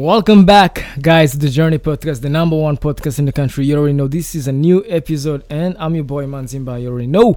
Welcome 0.00 0.46
back, 0.46 0.82
guys, 1.02 1.32
to 1.32 1.36
the 1.36 1.50
Journey 1.50 1.76
Podcast, 1.76 2.22
the 2.22 2.30
number 2.30 2.56
one 2.56 2.78
podcast 2.78 3.18
in 3.18 3.26
the 3.26 3.32
country. 3.32 3.66
You 3.66 3.76
already 3.76 3.92
know 3.92 4.08
this 4.08 4.34
is 4.34 4.48
a 4.48 4.52
new 4.52 4.82
episode, 4.88 5.44
and 5.50 5.76
I'm 5.78 5.94
your 5.94 6.04
boy 6.04 6.24
Manzi 6.24 6.58
Mbaya. 6.58 6.80
You 6.80 6.88
already 6.88 7.06
know. 7.06 7.36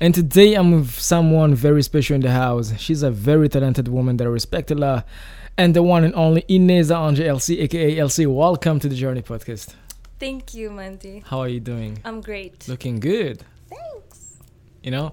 And 0.00 0.14
today 0.14 0.54
I'm 0.54 0.70
with 0.70 0.90
someone 0.90 1.56
very 1.56 1.82
special 1.82 2.14
in 2.14 2.20
the 2.20 2.30
house. 2.30 2.72
She's 2.78 3.02
a 3.02 3.10
very 3.10 3.48
talented 3.48 3.88
woman 3.88 4.16
that 4.18 4.26
I 4.26 4.28
respect 4.28 4.70
a 4.70 4.76
lot, 4.76 5.08
and 5.56 5.74
the 5.74 5.82
one 5.82 6.04
and 6.04 6.14
only 6.14 6.42
Ineza 6.42 6.94
Ange 6.94 7.18
Elsie, 7.18 7.58
aka 7.58 7.98
Elsie. 7.98 8.26
Welcome 8.26 8.78
to 8.78 8.88
the 8.88 8.94
Journey 8.94 9.22
Podcast. 9.22 9.74
Thank 10.20 10.54
you, 10.54 10.70
Manzi. 10.70 11.24
How 11.24 11.40
are 11.40 11.48
you 11.48 11.58
doing? 11.58 11.98
I'm 12.04 12.20
great. 12.20 12.68
Looking 12.68 13.00
good. 13.00 13.44
You 14.82 14.92
know, 14.92 15.06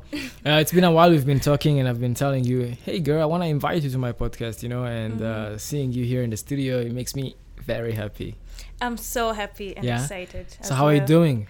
uh, 0.46 0.62
it's 0.62 0.72
been 0.72 0.84
a 0.84 0.92
while 0.92 1.10
we've 1.10 1.26
been 1.26 1.40
talking, 1.40 1.80
and 1.80 1.90
I've 1.90 2.00
been 2.00 2.14
telling 2.14 2.44
you, 2.44 2.76
hey, 2.86 3.00
girl, 3.00 3.22
I 3.22 3.26
want 3.26 3.42
to 3.44 3.48
invite 3.50 3.82
you 3.82 3.90
to 3.90 3.98
my 3.98 4.12
podcast, 4.14 4.62
you 4.64 4.70
know, 4.70 4.86
and 4.86 5.22
uh, 5.22 5.58
seeing 5.58 5.92
you 5.92 6.06
here 6.06 6.22
in 6.22 6.30
the 6.30 6.38
studio, 6.38 6.80
it 6.80 6.92
makes 6.94 7.16
me 7.16 7.36
very 7.64 7.94
happy. 7.94 8.36
I'm 8.80 8.96
so 8.98 9.32
happy 9.34 9.76
and 9.76 9.84
Yeah? 9.84 10.02
excited. 10.02 10.46
So, 10.62 10.76
how 10.76 10.86
are 10.86 10.94
you 10.94 11.02
doing? 11.02 11.48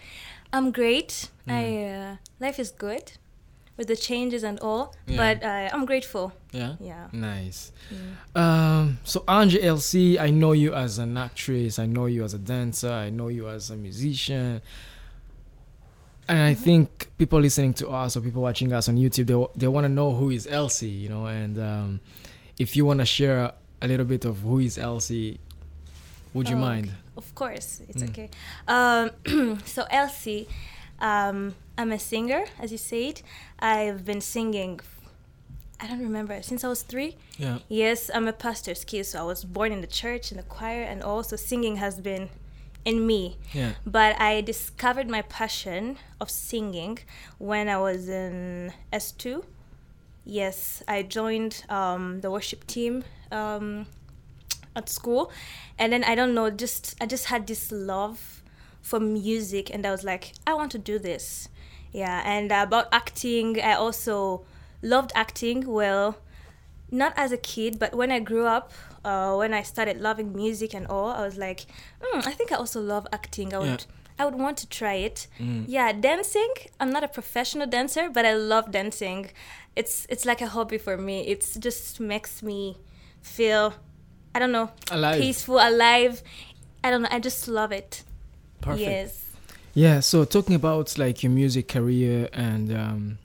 I'm 0.54 0.72
great. 0.72 1.30
Mm. 1.48 1.52
I 1.54 1.64
uh, 1.94 2.16
life 2.40 2.58
is 2.58 2.72
good 2.72 3.12
with 3.78 3.88
the 3.88 3.96
changes 3.98 4.44
and 4.44 4.58
all, 4.62 4.96
Yeah. 5.08 5.18
but 5.18 5.44
uh, 5.44 5.70
I'm 5.76 5.86
grateful. 5.86 6.32
Yeah. 6.54 6.76
Yeah. 6.80 7.08
Nice. 7.12 7.74
Mm. 7.91 8.41
Um, 8.41 9.00
so 9.04 9.26
Ange 9.27 9.58
Elsie, 9.62 10.18
I 10.18 10.30
know 10.30 10.54
you 10.54 10.74
as 10.74 10.98
an 11.00 11.18
actress, 11.18 11.77
I 11.80 11.86
know 11.86 12.05
you 12.05 12.24
as 12.24 12.34
a 12.34 12.40
dancer, 12.40 12.90
I 12.90 13.10
know 13.10 13.27
you 13.27 13.50
as 13.50 13.70
a 13.72 13.76
musician. 13.76 14.62
And 16.28 16.40
I 16.42 16.54
think 16.56 17.08
people 17.18 17.40
listening 17.40 17.74
to 17.76 17.90
us 17.90 18.18
or 18.18 18.22
people 18.22 18.42
watching 18.42 18.74
us 18.74 18.90
on 18.90 18.96
YouTube, 18.98 19.28
they, 19.28 19.60
they 19.60 19.68
want 19.68 19.86
to 19.86 19.90
know 19.90 20.12
who 20.14 20.32
is 20.32 20.48
Elsie, 20.48 20.90
you 20.90 21.10
know, 21.10 21.28
and 21.28 21.60
um, 21.60 22.00
if 22.58 22.76
you 22.76 22.86
want 22.86 23.00
to 23.00 23.06
share 23.06 23.52
a 23.82 23.88
little 23.88 24.06
bit 24.06 24.26
of 24.26 24.40
who 24.40 24.60
is 24.60 24.78
Elsie, 24.78 25.40
would 26.34 26.50
you 26.50 26.56
Oh, 26.56 26.60
mind? 26.60 26.92
Of 27.16 27.34
course, 27.36 27.82
it's 27.88 28.02
Mm. 28.04 28.10
okay. 28.10 28.30
Um, 28.68 29.60
so 29.66 29.86
Elsie, 29.91 30.48
um, 30.99 31.54
I'm 31.77 31.91
a 31.91 31.99
singer, 31.99 32.46
as 32.60 32.71
you 32.71 32.77
said. 32.77 33.21
I've 33.60 34.04
been 34.04 34.21
singing. 34.21 34.80
I 35.80 35.88
don't 35.88 35.99
remember 36.02 36.42
since 36.42 36.64
I 36.64 36.70
was 36.70 36.82
three. 36.82 37.18
Yeah. 37.38 37.60
Yes, 37.70 38.10
I'm 38.14 38.27
a 38.27 38.34
pastor's 38.34 38.84
kid, 38.84 39.05
so 39.05 39.20
I 39.20 39.24
was 39.24 39.44
born 39.44 39.71
in 39.71 39.82
the 39.82 39.88
church, 39.88 40.32
in 40.32 40.38
the 40.38 40.44
choir, 40.44 40.82
and 40.84 41.04
also 41.04 41.36
singing 41.36 41.76
has 41.77 41.99
been 41.99 42.30
in 42.86 43.05
me. 43.05 43.38
Yeah. 43.52 43.74
But 43.86 44.20
I 44.22 44.41
discovered 44.41 45.10
my 45.10 45.24
passion 45.24 45.98
of 46.22 46.30
singing 46.30 47.00
when 47.40 47.68
I 47.68 47.77
was 47.77 48.08
in 48.08 48.72
S2. 48.94 49.44
Yes, 50.24 50.84
I 50.88 51.02
joined 51.04 51.66
um, 51.70 52.22
the 52.22 52.32
worship 52.32 52.66
team 52.66 53.04
um, 53.32 53.88
at 54.76 54.90
school, 54.90 55.32
and 55.77 55.92
then 55.92 56.04
I 56.04 56.16
don't 56.16 56.34
know, 56.34 56.50
just 56.50 56.96
I 57.02 57.05
just 57.05 57.26
had 57.26 57.46
this 57.46 57.72
love 57.72 58.42
for 58.82 58.99
music, 58.99 59.72
and 59.74 59.86
I 59.86 59.92
was 59.92 60.04
like, 60.04 60.34
I 60.48 60.54
want 60.54 60.72
to 60.72 60.80
do 60.80 60.98
this. 60.98 61.49
Yeah, 61.92 62.22
and 62.26 62.52
about 62.52 62.88
acting, 62.92 63.62
I 63.62 63.74
also 63.74 64.46
loved 64.81 65.12
acting. 65.16 65.68
Well, 65.68 66.18
not 66.92 67.14
as 67.16 67.31
a 67.31 67.38
kid, 67.38 67.78
but 67.78 67.94
when 67.94 68.12
I 68.12 68.20
grew 68.20 68.46
up, 68.46 68.72
uh, 69.06 69.36
when 69.38 69.53
I 69.53 69.64
started 69.64 70.02
loving 70.02 70.34
music 70.34 70.74
and 70.74 70.88
all, 70.88 71.09
I 71.12 71.22
was 71.25 71.38
like, 71.38 71.62
mm, 72.02 72.25
I 72.25 72.31
think 72.31 72.52
I 72.52 72.56
also 72.56 72.81
love 72.81 73.06
acting. 73.14 73.53
I 73.53 73.59
would, 73.59 73.68
Yeah. 73.68 73.78
I 74.20 74.25
would 74.25 74.36
want 74.36 74.58
to 74.64 74.68
try 74.68 74.96
it. 74.96 75.28
Mm. 75.40 75.66
Yeah, 75.68 75.92
dancing. 75.94 76.53
I'm 76.80 76.92
not 76.92 77.03
a 77.03 77.08
professional 77.08 77.68
dancer, 77.68 78.09
but 78.09 78.26
I 78.26 78.34
love 78.34 78.72
dancing. 78.72 79.30
It's 79.76 80.08
it's 80.09 80.26
like 80.26 80.42
a 80.42 80.48
hobby 80.48 80.78
for 80.78 80.98
me. 80.98 81.18
It 81.28 81.42
just 81.59 82.00
makes 82.00 82.42
me 82.42 82.78
feel, 83.22 83.74
I 84.34 84.40
don't 84.40 84.52
know, 84.52 84.70
Alive. 84.90 85.22
peaceful, 85.22 85.59
alive. 85.59 86.24
I 86.84 86.90
don't 86.92 87.02
know. 87.03 87.09
I 87.12 87.20
just 87.20 87.48
love 87.48 87.72
it. 87.72 88.03
Perfect. 88.62 88.81
Yes. 88.81 89.26
Yeah, 89.74 90.00
so 90.00 90.24
talking 90.26 90.56
about 90.56 90.98
like 90.98 91.22
your 91.24 91.31
music 91.31 91.68
career 91.68 92.30
and 92.31 92.72
um 92.72 93.18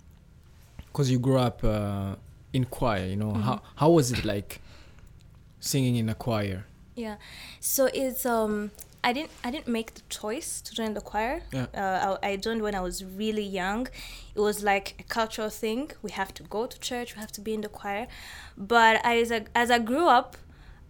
cuz 0.93 1.09
you 1.11 1.19
grew 1.21 1.39
up 1.39 1.63
uh, 1.63 2.17
in 2.53 2.65
choir, 2.65 3.07
you 3.07 3.17
know, 3.17 3.33
how 3.33 3.63
how 3.77 3.91
was 3.91 4.11
it 4.11 4.25
like 4.25 4.61
singing 5.61 5.97
in 5.97 6.09
a 6.09 6.15
choir? 6.15 6.65
Yeah. 6.95 7.17
So 7.61 7.87
it's 7.87 8.27
um 8.27 8.71
I 9.03 9.13
didn't 9.13 9.31
I 9.45 9.51
didn't 9.51 9.69
make 9.69 9.95
the 9.95 10.03
choice 10.09 10.61
to 10.63 10.75
join 10.75 10.95
the 10.95 11.01
choir. 11.01 11.43
Yeah. 11.53 11.67
Uh, 11.75 12.19
I, 12.23 12.31
I 12.31 12.37
joined 12.37 12.63
when 12.63 12.75
I 12.75 12.81
was 12.81 13.05
really 13.05 13.45
young. 13.45 13.89
It 14.35 14.41
was 14.41 14.63
like 14.63 14.95
a 14.99 15.03
cultural 15.05 15.51
thing. 15.51 15.91
We 16.03 16.11
have 16.11 16.35
to 16.35 16.43
go 16.43 16.67
to 16.67 16.79
church. 16.81 17.15
We 17.15 17.21
have 17.21 17.33
to 17.33 17.41
be 17.41 17.55
in 17.55 17.63
the 17.63 17.69
choir. 17.69 18.07
But 18.57 19.01
as 19.05 19.33
I, 19.33 19.45
as 19.55 19.71
I 19.71 19.79
grew 19.79 20.09
up, 20.09 20.37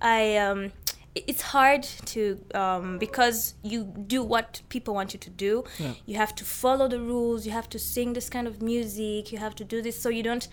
I 0.01 0.37
um 0.37 0.73
it's 1.15 1.43
hard 1.43 1.83
to 1.83 2.39
um, 2.55 2.99
because 2.99 3.55
you 3.63 3.85
do 3.85 4.23
what 4.23 4.63
people 4.69 4.95
want 4.95 5.13
you 5.13 5.19
to 5.19 5.31
do. 5.31 5.65
Yeah. 5.79 5.95
You 6.07 6.17
have 6.17 6.35
to 6.37 6.45
follow 6.45 6.87
the 6.87 7.01
rules. 7.01 7.45
You 7.45 7.53
have 7.53 7.69
to 7.71 7.79
sing 7.81 8.13
this 8.13 8.29
kind 8.31 8.47
of 8.47 8.63
music. 8.63 9.33
You 9.33 9.39
have 9.39 9.57
to 9.57 9.65
do 9.65 9.83
this. 9.83 10.01
So 10.01 10.09
you 10.09 10.23
don't. 10.23 10.47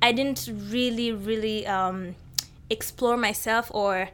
I 0.00 0.12
didn't 0.12 0.48
really 0.70 1.10
really 1.12 1.66
um, 1.66 2.14
explore 2.70 3.16
myself 3.16 3.70
or 3.74 4.08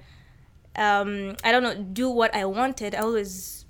um, 0.77 1.37
I 1.45 1.53
don't 1.53 1.63
know, 1.63 1.75
do 1.75 2.09
what 2.09 2.35
I 2.35 2.45
wanted. 2.45 2.95
I 2.95 2.99
always 2.99 3.65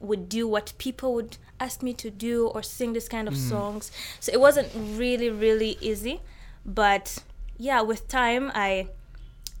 would 0.00 0.28
do 0.28 0.46
what 0.46 0.72
people 0.78 1.14
would 1.14 1.36
ask 1.60 1.82
me 1.82 1.94
to 1.94 2.10
do 2.10 2.48
or 2.48 2.62
sing 2.62 2.92
this 2.92 3.08
kind 3.08 3.28
of 3.28 3.36
songs. 3.36 3.90
So 4.20 4.32
it 4.32 4.40
wasn't 4.40 4.68
really, 4.74 5.30
really 5.30 5.78
easy. 5.80 6.20
But 6.64 7.18
yeah, 7.58 7.80
with 7.82 8.08
time, 8.08 8.50
I, 8.54 8.88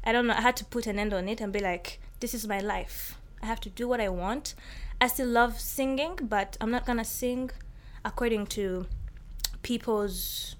I 0.04 0.12
don't 0.12 0.26
know, 0.26 0.34
I 0.34 0.40
had 0.40 0.56
to 0.56 0.64
put 0.64 0.86
an 0.86 0.98
end 0.98 1.12
on 1.12 1.28
it 1.28 1.40
and 1.40 1.52
be 1.52 1.60
like, 1.60 2.00
this 2.20 2.34
is 2.34 2.46
my 2.46 2.60
life. 2.60 3.18
I 3.42 3.46
have 3.46 3.60
to 3.60 3.70
do 3.70 3.86
what 3.88 4.00
I 4.00 4.08
want. 4.08 4.54
I 5.00 5.08
still 5.08 5.28
love 5.28 5.60
singing, 5.60 6.18
but 6.22 6.56
I'm 6.60 6.70
not 6.70 6.86
gonna 6.86 7.04
sing 7.04 7.50
according 8.04 8.46
to 8.48 8.86
people's, 9.62 10.56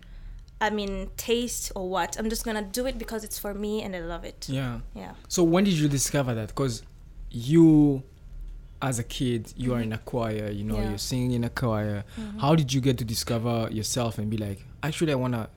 I 0.64 0.70
mean, 0.70 1.10
taste 1.16 1.72
or 1.76 1.88
what. 1.88 2.16
I'm 2.18 2.28
just 2.34 2.44
gonna 2.44 2.62
do 2.62 2.86
it 2.86 2.96
because 2.98 3.22
it's 3.24 3.38
for 3.38 3.52
me 3.54 3.82
and 3.82 3.94
I 3.94 4.00
love 4.00 4.24
it. 4.24 4.46
Yeah. 4.48 4.80
Yeah. 4.94 5.12
So 5.28 5.42
when 5.42 5.64
did 5.64 5.74
you 5.74 5.88
discover 5.88 6.34
that? 6.34 6.54
Cuz 6.54 6.82
you 7.30 8.02
as 8.82 8.98
a 8.98 9.04
kid, 9.04 9.52
you 9.56 9.74
are 9.74 9.80
in 9.80 9.92
a 9.92 9.96
mm-hmm. 9.96 10.04
choir, 10.04 10.50
you 10.50 10.64
know, 10.64 10.78
Yeah. 10.78 10.88
you're 10.90 10.98
singing 11.12 11.32
in 11.32 11.44
a 11.44 11.50
choir. 11.62 12.04
Mm-hmm. 12.18 12.38
How 12.38 12.54
did 12.54 12.72
you 12.74 12.80
get 12.80 12.98
to 12.98 13.04
discover 13.04 13.68
yourself 13.70 14.18
and 14.18 14.26
be 14.30 14.36
like, 14.36 14.58
actually 14.82 15.12
I 15.12 15.20
want 15.24 15.34
to 15.34 15.48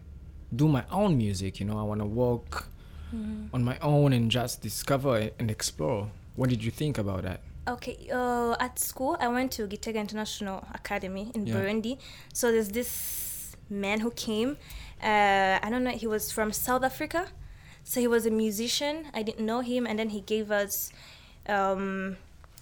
do 0.56 0.68
my 0.68 0.84
own 0.92 1.18
music, 1.18 1.60
you 1.60 1.66
know, 1.66 1.78
I 1.80 1.84
want 1.84 2.02
to 2.02 2.06
walk 2.24 2.70
on 3.54 3.64
my 3.64 3.78
own 3.80 4.14
and 4.14 4.30
just 4.30 4.62
discover 4.62 5.30
and 5.40 5.50
explore. 5.50 6.12
What 6.36 6.50
did 6.50 6.64
you 6.64 6.72
think 6.72 6.98
about 6.98 7.24
that? 7.24 7.40
Okay, 7.68 7.98
uh, 8.14 8.56
at 8.60 8.80
school, 8.80 9.18
I 9.20 9.28
went 9.28 9.52
to 9.54 9.68
Gitega 9.68 10.00
International 10.00 10.66
Academy 10.74 11.32
in 11.36 11.48
Yeah. 11.48 11.56
Burundi. 11.56 11.98
So 12.34 12.52
there's 12.52 12.70
this 12.70 12.90
man 13.70 14.00
who 14.02 14.12
came. 14.12 14.58
Uh, 15.02 15.60
I 15.62 15.68
don't 15.70 15.84
know, 15.84 15.92
he 15.92 16.08
was 16.08 16.32
from 16.32 16.52
South 16.52 16.84
Africa. 16.84 17.28
So 17.84 18.00
he 18.00 18.08
was 18.08 18.26
a 18.26 18.32
musician. 18.32 19.08
I 19.14 19.24
didn't 19.24 19.46
know 19.46 19.62
him. 19.62 19.86
And 19.88 19.98
then 20.00 20.10
he 20.10 20.22
gave 20.22 20.52
us 20.52 20.92
um, 21.48 22.18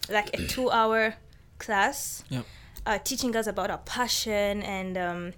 like 0.09 0.33
a 0.33 0.45
two 0.47 0.69
hour 0.77 1.16
class 1.57 2.23
Yeah. 2.29 2.41
uh, 2.85 2.99
teaching 2.99 3.35
us 3.35 3.47
about 3.47 3.71
our 3.71 3.79
passion. 3.79 4.61
And 4.61 4.97
um, 4.97 5.33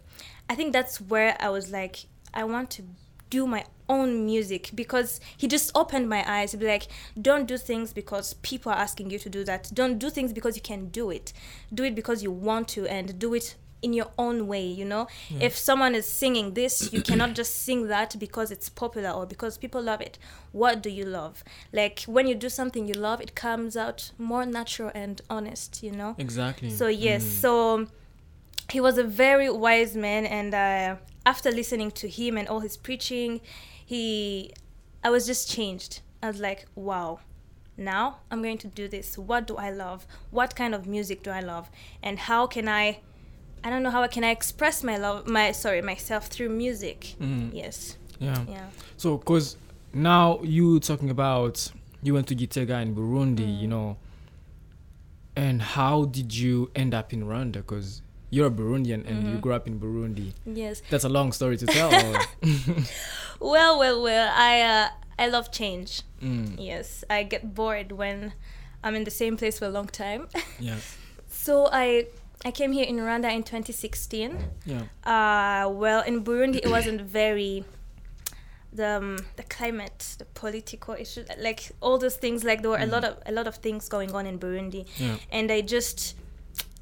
I 0.49 0.55
think 0.55 0.73
that's 0.73 0.99
where 0.99 1.37
I 1.39 1.49
was 1.49 1.71
like, 1.71 2.05
I 2.33 2.43
want 2.43 2.69
to 2.71 2.83
do 3.29 3.45
my 3.47 3.65
own 3.89 4.25
music 4.25 4.71
because 4.75 5.19
he 5.37 5.47
just 5.47 5.71
opened 5.75 6.09
my 6.09 6.23
eyes 6.29 6.51
to 6.51 6.57
be 6.57 6.65
like, 6.67 6.87
don't 7.21 7.45
do 7.45 7.57
things 7.57 7.93
because 7.93 8.33
people 8.35 8.71
are 8.71 8.77
asking 8.77 9.09
you 9.09 9.19
to 9.19 9.29
do 9.29 9.43
that. 9.45 9.69
Don't 9.73 9.97
do 9.99 10.09
things 10.09 10.33
because 10.33 10.55
you 10.55 10.61
can 10.61 10.87
do 10.89 11.09
it. 11.09 11.31
Do 11.73 11.83
it 11.83 11.95
because 11.95 12.21
you 12.23 12.31
want 12.31 12.67
to 12.69 12.85
and 12.87 13.17
do 13.19 13.33
it 13.33 13.55
in 13.81 13.93
your 13.93 14.07
own 14.17 14.47
way, 14.47 14.65
you 14.65 14.85
know? 14.85 15.07
If 15.39 15.55
someone 15.55 15.93
is 15.93 16.05
singing 16.05 16.53
this, 16.55 16.91
you 16.91 17.01
cannot 17.01 17.35
just 17.35 17.55
sing 17.61 17.87
that 17.87 18.15
because 18.17 18.49
it's 18.51 18.69
popular 18.69 19.11
or 19.11 19.25
because 19.25 19.57
people 19.57 19.81
love 19.81 20.01
it. 20.01 20.17
What 20.51 20.81
do 20.81 20.89
you 20.89 21.05
love? 21.05 21.43
Like 21.71 22.01
when 22.07 22.27
you 22.27 22.35
do 22.35 22.49
something 22.49 22.87
you 22.87 22.95
love, 22.95 23.21
it 23.21 23.35
comes 23.35 23.77
out 23.77 24.11
more 24.17 24.45
natural 24.45 24.91
and 24.95 25.21
honest, 25.29 25.83
you 25.83 25.91
know? 25.91 26.15
Exactly. 26.17 26.69
So 26.71 26.87
yes, 26.87 27.23
so 27.23 27.87
he 28.71 28.81
was 28.81 28.97
a 28.97 29.03
very 29.03 29.49
wise 29.49 29.95
man, 29.95 30.25
and 30.25 30.53
uh, 30.53 30.95
after 31.25 31.51
listening 31.51 31.91
to 31.91 32.09
him 32.09 32.37
and 32.37 32.47
all 32.47 32.59
his 32.59 32.75
preaching, 32.75 33.41
he, 33.85 34.51
I 35.03 35.09
was 35.09 35.25
just 35.25 35.49
changed. 35.49 36.01
I 36.21 36.27
was 36.27 36.39
like, 36.39 36.65
wow, 36.75 37.19
now 37.77 38.17
I'm 38.31 38.41
going 38.41 38.57
to 38.57 38.67
do 38.67 38.87
this. 38.87 39.17
What 39.17 39.47
do 39.47 39.55
I 39.55 39.69
love? 39.69 40.07
What 40.31 40.55
kind 40.55 40.73
of 40.73 40.87
music 40.87 41.23
do 41.23 41.29
I 41.29 41.41
love? 41.41 41.69
And 42.01 42.19
how 42.19 42.47
can 42.47 42.67
I? 42.67 43.01
I 43.63 43.69
don't 43.69 43.83
know 43.83 43.89
how 43.89 44.01
I 44.01 44.07
can 44.07 44.23
I 44.23 44.31
express 44.31 44.83
my 44.83 44.97
love, 44.97 45.27
my 45.27 45.51
sorry, 45.51 45.81
myself 45.81 46.27
through 46.27 46.49
music. 46.49 47.15
Mm. 47.19 47.49
Yes, 47.53 47.97
Yeah. 48.19 48.43
yeah. 48.47 48.67
So, 48.97 49.17
cause 49.17 49.57
now 49.93 50.39
you 50.43 50.79
talking 50.79 51.09
about 51.09 51.71
you 52.03 52.13
went 52.13 52.27
to 52.27 52.35
Gitega 52.35 52.81
in 52.81 52.95
Burundi, 52.95 53.59
you 53.59 53.67
know, 53.67 53.97
and 55.35 55.61
how 55.61 56.05
did 56.05 56.35
you 56.35 56.71
end 56.75 56.93
up 56.93 57.13
in 57.13 57.23
Rwanda? 57.25 57.65
Cause 57.65 58.01
you're 58.29 58.47
a 58.47 58.51
Burundian 58.51 59.07
and 59.07 59.27
you 59.27 59.37
grew 59.37 59.53
up 59.53 59.67
in 59.67 59.79
Burundi. 59.79 60.33
Yes. 60.45 60.81
That's 60.89 61.03
a 61.05 61.09
long 61.09 61.31
story 61.31 61.57
to 61.57 61.65
tell. 61.77 61.91
Well, 63.39 63.77
well, 63.77 64.01
well. 64.01 64.31
I 64.35 64.61
uh, 64.61 64.87
I 65.19 65.27
love 65.27 65.51
change. 65.51 66.01
Mm. 66.21 66.55
Yes, 66.57 67.03
I 67.09 67.21
get 67.23 67.53
bored 67.53 67.91
when 67.91 68.33
I'm 68.83 68.95
in 68.95 69.03
the 69.03 69.11
same 69.11 69.37
place 69.37 69.59
for 69.59 69.65
a 69.65 69.69
long 69.69 69.87
time. 69.87 70.27
Yeah. 70.59 70.77
so 71.29 71.69
I 71.71 72.07
I 72.45 72.51
came 72.51 72.71
here 72.71 72.85
in 72.85 72.97
Rwanda 72.97 73.33
in 73.33 73.43
2016. 73.43 74.37
Yeah. 74.65 74.81
Uh, 75.03 75.69
well, 75.69 76.01
in 76.03 76.23
Burundi, 76.23 76.57
it 76.57 76.69
wasn't 76.69 77.01
very 77.01 77.63
the 78.71 78.97
um, 78.97 79.17
the 79.37 79.43
climate, 79.43 80.15
the 80.19 80.25
political 80.25 80.93
issue, 80.93 81.23
like 81.39 81.71
all 81.81 81.97
those 81.97 82.15
things. 82.15 82.43
Like 82.43 82.61
there 82.61 82.71
were 82.71 82.77
a 82.77 82.85
lot 82.85 83.03
of 83.03 83.17
a 83.25 83.31
lot 83.31 83.47
of 83.47 83.55
things 83.55 83.89
going 83.89 84.13
on 84.13 84.25
in 84.27 84.37
Burundi, 84.39 84.85
Yeah. 84.97 85.15
and 85.31 85.51
I 85.51 85.61
just 85.61 86.15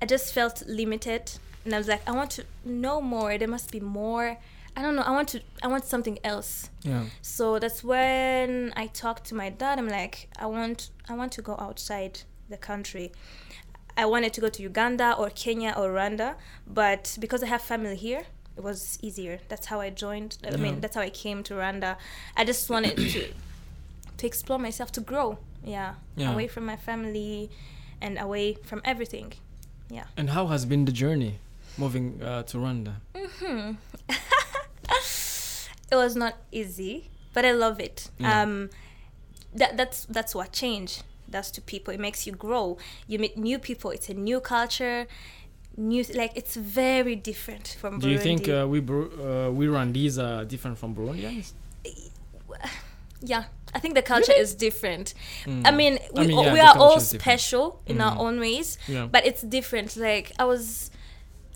I 0.02 0.06
just 0.06 0.34
felt 0.34 0.64
limited, 0.68 1.32
and 1.64 1.74
I 1.74 1.78
was 1.78 1.88
like, 1.88 2.02
I 2.08 2.12
want 2.12 2.32
to 2.32 2.44
know 2.66 3.00
more. 3.02 3.38
There 3.38 3.48
must 3.48 3.72
be 3.72 3.80
more. 3.80 4.38
I 4.78 4.82
don't 4.82 4.96
know. 4.98 5.04
I 5.04 5.12
want 5.12 5.30
to. 5.30 5.42
I 5.64 5.68
want 5.68 5.86
something 5.86 6.20
else. 6.24 6.70
Yeah. 6.84 7.06
So 7.22 7.60
that's 7.60 7.82
when 7.82 8.74
I 8.76 8.88
talked 8.88 9.24
to 9.30 9.36
my 9.36 9.50
dad. 9.50 9.80
I'm 9.80 9.88
like, 9.88 10.28
I 10.38 10.48
want, 10.48 10.90
I 11.08 11.14
want 11.14 11.32
to 11.34 11.42
go 11.42 11.56
outside 11.58 12.20
the 12.50 12.58
country. 12.58 13.14
I 13.98 14.06
wanted 14.06 14.34
to 14.34 14.42
go 14.42 14.50
to 14.50 14.62
Uganda 14.62 15.16
or 15.18 15.30
Kenya 15.30 15.74
or 15.78 15.90
Rwanda, 15.90 16.36
but 16.68 17.18
because 17.20 17.42
I 17.44 17.48
have 17.48 17.62
family 17.62 17.96
here, 17.96 18.24
it 18.58 18.64
was 18.64 18.98
easier. 19.02 19.40
That's 19.50 19.68
how 19.68 19.80
I 19.82 19.90
joined. 19.90 20.38
I 20.44 20.50
Yeah. 20.52 20.58
mean, 20.58 20.82
that's 20.82 20.96
how 20.96 21.02
I 21.02 21.10
came 21.10 21.44
to 21.44 21.54
Rwanda. 21.56 21.96
I 22.38 22.44
just 22.46 22.70
wanted 22.70 22.98
to 22.98 23.34
to 24.18 24.26
explore 24.28 24.58
myself, 24.60 24.92
to 24.94 25.02
grow. 25.02 25.38
Yeah, 25.64 25.96
Yeah. 26.16 26.32
away 26.34 26.48
from 26.48 26.66
my 26.66 26.78
family 26.78 27.50
and 28.00 28.18
away 28.18 28.54
from 28.64 28.82
everything. 28.86 29.34
Yeah. 29.90 30.06
And 30.18 30.30
how 30.30 30.48
has 30.48 30.66
been 30.66 30.86
the 30.86 30.92
journey 30.94 31.40
moving 31.78 32.22
uh, 32.24 32.44
to 32.44 32.58
Rwanda? 32.58 32.94
hmm 33.14 33.72
it 35.92 35.96
was 35.96 36.16
not 36.16 36.36
easy, 36.52 37.10
but 37.34 37.46
I 37.46 37.52
love 37.52 37.80
it. 37.80 38.10
Yeah. 38.20 38.42
Um, 38.44 38.70
that 39.54 39.78
that's 39.78 40.06
that's 40.06 40.34
what 40.36 40.52
change 40.52 41.02
does 41.30 41.52
to 41.52 41.62
people. 41.62 41.94
It 41.94 42.00
makes 42.00 42.26
you 42.28 42.34
grow. 42.34 42.78
You 43.08 43.20
meet 43.20 43.38
new 43.38 43.60
people. 43.60 43.92
It's 43.92 44.10
a 44.10 44.14
new 44.14 44.40
culture. 44.40 45.08
New 45.78 46.04
like 46.14 46.32
it's 46.36 46.56
very 46.56 47.16
different 47.16 47.76
from. 47.80 48.00
Do 48.00 48.10
you 48.10 48.18
think 48.20 48.48
uh, 48.48 48.66
we 48.70 48.80
Bur- 48.80 49.12
uh, 49.48 49.52
we 49.52 49.66
Rwandese 49.68 50.18
are 50.24 50.46
different 50.46 50.78
from 50.78 50.96
Burundians? 50.96 51.52
yeah, 53.22 53.46
I 53.74 53.80
think 53.80 53.96
the 53.96 54.02
culture 54.02 54.32
Really? 54.32 54.42
is 54.42 54.56
different. 54.56 55.14
Mm. 55.46 55.68
I 55.68 55.72
mean, 55.72 56.00
we, 56.14 56.22
I 56.24 56.28
mean, 56.28 56.40
yeah, 56.46 56.54
we 56.54 56.60
are 56.60 56.78
all 56.78 56.98
is 56.98 57.10
different. 57.10 57.22
special 57.42 57.82
in 57.86 58.02
our 58.02 58.16
Mm. 58.16 58.20
own 58.20 58.40
ways, 58.40 58.78
Yeah. 58.88 59.08
but 59.12 59.26
it's 59.26 59.42
different. 59.42 59.98
Like 59.98 60.32
I 60.40 60.46
was, 60.46 60.92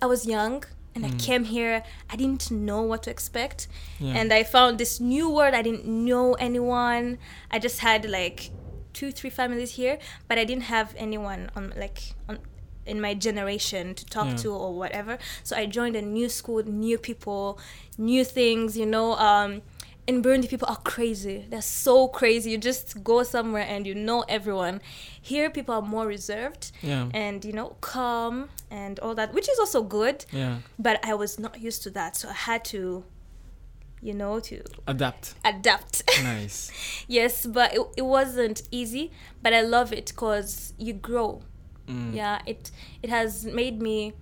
I 0.01 0.05
was 0.05 0.25
young 0.25 0.63
and 0.95 1.05
I 1.05 1.09
Mm. 1.09 1.19
came 1.25 1.43
here. 1.45 1.83
I 2.09 2.15
didn't 2.15 2.49
know 2.51 2.81
what 2.81 3.03
to 3.03 3.09
expect, 3.11 3.67
Yeah. 3.99 4.13
and 4.19 4.33
I 4.33 4.43
found 4.43 4.79
this 4.79 4.99
new 4.99 5.29
world. 5.29 5.53
I 5.53 5.61
didn't 5.61 5.85
know 5.85 6.33
anyone. 6.33 7.19
I 7.51 7.59
just 7.59 7.79
had 7.79 8.09
like 8.09 8.49
two, 8.93 9.11
three 9.11 9.29
families 9.29 9.71
here, 9.71 9.99
but 10.27 10.37
I 10.37 10.43
didn't 10.45 10.63
have 10.63 10.93
anyone 10.97 11.49
on 11.55 11.73
like 11.77 12.13
on 12.27 12.39
in 12.85 12.99
my 13.01 13.13
generation 13.13 13.93
to 13.95 14.05
talk 14.05 14.27
Yeah. 14.27 14.35
to 14.37 14.53
or 14.53 14.73
whatever. 14.73 15.17
So 15.43 15.55
I 15.55 15.65
joined 15.67 15.95
a 15.95 16.01
new 16.01 16.27
school, 16.29 16.63
new 16.63 16.97
people, 16.97 17.59
new 17.97 18.23
things. 18.23 18.75
You 18.77 18.85
know. 18.85 19.13
Um, 19.15 19.61
in 20.07 20.23
Burundi, 20.23 20.49
people 20.49 20.67
are 20.67 20.77
crazy. 20.77 21.45
They're 21.51 21.61
so 21.61 22.07
crazy. 22.07 22.49
You 22.49 22.57
just 22.57 23.03
go 23.03 23.21
somewhere 23.21 23.61
and 23.69 23.85
you 23.85 23.93
know 23.93 24.25
everyone. 24.27 24.81
Here, 25.21 25.51
people 25.51 25.75
are 25.75 25.83
more 25.83 26.07
reserved 26.07 26.71
yeah. 26.81 27.09
and 27.13 27.45
you 27.45 27.53
know 27.53 27.75
calm 27.81 28.49
and 28.71 28.97
all 29.01 29.13
that, 29.13 29.35
which 29.35 29.47
is 29.47 29.59
also 29.59 29.83
good. 29.83 30.25
yeah. 30.31 30.57
But 30.79 30.99
I 31.05 31.13
was 31.13 31.37
not 31.37 31.61
used 31.61 31.83
to 31.83 31.91
that, 31.91 32.15
so 32.15 32.29
I 32.29 32.33
had 32.33 32.65
to, 32.73 33.03
you 34.01 34.13
know, 34.13 34.39
to 34.39 34.63
Adapt. 34.87 35.35
adapt. 35.43 36.03
nice. 36.23 36.71
yes, 37.07 37.45
but 37.45 37.73
it, 37.73 37.81
it 37.97 38.05
wasn't 38.05 38.63
easy. 38.71 39.11
But 39.41 39.53
I 39.53 39.61
love 39.61 39.91
it 39.93 40.07
because 40.07 40.73
you 40.77 40.93
grow. 40.93 41.41
Mm. 41.87 42.13
Yeah, 42.15 42.41
it 42.45 42.71
it 43.01 43.09
has 43.09 43.45
made 43.45 43.81
me 43.81 44.13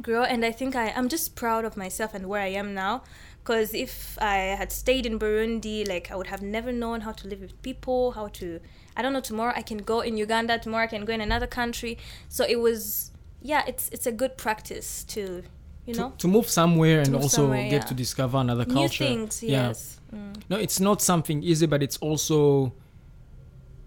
grow, 0.00 0.22
and 0.22 0.44
I 0.44 0.52
think 0.52 0.76
I 0.76 0.90
I'm 0.90 1.08
just 1.08 1.34
proud 1.36 1.64
of 1.64 1.76
myself 1.76 2.14
and 2.14 2.26
where 2.26 2.40
I 2.42 2.48
am 2.48 2.74
now. 2.74 3.02
Because 3.42 3.74
if 3.74 4.18
I 4.20 4.56
had 4.58 4.72
stayed 4.72 5.06
in 5.06 5.18
Burundi, 5.20 5.86
like 5.86 6.10
I 6.10 6.16
would 6.16 6.26
have 6.26 6.42
never 6.42 6.72
known 6.72 7.02
how 7.02 7.12
to 7.12 7.28
live 7.28 7.40
with 7.40 7.60
people, 7.62 8.12
how 8.12 8.28
to 8.28 8.60
I 8.96 9.02
don't 9.02 9.12
know. 9.12 9.20
Tomorrow 9.20 9.52
I 9.54 9.62
can 9.62 9.78
go 9.78 10.00
in 10.00 10.16
Uganda. 10.16 10.58
Tomorrow 10.58 10.84
I 10.84 10.88
can 10.88 11.04
go 11.04 11.12
in 11.12 11.20
another 11.20 11.46
country. 11.46 11.98
So 12.28 12.44
it 12.44 12.60
was 12.60 13.12
yeah. 13.42 13.62
It's 13.66 13.88
it's 13.90 14.06
a 14.06 14.12
good 14.12 14.36
practice 14.36 15.04
to 15.04 15.42
you 15.86 15.94
To, 15.94 16.00
know 16.00 16.12
to 16.18 16.28
move 16.28 16.48
somewhere 16.48 17.00
and 17.00 17.12
move 17.12 17.22
also 17.22 17.36
somewhere, 17.42 17.62
get 17.64 17.72
yeah. 17.72 17.80
to 17.90 17.94
discover 17.94 18.38
another 18.38 18.64
new 18.66 18.74
culture. 18.74 19.04
things. 19.06 19.42
Yeah. 19.42 19.68
Yes. 19.68 20.00
Mm. 20.14 20.42
No, 20.50 20.56
it's 20.56 20.80
not 20.80 21.00
something 21.02 21.42
easy, 21.42 21.66
but 21.66 21.82
it's 21.82 21.96
also 21.98 22.72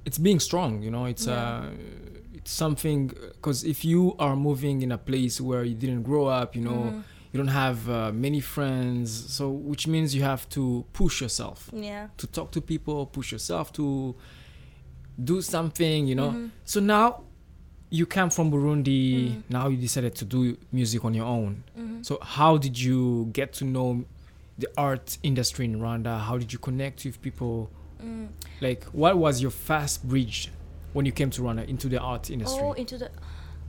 it's 0.06 0.18
being 0.18 0.40
strong. 0.40 0.82
You 0.82 0.92
know, 0.92 1.06
it's 1.06 1.26
Yeah. 1.28 1.34
uh, 1.34 1.70
it's 2.34 2.52
something 2.52 3.08
because 3.34 3.64
if 3.64 3.84
you 3.86 4.16
are 4.18 4.36
moving 4.36 4.82
in 4.82 4.92
a 4.92 4.98
place 4.98 5.40
where 5.42 5.64
you 5.64 5.76
didn't 5.76 6.04
grow 6.04 6.26
up, 6.28 6.56
you 6.56 6.62
know, 6.64 6.82
Mhm. 6.92 7.04
you 7.32 7.38
don't 7.38 7.56
have 7.66 7.88
uh, 7.90 8.12
many 8.12 8.40
friends, 8.42 9.12
so 9.36 9.50
which 9.50 9.86
means 9.88 10.16
you 10.16 10.24
have 10.24 10.48
to 10.50 10.86
push 10.94 11.22
yourself 11.22 11.70
Yeah. 11.74 12.08
to 12.18 12.26
talk 12.28 12.52
to 12.52 12.62
people, 12.62 13.06
push 13.06 13.32
yourself 13.32 13.72
to 13.74 14.16
do 15.24 15.42
something. 15.42 16.08
You 16.08 16.16
know, 16.16 16.32
Mhm. 16.32 16.50
so 16.66 16.80
now 16.80 17.24
you 17.90 18.06
came 18.06 18.30
from 18.30 18.52
Burundi. 18.52 19.32
Mm. 19.32 19.44
Now 19.50 19.68
you 19.68 19.78
decided 19.78 20.16
to 20.16 20.26
do 20.26 20.58
music 20.72 21.04
on 21.06 21.14
your 21.14 21.26
own. 21.26 21.64
Mhm. 21.78 22.06
So 22.06 22.20
how 22.22 22.58
did 22.58 22.80
you 22.80 23.30
get 23.34 23.54
to 23.54 23.66
know 23.66 24.06
the 24.58 24.68
art 24.78 25.18
industry 25.24 25.66
in 25.66 25.80
Rwanda? 25.80 26.20
How 26.20 26.38
did 26.38 26.54
you 26.54 26.60
connect 26.60 27.04
with 27.06 27.22
people? 27.22 27.70
Mm. 28.04 28.28
Like, 28.62 28.84
what 28.94 29.18
was 29.18 29.42
your 29.42 29.52
first 29.52 30.08
bridge 30.08 30.52
when 30.94 31.06
you 31.06 31.12
came 31.12 31.30
to 31.32 31.42
Rwanda 31.42 31.68
into 31.68 31.90
the 31.90 32.00
art 32.00 32.30
industry? 32.30 32.62
Oh, 32.64 32.74
into 32.74 32.98
the 32.98 33.10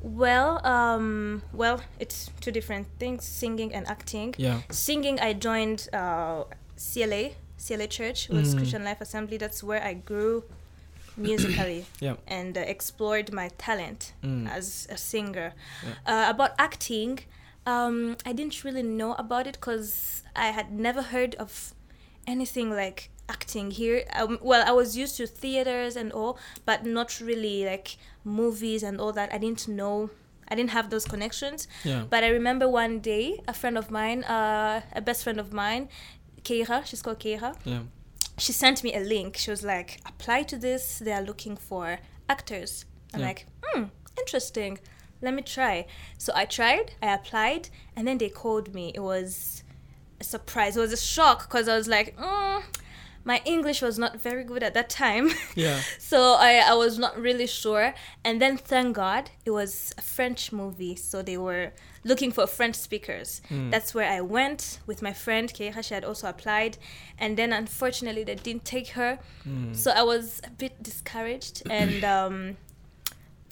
well, 0.03 0.65
um, 0.67 1.43
well, 1.53 1.81
it's 1.99 2.31
two 2.41 2.51
different 2.51 2.87
things: 2.99 3.25
singing 3.25 3.73
and 3.75 3.87
acting. 3.89 4.35
yeah, 4.39 4.61
Singing, 4.71 5.21
I 5.21 5.35
joined 5.35 5.89
uh, 5.93 6.45
CLA, 6.77 7.31
CLA 7.59 7.87
Church, 7.87 8.29
was 8.31 8.55
Mm. 8.55 8.59
Christian 8.59 8.85
Life 8.85 9.01
Assembly. 9.03 9.37
That's 9.37 9.63
where 9.63 9.83
I 9.83 9.93
grew 9.95 10.45
musically 11.17 11.87
yeah, 12.01 12.15
and 12.27 12.57
uh, 12.57 12.61
explored 12.61 13.33
my 13.33 13.49
talent 13.59 14.13
Mm. 14.23 14.49
as 14.51 14.87
a 14.91 14.97
singer. 14.97 15.53
Yeah. 15.85 15.95
Uh, 16.27 16.31
about 16.31 16.51
acting, 16.59 17.21
um, 17.67 18.17
I 18.27 18.33
didn't 18.33 18.65
really 18.65 18.83
know 18.83 19.15
about 19.15 19.47
it 19.47 19.55
because 19.61 20.23
I 20.37 20.47
had 20.49 20.73
never 20.73 21.03
heard 21.03 21.35
of 21.37 21.75
anything 22.27 22.71
like 22.71 23.11
acting 23.29 23.71
here. 23.71 24.05
Um, 24.15 24.39
well, 24.43 24.63
I 24.67 24.73
was 24.73 24.97
used 24.97 25.17
to 25.19 25.27
theaters 25.27 25.97
and 25.97 26.13
all, 26.13 26.39
but 26.65 26.85
not 26.85 27.21
really 27.21 27.65
like 27.65 27.97
movies 28.25 28.83
and 28.83 29.01
all 29.01 29.13
that. 29.13 29.33
I 29.33 29.39
didn't 29.39 29.69
know. 29.69 30.11
I 30.49 30.57
didn't 30.57 30.71
have 30.71 30.91
those 30.91 31.05
connections. 31.05 31.69
yeah, 31.85 32.03
But 32.11 32.25
I 32.25 32.29
remember 32.29 32.69
one 32.69 32.99
day, 32.99 33.41
a 33.47 33.53
friend 33.55 33.79
of 33.79 33.89
mine, 33.91 34.25
uh, 34.25 34.83
a 34.93 35.01
best 35.01 35.23
friend 35.23 35.39
of 35.39 35.53
mine, 35.53 35.89
Keira, 36.43 36.85
she's 36.85 37.03
called 37.03 37.21
Keira, 37.21 37.55
yeah, 37.65 37.83
she 38.41 38.53
sent 38.53 38.83
me 38.83 38.95
a 38.95 39.01
link. 39.01 39.37
She 39.37 39.51
was 39.51 39.63
like, 39.63 40.01
apply 40.07 40.43
to 40.45 40.57
this. 40.57 40.99
They 40.99 41.13
are 41.13 41.23
looking 41.23 41.57
for 41.57 41.99
actors. 42.29 42.85
I'm 43.15 43.21
Yeah. 43.21 43.27
like, 43.27 43.47
hmm, 43.63 43.85
interesting. 44.19 44.79
Let 45.23 45.35
me 45.35 45.43
try. 45.43 45.87
So 46.19 46.33
I 46.35 46.45
tried, 46.47 46.93
I 47.03 47.13
applied, 47.13 47.69
and 47.95 48.07
then 48.09 48.19
they 48.19 48.31
called 48.31 48.75
me. 48.75 48.93
It 48.95 49.01
was 49.01 49.63
a 50.21 50.25
surprise. 50.25 50.77
It 50.77 50.81
was 50.81 50.93
a 50.93 50.97
shock 50.97 51.49
because 51.49 51.69
I 51.69 51.77
was 51.77 51.89
like, 51.89 52.17
mm, 52.17 52.63
my 53.25 53.43
English 53.45 53.83
was 53.83 53.99
not 53.99 54.21
very 54.23 54.45
good 54.45 54.63
at 54.63 54.73
that 54.75 54.89
time. 54.89 55.31
yeah. 55.55 55.81
so 55.99 56.37
I, 56.39 56.63
I 56.67 56.75
was 56.75 56.99
not 56.99 57.19
really 57.19 57.47
sure. 57.47 57.93
And 58.25 58.41
then, 58.41 58.57
thank 58.57 58.97
God, 58.97 59.31
it 59.45 59.51
was 59.51 59.93
a 59.99 60.03
French 60.03 60.53
movie. 60.53 60.97
So 60.97 61.21
they 61.21 61.37
were 61.37 61.73
looking 62.05 62.33
for 62.33 62.47
French 62.47 62.77
speakers. 62.77 63.43
Mm. 63.51 63.71
That's 63.71 63.95
where 63.95 64.11
I 64.11 64.21
went 64.21 64.81
with 64.87 65.03
my 65.03 65.13
friend 65.13 65.53
Keira. 65.53 65.85
She 65.85 65.95
had 65.95 66.05
also 66.05 66.29
applied. 66.29 66.79
And 67.19 67.37
then, 67.37 67.53
unfortunately, 67.53 68.25
they 68.25 68.37
didn't 68.37 68.65
take 68.65 68.89
her. 68.91 69.19
Mm. 69.47 69.77
So 69.77 69.91
I 69.91 70.03
was 70.03 70.41
a 70.45 70.51
bit 70.51 70.83
discouraged 70.83 71.63
and 71.71 72.05
um, 72.05 72.57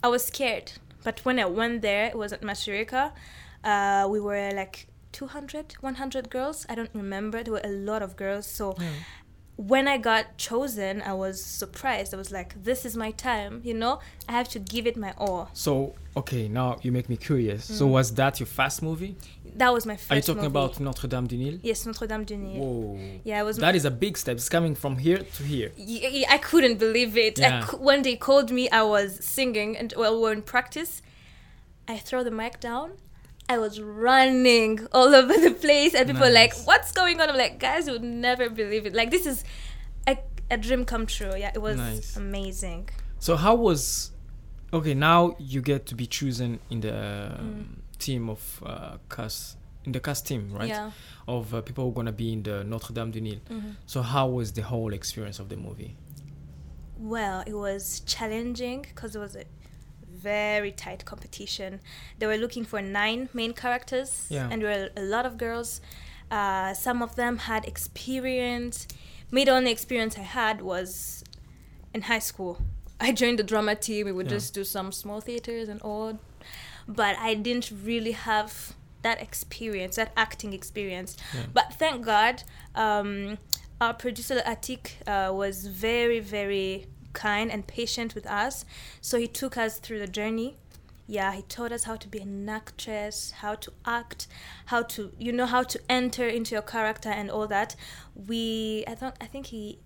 I 0.02 0.08
was 0.08 0.24
scared. 0.24 0.72
But 1.04 1.24
when 1.24 1.38
I 1.38 1.44
went 1.46 1.82
there, 1.82 2.06
it 2.06 2.16
was 2.16 2.32
at 2.32 2.42
Mashirika. 2.42 3.12
Uh, 3.62 4.08
we 4.10 4.20
were 4.20 4.50
like 4.52 4.86
200, 5.12 5.74
100 5.80 6.30
girls. 6.30 6.66
I 6.68 6.74
don't 6.74 6.90
remember. 6.94 7.42
There 7.42 7.52
were 7.52 7.60
a 7.64 7.68
lot 7.70 8.02
of 8.02 8.16
girls. 8.16 8.46
So 8.46 8.76
Yeah. 8.78 8.88
When 9.58 9.88
I 9.88 9.98
got 9.98 10.24
chosen, 10.38 11.02
I 11.02 11.14
was 11.14 11.44
surprised. 11.44 12.14
I 12.14 12.16
was 12.16 12.30
like, 12.30 12.50
this 12.62 12.84
is 12.84 12.96
my 12.96 13.10
time, 13.10 13.60
you 13.64 13.74
know? 13.74 13.98
I 14.28 14.32
have 14.32 14.48
to 14.50 14.60
give 14.60 14.86
it 14.86 14.96
my 14.96 15.12
all. 15.18 15.50
So 15.52 15.94
okay, 16.16 16.46
now 16.48 16.78
you 16.82 16.92
make 16.92 17.08
me 17.08 17.16
curious. 17.16 17.64
So 17.64 17.86
Mm. 17.86 17.90
was 17.90 18.14
that 18.14 18.38
your 18.40 18.46
fast 18.46 18.82
movie? 18.82 19.16
That 19.56 19.72
was 19.72 19.84
my 19.84 19.96
first 19.96 20.10
Are 20.12 20.16
you 20.16 20.22
talking 20.22 20.42
movie. 20.42 20.46
about 20.58 20.78
Notre 20.80 21.08
Dame 21.08 21.26
du 21.26 21.36
Nil? 21.36 21.58
Yes, 21.62 21.84
Notre 21.86 22.06
Dame 22.06 22.24
du 22.24 22.36
Nil. 22.36 22.60
Whoa, 22.60 22.98
Yeah, 23.24 23.40
it 23.40 23.44
was 23.44 23.56
that 23.58 23.74
is 23.74 23.84
a 23.84 23.90
big 23.90 24.16
step. 24.16 24.36
It's 24.36 24.48
coming 24.48 24.74
from 24.76 24.98
here 24.98 25.18
to 25.36 25.42
here. 25.42 25.72
Y- 25.76 26.24
I 26.28 26.38
couldn't 26.38 26.78
believe 26.78 27.16
it. 27.18 27.38
Yeah. 27.38 27.64
when 27.88 28.02
they 28.02 28.14
called 28.16 28.50
me, 28.52 28.68
I 28.70 28.82
was 28.82 29.18
singing, 29.24 29.76
and 29.76 29.92
while 29.96 30.14
we 30.16 30.22
were 30.22 30.32
in 30.32 30.42
practice, 30.42 31.02
I 31.88 31.96
throw 31.98 32.22
the 32.22 32.30
mic 32.30 32.60
down. 32.60 32.92
I 33.48 33.58
was 33.58 33.80
running 33.80 34.86
all 34.92 35.14
over 35.14 35.32
the 35.32 35.52
place, 35.52 35.94
and 35.94 36.06
people 36.06 36.22
were 36.26 36.30
like, 36.32 36.54
"What's 36.64 36.92
going 36.92 37.20
on?" 37.20 37.28
I'm 37.30 37.36
like, 37.36 37.58
"Guys, 37.58 37.86
you 37.86 37.92
would 37.94 38.02
never 38.04 38.50
believe 38.50 38.84
it. 38.86 38.94
Like 38.94 39.10
this 39.10 39.26
is, 39.26 39.44
a 40.50 40.56
dream 40.56 40.84
come 40.86 41.04
true. 41.06 41.32
Yeah, 41.36 41.50
it 41.54 41.60
was 41.60 41.76
Nice. 41.76 42.16
amazing. 42.16 42.88
So 43.18 43.36
how 43.36 43.54
was 43.54 44.12
okay? 44.72 44.94
Now 44.94 45.36
you 45.38 45.60
get 45.60 45.84
to 45.86 45.94
be 45.94 46.06
chosen 46.06 46.58
in 46.70 46.80
the 46.80 46.94
um, 47.38 47.44
Mm. 47.44 47.98
team 47.98 48.30
of 48.30 48.62
uh, 48.64 48.96
cast 49.10 49.58
in 49.84 49.92
the 49.92 50.00
cast 50.00 50.26
team, 50.26 50.50
right? 50.50 50.68
Yeah. 50.68 50.90
Of 51.26 51.52
uh, 51.54 51.60
people 51.60 51.84
who 51.84 51.90
are 51.90 51.94
gonna 51.94 52.12
be 52.12 52.32
in 52.32 52.42
the 52.42 52.64
Notre 52.64 52.94
Dame 52.94 53.10
du 53.10 53.20
Nil. 53.20 53.40
Mhm. 53.50 53.76
So 53.86 54.00
how 54.00 54.26
was 54.28 54.52
the 54.52 54.62
whole 54.62 54.92
experience 54.94 55.38
of 55.38 55.48
the 55.50 55.56
movie? 55.56 55.96
Well, 56.98 57.44
it 57.46 57.54
was 57.54 58.00
challenging 58.06 58.82
because 58.82 59.14
it 59.14 59.20
was 59.20 59.36
a 59.36 59.44
very 60.22 60.72
tight 60.72 61.04
competition. 61.04 61.80
They 62.18 62.26
were 62.26 62.36
looking 62.36 62.64
for 62.64 62.80
nine 62.82 63.28
main 63.32 63.52
characters, 63.52 64.26
Yeah. 64.28 64.48
and 64.50 64.62
there 64.62 64.70
were 64.70 64.90
a 65.02 65.04
lot 65.04 65.24
of 65.26 65.36
girls. 65.38 65.80
Uh, 66.30 66.74
some 66.74 67.02
of 67.02 67.14
them 67.16 67.38
had 67.38 67.64
experience. 67.66 68.86
Me, 69.30 69.44
the 69.44 69.52
only 69.52 69.70
experience 69.70 70.18
I 70.18 70.22
had 70.22 70.60
was 70.62 71.24
in 71.94 72.02
high 72.02 72.18
school. 72.30 72.58
I 73.00 73.12
joined 73.12 73.38
the 73.38 73.44
drama 73.44 73.74
team. 73.74 74.06
We 74.06 74.12
would 74.12 74.26
Yeah. 74.26 74.36
just 74.38 74.54
do 74.54 74.64
some 74.64 74.92
small 74.92 75.20
theaters 75.20 75.68
and 75.68 75.80
all, 75.82 76.18
but 76.86 77.16
I 77.18 77.34
didn't 77.34 77.70
really 77.84 78.12
have 78.12 78.74
that 79.02 79.22
experience, 79.22 79.96
that 79.96 80.12
acting 80.16 80.52
experience. 80.52 81.16
Yeah. 81.34 81.46
But 81.54 81.74
thank 81.74 82.04
God, 82.04 82.42
um, 82.74 83.38
our 83.80 83.94
producer 83.94 84.42
Atiq 84.44 84.84
uh, 85.06 85.32
was 85.32 85.66
very, 85.68 86.18
very 86.20 86.86
kind 87.12 87.50
and 87.50 87.66
patient 87.66 88.14
with 88.14 88.26
us. 88.26 88.64
So 89.00 89.18
he 89.18 89.26
took 89.26 89.56
us 89.56 89.78
through 89.78 89.98
the 89.98 90.06
journey. 90.06 90.56
Yeah, 91.06 91.32
he 91.32 91.42
taught 91.42 91.72
us 91.72 91.84
how 91.84 91.96
to 91.96 92.08
be 92.08 92.18
an 92.18 92.48
actress, 92.48 93.30
how 93.30 93.54
to 93.54 93.72
act, 93.86 94.26
how 94.66 94.82
to 94.82 95.12
you 95.18 95.32
know 95.32 95.46
how 95.46 95.62
to 95.62 95.80
enter 95.88 96.28
into 96.28 96.54
your 96.54 96.62
character 96.62 97.08
and 97.08 97.30
all 97.30 97.46
that. 97.46 97.74
We 98.14 98.84
I 98.86 98.94
thought 98.94 99.16
I 99.20 99.26
think 99.26 99.46
he 99.46 99.78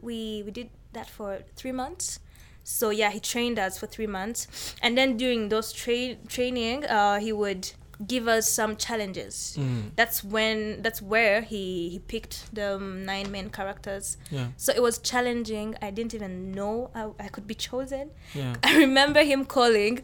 we 0.00 0.42
we 0.44 0.50
did 0.50 0.70
that 0.92 1.08
for 1.08 1.40
three 1.54 1.72
months. 1.72 2.18
So 2.64 2.90
yeah, 2.90 3.10
he 3.10 3.20
trained 3.20 3.58
us 3.58 3.78
for 3.78 3.86
three 3.86 4.06
months, 4.06 4.74
and 4.82 4.98
then 4.98 5.16
during 5.16 5.48
those 5.48 5.72
tra- 5.72 6.16
training, 6.28 6.84
uh, 6.84 7.18
he 7.20 7.32
would 7.32 7.72
give 8.06 8.28
us 8.28 8.50
some 8.50 8.76
challenges. 8.76 9.56
Mm. 9.58 9.90
That's 9.96 10.24
when 10.24 10.82
that's 10.82 11.02
where 11.02 11.42
he 11.42 11.88
he 11.90 11.98
picked 11.98 12.54
the 12.54 12.76
um, 12.76 13.04
nine 13.04 13.30
main 13.30 13.50
characters. 13.50 14.16
Yeah, 14.30 14.48
So 14.56 14.72
it 14.74 14.82
was 14.82 14.98
challenging. 14.98 15.76
I 15.82 15.90
didn't 15.90 16.14
even 16.14 16.52
know 16.52 16.90
I, 16.94 17.10
I 17.18 17.28
could 17.28 17.46
be 17.46 17.54
chosen. 17.54 18.10
yeah, 18.34 18.56
I 18.64 18.76
remember 18.78 19.22
him 19.22 19.44
calling, 19.44 20.00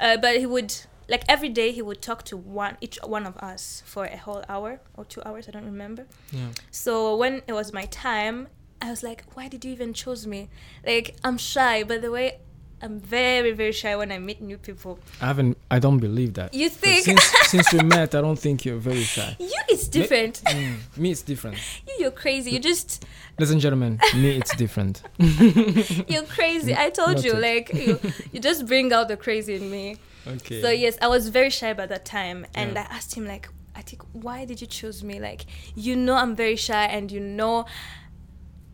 uh, 0.00 0.16
but 0.18 0.38
he 0.38 0.46
would 0.46 0.74
like 1.08 1.24
every 1.28 1.48
day 1.48 1.72
he 1.72 1.82
would 1.82 2.00
talk 2.00 2.22
to 2.26 2.36
one 2.36 2.76
each 2.80 2.98
one 3.04 3.26
of 3.26 3.36
us 3.38 3.82
for 3.84 4.04
a 4.04 4.16
whole 4.16 4.44
hour 4.48 4.80
or 4.96 5.04
two 5.04 5.22
hours. 5.26 5.48
I 5.48 5.50
don't 5.50 5.64
remember. 5.66 6.06
yeah. 6.30 6.48
So 6.70 7.16
when 7.16 7.42
it 7.48 7.52
was 7.52 7.72
my 7.72 7.86
time, 7.86 8.46
I 8.80 8.90
was 8.90 9.02
like, 9.02 9.24
why 9.34 9.48
did 9.48 9.64
you 9.64 9.72
even 9.72 9.92
choose 9.92 10.26
me? 10.26 10.48
Like 10.86 11.16
I'm 11.24 11.36
shy. 11.36 11.82
By 11.82 11.98
the 11.98 12.10
way, 12.12 12.38
I'm 12.82 12.98
very 13.00 13.52
very 13.52 13.72
shy 13.72 13.94
when 13.96 14.10
I 14.10 14.18
meet 14.18 14.40
new 14.40 14.56
people. 14.58 14.98
I 15.20 15.26
haven't. 15.26 15.58
I 15.70 15.78
don't 15.78 15.98
believe 15.98 16.34
that. 16.34 16.54
You 16.54 16.68
think 16.70 17.04
since 17.04 17.22
since 17.52 17.72
we 17.72 17.80
met, 17.82 18.14
I 18.14 18.20
don't 18.20 18.38
think 18.38 18.64
you're 18.64 18.78
very 18.78 19.02
shy. 19.02 19.36
you 19.38 19.60
it's 19.68 19.86
different. 19.88 20.42
Mm, 20.46 20.76
me, 20.96 21.10
it's 21.10 21.22
different. 21.22 21.56
You 21.88 21.94
you're 22.00 22.10
crazy. 22.10 22.50
You 22.52 22.58
just 22.58 23.04
Ladies 23.38 23.52
and 23.52 23.60
gentlemen, 23.60 23.98
me, 24.14 24.30
it's 24.36 24.54
different. 24.56 25.02
you're 25.18 26.24
crazy. 26.24 26.74
I 26.76 26.90
told 26.90 27.24
you 27.24 27.34
Noted. 27.34 27.48
like 27.50 27.74
you, 27.74 28.00
you 28.32 28.40
just 28.40 28.66
bring 28.66 28.92
out 28.92 29.08
the 29.08 29.16
crazy 29.16 29.54
in 29.54 29.70
me. 29.70 29.96
Okay. 30.26 30.60
So 30.62 30.70
yes, 30.70 30.98
I 31.00 31.08
was 31.08 31.28
very 31.28 31.50
shy 31.50 31.72
by 31.74 31.86
that 31.86 32.04
time, 32.04 32.46
and 32.54 32.72
Yeah. 32.74 32.86
I 32.90 32.94
asked 32.96 33.14
him 33.14 33.26
like, 33.26 33.48
I 33.74 33.82
think, 33.82 34.02
why 34.12 34.44
did 34.44 34.60
you 34.60 34.66
choose 34.66 35.02
me? 35.02 35.20
Like, 35.20 35.46
you 35.74 35.96
know, 35.96 36.14
I'm 36.14 36.34
very 36.36 36.56
shy, 36.56 36.84
and 36.84 37.10
you 37.10 37.20
know, 37.20 37.64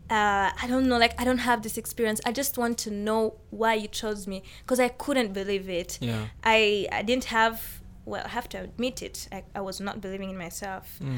uh, 0.09 0.51
I 0.63 0.65
don't 0.67 0.87
know, 0.87 0.97
like, 0.97 1.19
I 1.19 1.25
don't 1.25 1.39
have 1.39 1.61
this 1.63 1.77
experience. 1.77 2.21
I 2.25 2.31
just 2.31 2.57
want 2.57 2.77
to 2.79 2.91
know 2.91 3.35
why 3.49 3.73
you 3.75 3.87
chose 3.87 4.27
me, 4.27 4.43
because 4.63 4.79
I 4.79 4.87
couldn't 4.89 5.33
believe 5.33 5.69
it. 5.69 5.97
Yeah. 6.01 6.27
I 6.43 6.87
I 6.91 7.01
didn't 7.03 7.25
have. 7.25 7.81
Well, 8.05 8.23
I 8.25 8.29
have 8.29 8.47
to 8.49 8.57
admit 8.61 9.01
it. 9.01 9.27
I, 9.33 9.43
I 9.53 9.59
was 9.61 9.81
not 9.81 9.99
believing 10.01 10.29
in 10.29 10.37
myself, 10.37 10.97
Mm. 11.01 11.17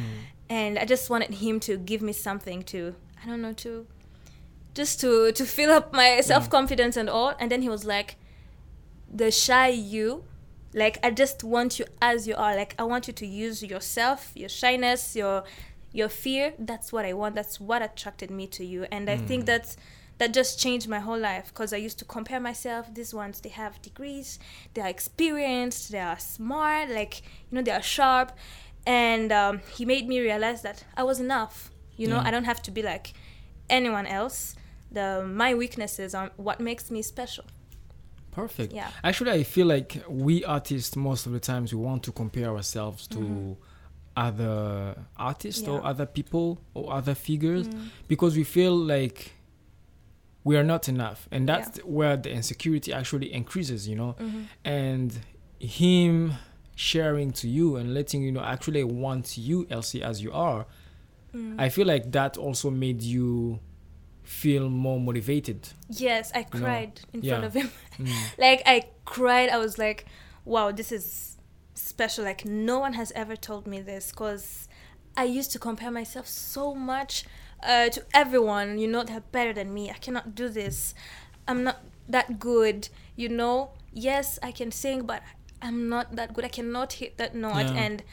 and 0.49 0.79
I 0.79 0.85
just 0.85 1.09
wanted 1.09 1.35
him 1.35 1.59
to 1.61 1.77
give 1.77 2.01
me 2.01 2.13
something 2.13 2.63
to, 2.63 2.95
I 3.23 3.27
don't 3.27 3.41
know, 3.43 3.53
to, 3.53 3.85
just 4.73 4.99
to 5.01 5.31
to 5.33 5.45
fill 5.45 5.71
up 5.71 5.93
my 5.93 6.21
self 6.21 6.49
confidence 6.49 6.97
and 6.97 7.07
all. 7.09 7.33
And 7.39 7.51
then 7.51 7.61
he 7.61 7.69
was 7.69 7.85
like, 7.85 8.15
the 9.13 9.31
shy 9.31 9.69
you 9.69 10.23
like 10.71 10.99
i 11.03 11.09
just 11.09 11.43
want 11.43 11.79
you 11.79 11.85
as 11.99 12.27
you 12.27 12.35
are 12.35 12.55
like 12.55 12.75
i 12.77 12.83
want 12.83 13.07
you 13.07 13.13
to 13.13 13.25
use 13.25 13.63
yourself 13.63 14.31
your 14.35 14.47
shyness 14.47 15.15
your 15.15 15.43
your 15.91 16.09
fear 16.09 16.53
that's 16.59 16.91
what 16.93 17.05
i 17.05 17.13
want 17.13 17.35
that's 17.35 17.59
what 17.59 17.81
attracted 17.81 18.29
me 18.29 18.45
to 18.47 18.65
you 18.65 18.85
and 18.91 19.09
i 19.09 19.17
hmm. 19.17 19.25
think 19.25 19.45
that's 19.45 19.77
that 20.17 20.33
just 20.33 20.59
changed 20.59 20.87
my 20.87 20.99
whole 20.99 21.17
life 21.17 21.47
because 21.47 21.73
i 21.73 21.77
used 21.77 21.97
to 21.97 22.05
compare 22.05 22.39
myself 22.39 22.93
these 22.93 23.13
ones 23.13 23.41
they 23.41 23.49
have 23.49 23.81
degrees 23.81 24.37
they 24.73 24.81
are 24.81 24.89
experienced 24.89 25.91
they 25.91 25.99
are 25.99 26.19
smart 26.19 26.89
like 26.89 27.21
you 27.49 27.55
know 27.55 27.61
they 27.61 27.71
are 27.71 27.81
sharp 27.81 28.31
and 28.85 29.31
um, 29.31 29.61
he 29.75 29.85
made 29.85 30.07
me 30.07 30.19
realize 30.19 30.61
that 30.61 30.83
i 30.95 31.03
was 31.03 31.19
enough 31.19 31.71
you 31.95 32.07
know 32.07 32.17
Yeah. 32.17 32.27
i 32.27 32.31
don't 32.31 32.45
have 32.45 32.61
to 32.63 32.71
be 32.71 32.81
like 32.81 33.13
anyone 33.69 34.05
else 34.05 34.55
the 34.91 35.25
my 35.25 35.53
weaknesses 35.53 36.13
are 36.13 36.31
what 36.37 36.59
makes 36.59 36.91
me 36.91 37.01
special 37.01 37.45
Perfect. 38.31 38.73
Yeah. 38.73 38.89
Actually, 39.03 39.31
I 39.31 39.43
feel 39.43 39.67
like 39.67 40.03
we 40.07 40.45
artists 40.45 40.95
most 40.95 41.25
of 41.25 41.31
the 41.31 41.39
times 41.39 41.73
we 41.73 41.79
want 41.79 42.03
to 42.03 42.11
compare 42.11 42.49
ourselves 42.49 43.07
to 43.07 43.17
mm-hmm. 43.17 43.53
Other 44.15 44.95
artists 45.17 45.67
or 45.67 45.77
Mm-hmm. 45.79 45.87
Other 45.87 46.05
people 46.05 46.59
or 46.73 46.91
other 46.93 47.15
figures 47.15 47.67
Mm. 47.67 47.89
because 48.07 48.35
we 48.35 48.43
feel 48.43 48.75
like 48.75 49.33
we 50.43 50.57
are 50.57 50.63
not 50.63 50.87
enough, 50.89 51.27
and 51.31 51.47
that's 51.47 51.79
where 51.79 52.15
the 52.17 52.31
insecurity 52.31 52.91
actually 52.93 53.31
increases. 53.33 53.87
You 53.87 53.95
know, 53.95 54.15
Mm-hmm. 54.19 54.41
and 54.65 55.19
him 55.59 56.33
sharing 56.75 57.31
to 57.33 57.47
you 57.49 57.75
and 57.75 57.93
letting 57.93 58.21
you 58.21 58.31
know 58.31 58.41
actually 58.41 58.83
want 58.83 59.37
you 59.37 59.67
Elsie 59.69 60.01
as 60.01 60.21
you 60.21 60.31
are. 60.31 60.65
Mm. 61.35 61.55
I 61.59 61.69
feel 61.69 61.85
like 61.85 62.11
that 62.13 62.37
also 62.37 62.71
made 62.71 63.01
you 63.01 63.59
feel 64.23 64.69
more 64.69 64.99
motivated. 64.99 65.67
Yes, 65.89 66.31
I 66.33 66.41
know, 66.41 66.59
cried 66.59 67.01
in 67.13 67.21
yeah. 67.21 67.33
front 67.39 67.45
of 67.45 67.53
him. 67.53 67.69
Mm. 67.99 68.13
like 68.37 68.61
I 68.65 68.83
cried. 69.05 69.49
I 69.49 69.57
was 69.57 69.77
like, 69.77 70.05
"Wow, 70.45 70.71
this 70.71 70.91
is 70.91 71.37
special." 71.79 72.23
Like 72.25 72.45
no 72.45 72.79
one 72.79 72.93
has 72.93 73.11
ever 73.15 73.35
told 73.35 73.67
me 73.67 73.81
this 73.81 74.11
because 74.11 74.67
I 75.15 75.23
used 75.25 75.51
to 75.51 75.59
compare 75.59 75.91
myself 75.91 76.27
so 76.27 76.73
much 76.73 77.25
uh, 77.63 77.89
to 77.89 78.05
everyone. 78.13 78.79
You 78.79 78.87
know, 78.87 79.03
they're 79.03 79.21
better 79.31 79.53
than 79.53 79.73
me. 79.73 79.89
I 79.89 79.93
cannot 79.93 80.35
do 80.35 80.49
this. 80.49 80.93
I'm 81.47 81.63
not 81.63 81.81
that 82.07 82.39
good. 82.39 82.89
You 83.15 83.29
know, 83.29 83.71
yes, 83.91 84.39
I 84.41 84.51
can 84.51 84.71
sing, 84.71 85.05
but 85.05 85.21
I'm 85.61 85.89
not 85.89 86.15
that 86.15 86.33
good. 86.33 86.45
I 86.45 86.49
cannot 86.49 86.93
hit 86.93 87.17
that 87.17 87.35
note. 87.35 87.57
Yeah. 87.57 87.73
And 87.73 88.03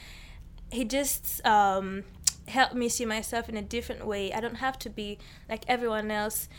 he 0.71 0.83
just 0.83 1.45
um, 1.45 2.03
helped 2.47 2.75
me 2.75 2.89
see 2.89 3.05
myself 3.05 3.47
in 3.47 3.57
a 3.57 3.61
different 3.61 4.05
way. 4.05 4.33
I 4.33 4.41
don't 4.41 4.55
have 4.55 4.77
to 4.79 4.89
be 4.89 5.17
like 5.49 5.63
everyone 5.67 6.11
else. 6.11 6.49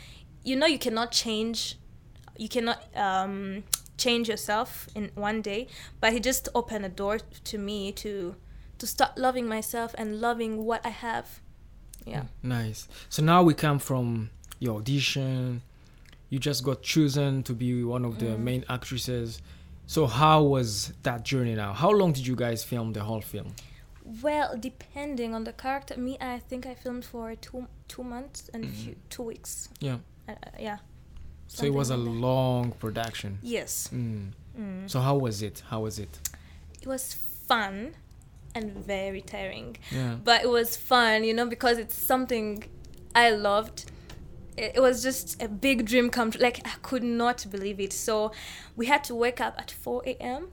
You 0.43 0.55
know, 0.55 0.65
you 0.65 0.79
cannot 0.79 1.11
change. 1.11 1.77
You 2.37 2.49
cannot 2.49 2.83
um, 2.95 3.63
change 3.99 4.25
yourself 4.33 4.87
in 4.95 5.11
one 5.15 5.41
day. 5.41 5.67
But 6.01 6.13
he 6.13 6.19
just 6.19 6.49
opened 6.55 6.85
a 6.85 6.89
door 6.89 7.19
to 7.51 7.57
me 7.57 7.91
to 8.03 8.35
to 8.79 8.87
start 8.87 9.17
loving 9.17 9.45
myself 9.47 9.93
and 9.97 10.21
loving 10.21 10.53
what 10.65 10.81
I 10.85 10.89
have. 11.07 11.27
Yeah. 12.05 12.23
Nice. 12.41 12.87
So 13.09 13.21
now 13.21 13.43
we 13.43 13.53
come 13.53 13.77
from 13.79 14.29
your 14.59 14.77
audition. 14.77 15.61
You 16.29 16.39
just 16.39 16.63
got 16.63 16.81
chosen 16.81 17.43
to 17.43 17.53
be 17.53 17.83
one 17.83 18.05
of 18.05 18.13
the 18.19 18.27
Mm. 18.37 18.39
main 18.49 18.63
actresses. 18.69 19.41
So 19.85 20.07
how 20.07 20.43
was 20.43 20.93
that 21.03 21.25
journey 21.25 21.55
now? 21.55 21.73
How 21.73 21.91
long 21.91 22.13
did 22.13 22.25
you 22.25 22.35
guys 22.35 22.63
film 22.63 22.93
the 22.93 23.03
whole 23.03 23.21
film? 23.21 23.53
Well, 24.23 24.55
depending 24.57 25.35
on 25.35 25.43
the 25.43 25.53
character, 25.53 25.95
me, 25.97 26.17
I 26.21 26.39
think 26.39 26.65
I 26.65 26.73
filmed 26.83 27.05
for 27.05 27.35
two 27.35 27.67
two 27.87 28.03
months 28.03 28.49
and 28.53 28.63
Mhm. 28.65 28.73
few, 28.83 28.95
two 29.09 29.23
weeks. 29.31 29.69
Yeah. 29.81 29.97
Uh, 30.27 30.31
uh, 30.31 30.49
yeah. 30.67 30.77
So 31.49 31.65
it 31.65 31.73
was 31.73 31.89
a 31.89 31.97
that. 31.97 32.03
long 32.03 32.71
production. 32.73 33.39
Yes. 33.41 33.89
Mm. 33.91 34.31
Mm. 34.57 34.89
So 34.89 34.99
how 34.99 35.17
was 35.17 35.41
it? 35.41 35.63
How 35.67 35.81
was 35.81 35.97
it? 35.99 36.19
It 36.79 36.87
was 36.87 37.13
fun 37.13 37.95
and 38.53 38.73
very 38.85 39.21
tiring. 39.21 39.77
Yeah. 39.91 40.15
But 40.23 40.43
it 40.43 40.49
was 40.49 40.77
fun, 40.77 41.23
you 41.23 41.33
know, 41.33 41.47
because 41.47 41.77
it's 41.79 41.95
something 41.95 42.63
I 43.15 43.31
loved. 43.31 43.91
It, 44.57 44.73
it 44.75 44.79
was 44.79 45.01
just 45.01 45.41
a 45.41 45.47
big 45.47 45.85
dream 45.85 46.11
come 46.11 46.29
true. 46.31 46.41
Like, 46.41 46.65
I 46.65 46.75
could 46.83 47.03
not 47.03 47.45
believe 47.49 47.79
it. 47.79 47.93
So 47.93 48.31
we 48.75 48.85
had 48.85 49.03
to 49.05 49.15
wake 49.15 49.41
up 49.41 49.55
at 49.57 49.71
4 49.71 50.03
a.m. 50.05 50.49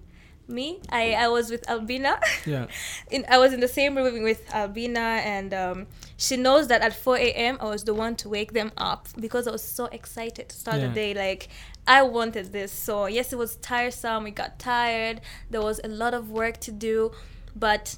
Me, 0.48 0.78
I, 0.90 1.12
I 1.14 1.28
was 1.28 1.50
with 1.50 1.68
Albina. 1.68 2.20
Yeah. 2.44 2.66
in 3.10 3.24
I 3.28 3.38
was 3.38 3.52
in 3.52 3.60
the 3.60 3.68
same 3.68 3.96
room 3.96 4.22
with 4.22 4.48
Albina, 4.54 5.20
and 5.24 5.52
um, 5.52 5.86
she 6.16 6.36
knows 6.36 6.68
that 6.68 6.82
at 6.82 6.94
4 6.94 7.16
a.m. 7.16 7.58
I 7.60 7.64
was 7.66 7.82
the 7.84 7.94
one 7.94 8.14
to 8.16 8.28
wake 8.28 8.52
them 8.52 8.70
up 8.76 9.08
because 9.20 9.48
I 9.48 9.50
was 9.50 9.62
so 9.62 9.86
excited 9.86 10.48
to 10.48 10.56
start 10.56 10.78
Yeah. 10.78 10.88
the 10.88 10.94
day. 10.94 11.14
Like 11.14 11.48
I 11.86 12.02
wanted 12.02 12.52
this. 12.52 12.70
So 12.72 13.06
yes, 13.06 13.32
it 13.32 13.38
was 13.38 13.56
tiresome. 13.56 14.24
We 14.24 14.30
got 14.30 14.58
tired. 14.58 15.20
There 15.50 15.62
was 15.62 15.80
a 15.82 15.88
lot 15.88 16.14
of 16.14 16.30
work 16.30 16.58
to 16.60 16.72
do, 16.72 17.12
but 17.56 17.96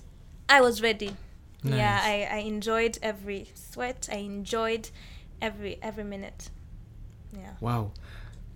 I 0.48 0.60
was 0.62 0.80
ready. 0.82 1.16
Yeah, 1.62 2.00
I, 2.02 2.28
I 2.30 2.38
enjoyed 2.38 2.98
every 3.02 3.50
sweat. 3.54 4.08
I 4.10 4.16
enjoyed 4.18 4.88
every 5.42 5.78
every 5.82 6.04
minute. 6.04 6.50
Yeah. 7.36 7.54
Wow. 7.60 7.92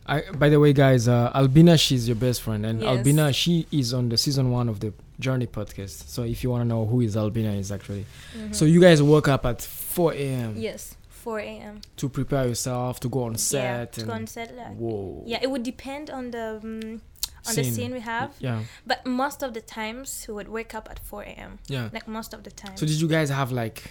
I, 0.06 0.22
by 0.32 0.48
the 0.48 0.58
way, 0.58 0.72
guys, 0.72 1.06
uh, 1.06 1.30
Albina, 1.34 1.78
she's 1.78 2.08
your 2.08 2.16
best 2.16 2.42
friend, 2.42 2.66
and 2.66 2.80
Yes. 2.80 2.88
Albina, 2.96 3.32
she 3.32 3.66
is 3.70 3.94
on 3.94 4.08
the 4.08 4.16
season 4.18 4.50
one 4.50 4.68
of 4.68 4.80
the 4.80 4.92
Journey 5.20 5.46
podcast. 5.46 6.08
So 6.08 6.24
if 6.24 6.42
you 6.42 6.50
want 6.50 6.62
to 6.62 6.68
know 6.68 6.84
who 6.86 7.00
is 7.02 7.16
Albina 7.16 7.52
is 7.52 7.70
actually, 7.70 8.06
Mhm. 8.36 8.54
so 8.54 8.64
you 8.64 8.80
guys 8.80 9.00
woke 9.02 9.28
up 9.28 9.46
at 9.46 9.62
4 9.62 10.12
a.m. 10.14 10.54
yes, 10.56 10.96
4 11.08 11.38
a.m. 11.38 11.80
to 11.98 12.08
prepare 12.08 12.48
yourself 12.48 12.98
to 13.00 13.08
go 13.08 13.22
on 13.24 13.36
set. 13.36 13.62
yeah, 13.62 13.84
to 14.02 14.04
go 14.06 14.12
on 14.12 14.26
set. 14.26 14.56
Like, 14.56 14.76
whoa. 14.76 15.22
yeah, 15.24 15.38
it 15.40 15.50
would 15.50 15.62
depend 15.62 16.10
on 16.10 16.32
the 16.32 16.58
um, 16.62 17.00
on 17.46 17.54
the 17.56 17.64
scene 17.64 17.92
we 17.92 18.00
have, 18.00 18.30
Yeah, 18.40 18.62
but 18.86 19.04
most 19.06 19.42
of 19.42 19.52
the 19.54 19.60
times 19.60 20.24
we 20.28 20.34
would 20.34 20.48
wake 20.48 20.74
up 20.74 20.88
at 20.90 20.98
4 20.98 21.22
a.m. 21.22 21.58
yeah. 21.68 21.88
Like 21.92 22.08
most 22.08 22.34
of 22.34 22.42
the 22.42 22.50
time. 22.50 22.76
So 22.76 22.86
did 22.86 23.00
you 23.00 23.06
guys 23.08 23.30
have 23.30 23.52
like 23.52 23.84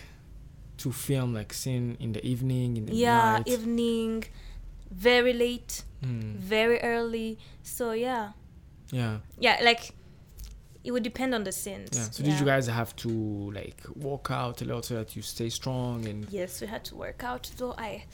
to 0.79 0.91
film 0.91 1.33
like 1.33 1.53
scene 1.53 1.95
in 1.99 2.11
the 2.13 2.25
evening, 2.25 2.75
in 2.77 2.85
the 2.87 2.95
yeah, 2.95 3.37
night? 3.37 3.47
evening, 3.47 4.23
very 4.91 5.33
late, 5.33 5.83
Hmm. 6.03 6.33
very 6.37 6.79
early. 6.81 7.37
So 7.63 7.91
yeah, 7.93 8.31
Yeah, 8.91 9.19
yeah, 9.39 9.59
like 9.63 9.93
it 10.83 10.91
would 10.91 11.03
depend 11.03 11.33
on 11.35 11.43
the 11.43 11.51
scenes. 11.51 11.89
yeah. 11.93 12.09
So 12.11 12.23
did 12.23 12.39
you 12.39 12.45
guys 12.45 12.67
have 12.67 12.95
to 12.97 13.09
like 13.53 13.81
walk 13.95 14.29
out 14.31 14.61
a 14.61 14.65
lot 14.65 14.85
so 14.85 14.95
that 14.95 15.15
you 15.15 15.21
stay 15.21 15.49
strong 15.49 16.07
and 16.07 16.27
Yes, 16.29 16.59
we 16.61 16.67
had 16.67 16.83
to 16.85 16.95
work 16.95 17.23
out. 17.23 17.49
Though 17.57 17.73
I, 17.77 18.05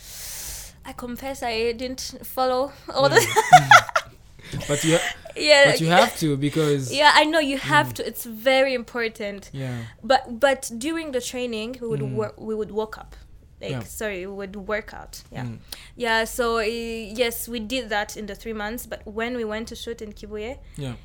I 0.85 0.93
confess 0.93 1.43
I 1.43 1.71
didn't 1.73 2.19
follow 2.23 2.71
all 2.93 3.09
Yeah. 3.09 3.19
the. 3.19 4.11
but 4.67 4.83
you 4.83 4.97
yeah. 5.35 5.71
but 5.71 5.81
you 5.81 5.87
have 5.87 6.17
to 6.19 6.37
because 6.37 6.93
Yeah, 6.93 7.11
I 7.13 7.23
know 7.25 7.39
you 7.39 7.57
have 7.57 7.87
Mm. 7.89 7.93
to. 7.95 8.07
It's 8.07 8.25
very 8.25 8.73
important. 8.73 9.49
yeah 9.53 9.83
But 10.03 10.39
but 10.39 10.69
during 10.77 11.11
the 11.13 11.21
training, 11.21 11.77
we 11.81 11.87
would 11.87 12.01
Mm. 12.01 12.15
work. 12.15 12.39
We 12.39 12.53
would 12.53 12.71
walk 12.71 12.97
up. 12.97 13.15
Like 13.61 13.71
Yeah. 13.71 13.83
sorry, 13.83 14.21
it 14.23 14.31
would 14.31 14.55
work 14.55 14.93
out. 14.93 15.23
Yeah. 15.31 15.45
Mm. 15.45 15.57
Yeah. 15.95 16.25
So 16.25 16.57
uh, 16.59 16.61
yes, 16.61 17.47
we 17.47 17.59
did 17.59 17.89
that 17.89 18.15
in 18.17 18.25
the 18.27 18.35
three 18.35 18.53
months. 18.53 18.85
But 18.85 19.01
when 19.05 19.35
we 19.35 19.43
went 19.45 19.67
to 19.69 19.75
shoot 19.75 20.01
in 20.01 20.13
Kibuye, 20.13 20.57
yeah 20.77 20.95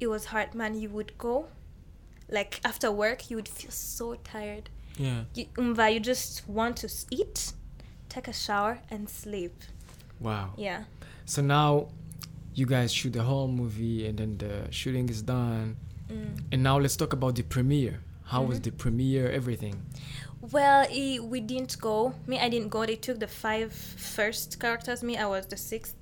it 0.00 0.06
was 0.08 0.24
hard, 0.26 0.54
man. 0.54 0.74
You 0.80 0.88
would 0.90 1.12
go, 1.18 1.46
like 2.28 2.60
after 2.64 2.90
work, 2.90 3.30
you 3.30 3.36
would 3.36 3.48
feel 3.48 3.70
so 3.70 4.14
tired. 4.24 4.70
yeah 4.98 5.24
You, 5.34 5.44
umva, 5.56 5.92
you 5.94 6.00
just 6.00 6.48
want 6.48 6.76
to 6.78 6.88
eat, 7.10 7.52
take 8.08 8.26
a 8.28 8.32
shower, 8.32 8.80
and 8.90 9.08
sleep. 9.08 9.54
wow 10.20 10.52
Yeah. 10.56 10.84
so 11.24 11.42
now 11.42 11.88
you 12.54 12.66
guys 12.66 12.92
shoot 12.92 13.12
the 13.12 13.22
whole 13.22 13.46
movie 13.48 14.06
and 14.08 14.18
then 14.18 14.36
the 14.38 14.66
shooting 14.70 15.08
is 15.08 15.22
done 15.22 15.76
Mm. 16.10 16.42
and 16.52 16.62
now 16.62 16.76
let's 16.78 16.96
talk 16.96 17.12
about 17.12 17.34
the 17.36 17.42
premiere 17.44 18.00
how 18.24 18.42
was 18.42 18.58
Mhm. 18.58 18.62
the 18.64 18.72
premiere 18.72 19.30
everything 19.30 19.76
Well, 20.40 20.86
we 20.90 21.40
didn't 21.40 21.78
go. 21.80 22.14
Me, 22.26 22.38
I 22.38 22.48
didn't 22.48 22.68
go. 22.70 22.86
They 22.86 22.96
took 22.96 23.18
the 23.20 23.26
five 23.28 23.72
first 23.72 24.58
characters. 24.58 25.02
Me, 25.02 25.16
I 25.16 25.26
was 25.26 25.46
the 25.46 25.56
sixth. 25.56 25.94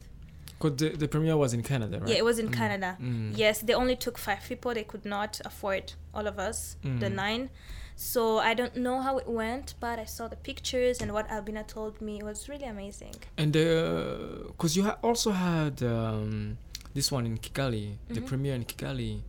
because 0.61 0.77
the, 0.77 0.89
the 0.97 1.07
premiere 1.09 1.37
was 1.37 1.53
in 1.55 1.63
canada 1.63 2.01
right 2.01 2.09
Yeah, 2.09 2.17
it 2.17 2.25
was 2.25 2.39
in 2.39 2.49
Mm. 2.49 2.53
Canada. 2.61 2.97
Mm. 3.01 3.33
Yes, 3.37 3.61
they 3.61 3.75
only 3.75 3.95
took 3.97 4.17
five 4.19 4.43
people. 4.49 4.75
They 4.75 4.85
could 4.85 5.05
not 5.05 5.41
afford 5.45 5.93
all 6.15 6.27
of 6.27 6.39
us, 6.39 6.77
the 6.83 7.07
Mm. 7.11 7.15
nine. 7.15 7.51
So 7.95 8.39
I 8.39 8.55
don't 8.55 8.77
know 8.77 9.01
how 9.07 9.19
it 9.19 9.29
went, 9.29 9.75
but 9.81 9.99
I 9.99 10.05
saw 10.05 10.29
the 10.29 10.37
pictures 10.51 11.01
and 11.03 11.13
what 11.13 11.27
Albina 11.31 11.65
told 11.65 12.01
me. 12.01 12.19
It 12.19 12.25
was 12.25 12.49
really 12.49 12.65
amazing. 12.67 13.15
And 13.37 13.53
because 13.53 14.77
you 14.77 14.85
ha- 14.85 14.99
also 15.03 15.31
had 15.33 15.83
um, 15.83 16.59
this 16.95 17.11
one 17.13 17.25
in 17.27 17.39
Kigali, 17.39 17.97
the 18.09 18.21
Mhm. 18.21 18.27
premiere 18.27 18.55
in 18.55 18.65
Kigali. 18.65 19.23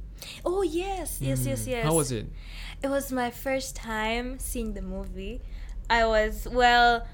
Oh 0.45 0.61
yes, 0.61 1.19
yes, 1.21 1.45
yes, 1.45 1.63
Mm. 1.65 1.67
yes. 1.67 1.83
How 1.85 1.95
was 1.95 2.11
it? 2.11 2.27
It 2.81 2.89
was 2.89 3.11
my 3.11 3.29
first 3.31 3.75
time 3.75 4.39
seeing 4.39 4.73
the 4.73 4.81
movie. 4.81 5.41
I 5.89 6.05
was 6.05 6.47
well, 6.51 7.05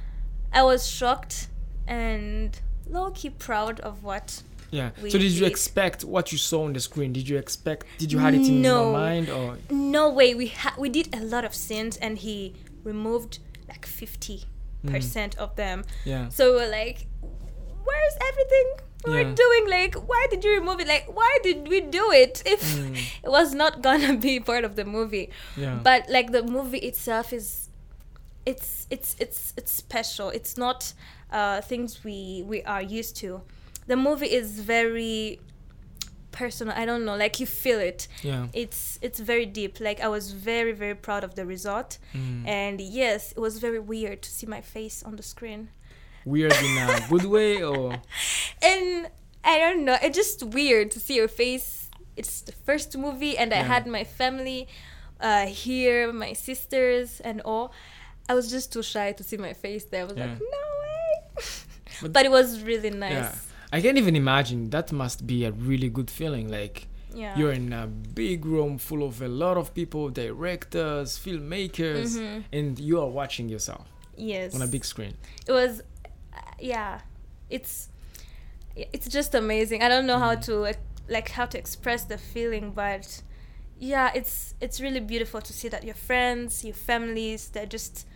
I 0.54 0.64
was 0.64 0.88
shocked 0.88 1.48
and 1.88 2.60
low 2.88 3.12
key 3.12 3.30
proud 3.30 3.80
of 3.82 4.04
what. 4.04 4.42
Yeah. 4.72 4.90
So 4.98 5.18
did 5.18 5.32
you 5.32 5.42
did. 5.42 5.48
expect 5.52 6.04
what 6.04 6.32
you 6.32 6.38
saw 6.38 6.66
on 6.66 6.74
the 6.74 6.80
screen? 6.80 7.14
Did 7.14 7.30
you 7.30 7.38
expect? 7.38 7.86
Did 7.98 8.12
you 8.12 8.20
had 8.20 8.34
it 8.34 8.42
in 8.48 8.62
No. 8.62 8.84
your 8.84 8.92
mind 8.94 9.30
or? 9.30 9.58
No 9.70 10.10
way. 10.10 10.36
We 10.36 10.48
ha- 10.48 10.76
we 10.78 10.90
did 10.90 11.14
a 11.16 11.22
lot 11.24 11.46
of 11.46 11.54
scenes, 11.56 11.98
and 11.98 12.18
he 12.18 12.54
removed 12.84 13.40
like 13.70 13.86
fifty 13.86 14.44
Mm. 14.84 14.92
percent 14.92 15.36
of 15.38 15.56
them. 15.56 15.84
Yeah. 16.04 16.30
So 16.30 16.52
we 16.54 16.62
were 16.62 16.68
like, 16.70 17.08
where's 17.22 18.18
everything 18.30 18.68
we 19.06 19.14
Yeah. 19.14 19.24
were 19.24 19.34
doing? 19.34 19.70
Like, 19.70 19.96
why 20.08 20.28
did 20.30 20.44
you 20.44 20.54
remove 20.60 20.80
it? 20.80 20.88
Like, 20.88 21.06
why 21.16 21.38
did 21.44 21.68
we 21.68 21.82
do 21.82 22.12
it 22.12 22.42
if 22.46 22.62
Mm. 22.76 22.96
it 23.24 23.30
was 23.30 23.54
not 23.54 23.82
gonna 23.82 24.18
be 24.18 24.40
part 24.40 24.64
of 24.64 24.76
the 24.76 24.86
movie? 24.86 25.30
Yeah. 25.58 25.80
But 25.84 26.10
like 26.10 26.32
the 26.32 26.44
movie 26.44 26.80
itself 26.80 27.32
is, 27.34 27.70
it's 28.46 28.88
it's 28.90 29.16
it's 29.20 29.54
it's 29.58 29.72
special. 29.72 30.30
It's 30.30 30.58
not 30.58 30.94
uh, 31.32 31.62
things 31.62 32.04
we 32.04 32.44
we 32.46 32.62
are 32.64 32.82
used 32.82 33.16
to. 33.18 33.42
The 33.88 33.96
movie 33.96 34.32
is 34.42 34.60
very 34.60 35.40
personal. 36.32 36.74
I 36.76 36.86
don't 36.86 37.06
know. 37.06 37.16
Like 37.16 37.40
you 37.40 37.46
feel 37.46 37.80
it. 37.80 38.08
yeah. 38.22 38.48
It's 38.54 39.00
it's 39.02 39.20
very 39.20 39.46
deep. 39.46 39.80
Like 39.80 40.00
I 40.02 40.08
was 40.08 40.32
very 40.32 40.74
very 40.74 40.96
proud 40.96 41.24
of 41.24 41.36
the 41.36 41.46
result. 41.46 41.98
Mm. 42.14 42.48
And 42.48 42.82
yes, 42.82 43.32
it 43.32 43.40
was 43.40 43.60
very 43.60 43.80
weird 43.80 44.22
to 44.24 44.30
see 44.30 44.46
my 44.46 44.62
face 44.62 45.02
on 45.04 45.16
the 45.16 45.24
screen. 45.24 45.70
Weird 46.26 46.54
in 46.54 46.78
a 46.78 47.06
good 47.10 47.26
way 47.26 47.62
or? 47.64 47.94
and 48.62 49.08
I 49.44 49.60
don't 49.60 49.86
know, 49.86 49.98
it's 50.02 50.18
just 50.18 50.42
weird 50.44 50.92
to 50.92 51.00
see 51.00 51.16
your 51.16 51.28
face. 51.28 51.90
It's 52.18 52.42
the 52.42 52.52
first 52.52 52.98
movie, 52.98 53.38
and 53.38 53.54
I 53.54 53.58
had 53.58 53.86
my 53.88 54.04
family 54.04 54.68
uh, 55.20 55.46
here, 55.46 56.12
my 56.12 56.34
sisters, 56.34 57.20
and 57.22 57.42
all. 57.42 57.72
I 58.28 58.34
was 58.34 58.50
just 58.50 58.74
too 58.74 58.82
shy 58.82 59.12
to 59.12 59.24
see 59.24 59.38
my 59.38 59.54
face 59.54 59.84
there. 59.86 60.02
I 60.02 60.06
was 60.06 60.18
Yeah. 60.18 60.26
like, 60.28 60.40
no 60.40 60.64
way. 60.84 61.44
But- 62.02 62.14
but, 62.14 62.26
it 62.26 62.32
was 62.32 62.62
really 62.64 62.90
nice. 62.90 63.12
Yeah. 63.12 63.36
I 63.72 63.82
can't 63.82 63.98
even 63.98 64.16
imagine. 64.16 64.70
That 64.72 64.92
must 64.92 65.28
be 65.28 65.46
a 65.46 65.52
really 65.52 65.90
good 65.90 66.10
feeling. 66.10 66.50
Like 66.50 66.88
Yeah. 67.14 67.38
you're 67.38 67.52
in 67.54 67.72
a 67.74 67.86
big 67.88 68.46
room 68.46 68.78
full 68.78 69.04
of 69.04 69.22
a 69.22 69.28
lot 69.28 69.58
of 69.58 69.74
people, 69.74 70.10
directors, 70.10 71.20
filmmakers, 71.20 72.18
Mhm. 72.18 72.44
and 72.52 72.80
you 72.80 73.00
are 73.02 73.08
watching 73.10 73.48
yourself 73.50 73.86
Yes. 74.18 74.56
on 74.56 74.62
a 74.62 74.68
big 74.68 74.84
screen. 74.86 75.14
It 75.48 75.52
was, 75.52 75.82
yeah. 76.60 77.02
It's, 77.50 77.90
it's 78.76 79.08
just 79.08 79.34
amazing. 79.36 79.84
I 79.84 79.90
don't 79.90 80.06
know 80.06 80.20
how 80.20 80.36
Mhm. 80.36 80.46
to 80.46 80.74
like 81.08 81.30
how 81.30 81.46
to 81.46 81.58
express 81.58 82.04
the 82.06 82.18
feeling, 82.18 82.72
but 82.72 83.22
yeah, 83.80 84.12
it's 84.16 84.56
it's 84.60 84.82
really 84.82 85.00
beautiful 85.00 85.42
to 85.42 85.54
see 85.54 85.70
that 85.70 85.84
your 85.84 85.94
friends, 85.96 86.64
your 86.66 86.74
families, 86.74 87.50
they're 87.50 87.66
just 87.68 88.08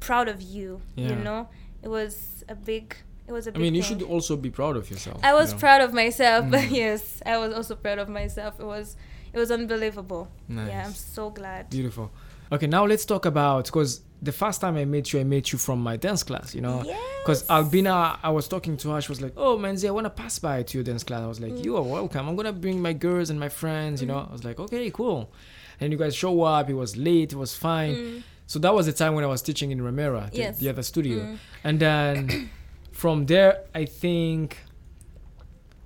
proud 0.00 0.28
of 0.28 0.42
you. 0.42 0.80
Yeah. 0.96 1.10
You 1.10 1.16
know, 1.16 1.48
it 1.82 1.88
was 1.88 2.44
a 2.48 2.54
big. 2.54 2.96
It 3.28 3.32
was 3.32 3.46
a 3.46 3.54
I 3.54 3.58
mean, 3.58 3.74
you 3.74 3.82
thing. 3.82 3.98
should 4.00 4.08
also 4.08 4.36
be 4.36 4.50
proud 4.50 4.76
of 4.76 4.90
yourself. 4.90 5.20
I 5.22 5.34
was 5.34 5.50
you 5.50 5.54
know? 5.56 5.60
proud 5.60 5.80
of 5.82 5.92
myself, 5.92 6.46
but 6.50 6.60
Mm. 6.70 6.76
yes, 6.76 7.22
I 7.26 7.36
was 7.38 7.52
also 7.52 7.74
proud 7.76 7.98
of 7.98 8.08
myself. 8.08 8.58
It 8.58 8.66
was 8.66 8.96
it 9.32 9.38
was 9.38 9.50
unbelievable. 9.50 10.28
Nice. 10.48 10.68
Yeah, 10.68 10.86
I'm 10.86 10.94
so 10.94 11.30
glad. 11.30 11.68
Beautiful. 11.70 12.10
Okay, 12.50 12.66
now 12.66 12.84
let's 12.86 13.04
talk 13.04 13.26
about 13.26 13.66
because 13.66 14.00
the 14.22 14.32
first 14.32 14.60
time 14.60 14.76
I 14.76 14.84
met 14.84 15.12
you, 15.12 15.20
I 15.20 15.24
met 15.24 15.52
you 15.52 15.58
from 15.58 15.80
my 15.80 15.96
dance 15.96 16.22
class. 16.22 16.54
You 16.54 16.60
know, 16.62 16.78
because 17.22 17.42
Yes. 17.42 17.50
Albina, 17.50 18.18
I 18.22 18.30
was 18.30 18.48
talking 18.48 18.76
to 18.78 18.90
her. 18.90 19.00
She 19.00 19.08
was 19.12 19.20
like, 19.20 19.34
"Oh, 19.36 19.56
Manzi, 19.58 19.86
I 19.86 19.90
want 19.90 20.06
to 20.06 20.10
pass 20.10 20.38
by 20.38 20.62
to 20.62 20.78
your 20.78 20.84
dance 20.84 21.04
class." 21.04 21.20
I 21.22 21.26
was 21.26 21.40
like, 21.40 21.52
Mm. 21.52 21.64
"You 21.64 21.76
are 21.76 21.82
welcome. 21.82 22.28
I'm 22.28 22.34
gonna 22.36 22.52
bring 22.52 22.80
my 22.80 22.92
girls 22.94 23.28
and 23.30 23.38
my 23.38 23.48
friends." 23.50 24.00
You 24.00 24.08
know, 24.08 24.14
Mm-hmm. 24.20 24.30
I 24.30 24.32
was 24.32 24.44
like, 24.44 24.58
"Okay, 24.58 24.90
cool." 24.90 25.30
And 25.80 25.92
you 25.92 25.98
guys 25.98 26.14
show 26.16 26.42
up. 26.42 26.68
It 26.70 26.74
was 26.74 26.96
late. 26.96 27.32
It 27.32 27.36
was 27.38 27.54
fine. 27.54 27.94
Mm, 27.94 28.22
So 28.46 28.58
that 28.60 28.72
was 28.74 28.86
the 28.86 28.92
time 28.94 29.14
when 29.14 29.24
I 29.24 29.26
was 29.28 29.42
teaching 29.42 29.70
in 29.70 29.80
Ramera, 29.80 30.30
the, 30.30 30.38
Yes. 30.38 30.58
the 30.58 30.70
other 30.70 30.82
studio. 30.82 31.18
mm. 31.18 31.38
And 31.64 31.78
then 31.78 32.48
from 32.92 33.26
there, 33.26 33.60
I 33.74 33.84
think 33.84 34.56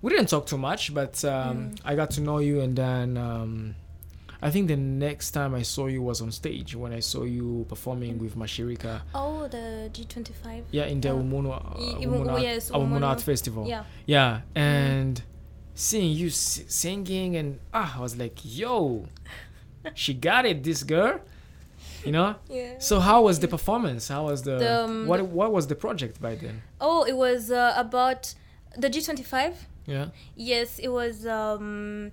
we 0.01 0.11
didn't 0.13 0.29
talk 0.29 0.47
too 0.47 0.59
much, 0.59 0.95
but 0.95 1.25
um, 1.25 1.57
Mm. 1.57 1.79
I 1.85 1.97
got 1.97 2.11
to 2.13 2.21
know 2.21 2.39
you. 2.39 2.61
And 2.61 2.75
then 2.77 3.17
um, 3.17 3.75
I 4.45 4.51
think 4.51 4.67
the 4.69 4.77
next 4.77 5.31
time 5.31 5.55
I 5.55 5.63
saw 5.63 5.87
you 5.87 6.03
was 6.03 6.21
on 6.21 6.33
stage 6.33 6.75
when 6.75 6.93
I 6.93 6.99
saw 7.01 7.23
you 7.23 7.65
performing 7.69 8.19
with 8.19 8.37
Mashirika. 8.37 9.03
Oh, 9.15 9.47
the 9.49 9.89
G25. 9.93 10.65
Yeah, 10.73 10.87
in 10.87 11.01
the 11.01 11.09
Yeah. 11.09 11.15
Umuno, 11.15 11.53
uh, 11.53 12.01
Umuno, 12.01 12.43
yes, 12.43 12.71
Umuno. 12.71 13.07
Art 13.07 13.21
Festival. 13.21 13.69
Yeah. 13.69 13.85
Yeah, 14.05 14.41
and 14.57 15.23
seeing 15.75 16.11
you 16.13 16.27
s- 16.27 16.65
singing 16.67 17.37
and 17.37 17.61
ah, 17.73 17.97
I 17.99 18.01
was 18.01 18.17
like, 18.17 18.37
yo, 18.43 19.07
she 19.95 20.13
got 20.15 20.45
it, 20.45 20.65
this 20.65 20.83
girl. 20.83 21.21
You 22.05 22.11
know. 22.11 22.35
Yeah. 22.51 22.81
So 22.81 22.99
how 22.99 23.23
was 23.23 23.39
the 23.39 23.47
performance? 23.47 24.09
How 24.09 24.25
was 24.25 24.43
the, 24.43 24.57
The, 24.59 24.85
um, 24.85 25.07
what 25.07 25.23
what 25.23 25.53
was 25.53 25.69
the 25.69 25.77
project 25.77 26.21
by 26.21 26.35
then? 26.35 26.63
Oh, 26.81 27.05
it 27.05 27.17
was 27.17 27.53
uh, 27.53 27.75
about 27.77 28.35
the 28.77 28.89
G25. 28.91 29.55
Yeah. 29.87 30.07
Yes, 30.35 30.81
it 30.81 30.89
was. 30.89 31.27
Um, 31.27 32.11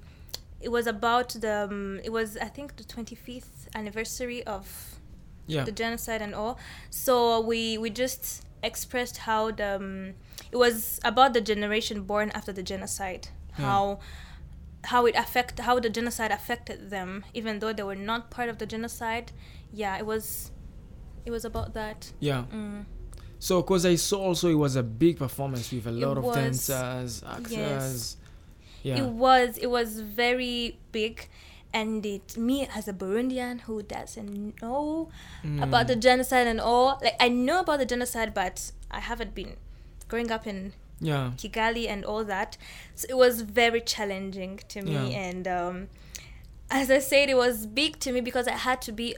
it 0.61 0.69
was 0.69 0.87
about 0.87 1.29
the. 1.29 1.67
Um, 1.69 1.99
it 2.03 2.11
was 2.11 2.37
I 2.37 2.45
think 2.49 2.75
the 2.75 2.83
25th 2.83 3.67
anniversary 3.75 4.43
of 4.45 4.99
Yeah. 5.47 5.63
the 5.63 5.71
genocide 5.71 6.21
and 6.21 6.35
all. 6.35 6.59
So 6.89 7.39
we 7.41 7.77
we 7.77 7.89
just 7.89 8.43
expressed 8.63 9.17
how 9.17 9.51
the. 9.51 9.75
Um, 9.75 10.13
it 10.51 10.57
was 10.57 10.99
about 11.03 11.33
the 11.33 11.41
generation 11.41 12.03
born 12.03 12.31
after 12.33 12.51
the 12.53 12.63
genocide. 12.63 13.29
Yeah. 13.57 13.65
How. 13.65 13.99
How 14.85 15.05
it 15.07 15.15
affect 15.17 15.59
how 15.59 15.77
the 15.81 15.89
genocide 15.89 16.31
affected 16.31 16.89
them, 16.89 17.25
even 17.33 17.59
though 17.59 17.73
they 17.73 17.83
were 17.83 17.95
not 17.97 18.29
part 18.31 18.47
of 18.47 18.59
the 18.59 18.65
genocide. 18.65 19.33
Yeah, 19.73 19.97
it 19.97 20.05
was. 20.05 20.51
It 21.25 21.31
was 21.31 21.43
about 21.43 21.73
that. 21.73 22.13
Yeah. 22.21 22.45
Mm. 22.53 22.85
So, 23.39 23.61
because 23.61 23.85
I 23.85 23.95
saw 23.95 24.19
also 24.21 24.49
it 24.49 24.55
was 24.55 24.77
a 24.77 24.83
big 24.83 25.17
performance 25.17 25.71
with 25.71 25.85
a 25.85 25.91
lot 25.91 26.17
of 26.17 26.23
was. 26.23 26.35
dancers, 26.35 27.23
actors. 27.27 28.17
Yeah. 28.83 28.97
It 28.97 29.05
was 29.09 29.57
it 29.57 29.67
was 29.67 29.99
very 29.99 30.79
big, 30.91 31.27
and 31.73 32.05
it 32.05 32.37
me 32.37 32.67
as 32.73 32.87
a 32.87 32.93
Burundian 32.93 33.61
who 33.61 33.83
doesn't 33.83 34.61
know 34.61 35.09
Mm. 35.43 35.61
about 35.63 35.87
the 35.87 35.95
genocide 35.95 36.47
and 36.47 36.59
all. 36.61 36.99
Like 37.03 37.15
I 37.19 37.29
know 37.29 37.59
about 37.61 37.79
the 37.79 37.85
genocide, 37.85 38.33
but 38.33 38.71
I 38.91 38.99
haven't 38.99 39.33
been 39.35 39.55
growing 40.07 40.31
up 40.31 40.47
in 40.47 40.73
yeah. 40.99 41.31
Kigali 41.37 41.87
and 41.87 42.03
all 42.05 42.23
that. 42.25 42.57
So 42.95 43.05
it 43.09 43.17
was 43.17 43.41
very 43.41 43.81
challenging 43.81 44.59
to 44.69 44.81
me, 44.81 44.93
Yeah. 44.93 45.19
and 45.29 45.47
um, 45.47 45.87
as 46.71 46.89
I 46.91 46.99
said, 46.99 47.29
it 47.29 47.37
was 47.37 47.65
big 47.65 47.99
to 47.99 48.11
me 48.11 48.21
because 48.21 48.47
I 48.47 48.53
had 48.53 48.81
to 48.83 48.91
be. 48.91 49.15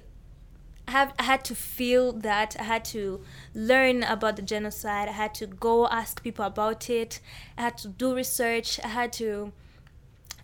I 0.87 0.91
have 0.91 1.13
I 1.19 1.23
had 1.23 1.45
to 1.45 1.55
feel 1.55 2.11
that 2.13 2.55
I 2.59 2.63
had 2.63 2.83
to 2.85 3.21
learn 3.53 4.03
about 4.03 4.35
the 4.35 4.41
genocide. 4.41 5.07
I 5.07 5.13
had 5.13 5.33
to 5.35 5.47
go 5.47 5.87
ask 5.87 6.21
people 6.23 6.45
about 6.45 6.89
it. 6.89 7.19
I 7.57 7.61
had 7.61 7.77
to 7.79 7.87
do 7.87 8.15
research. 8.15 8.79
I 8.83 8.87
had 8.87 9.13
to 9.13 9.51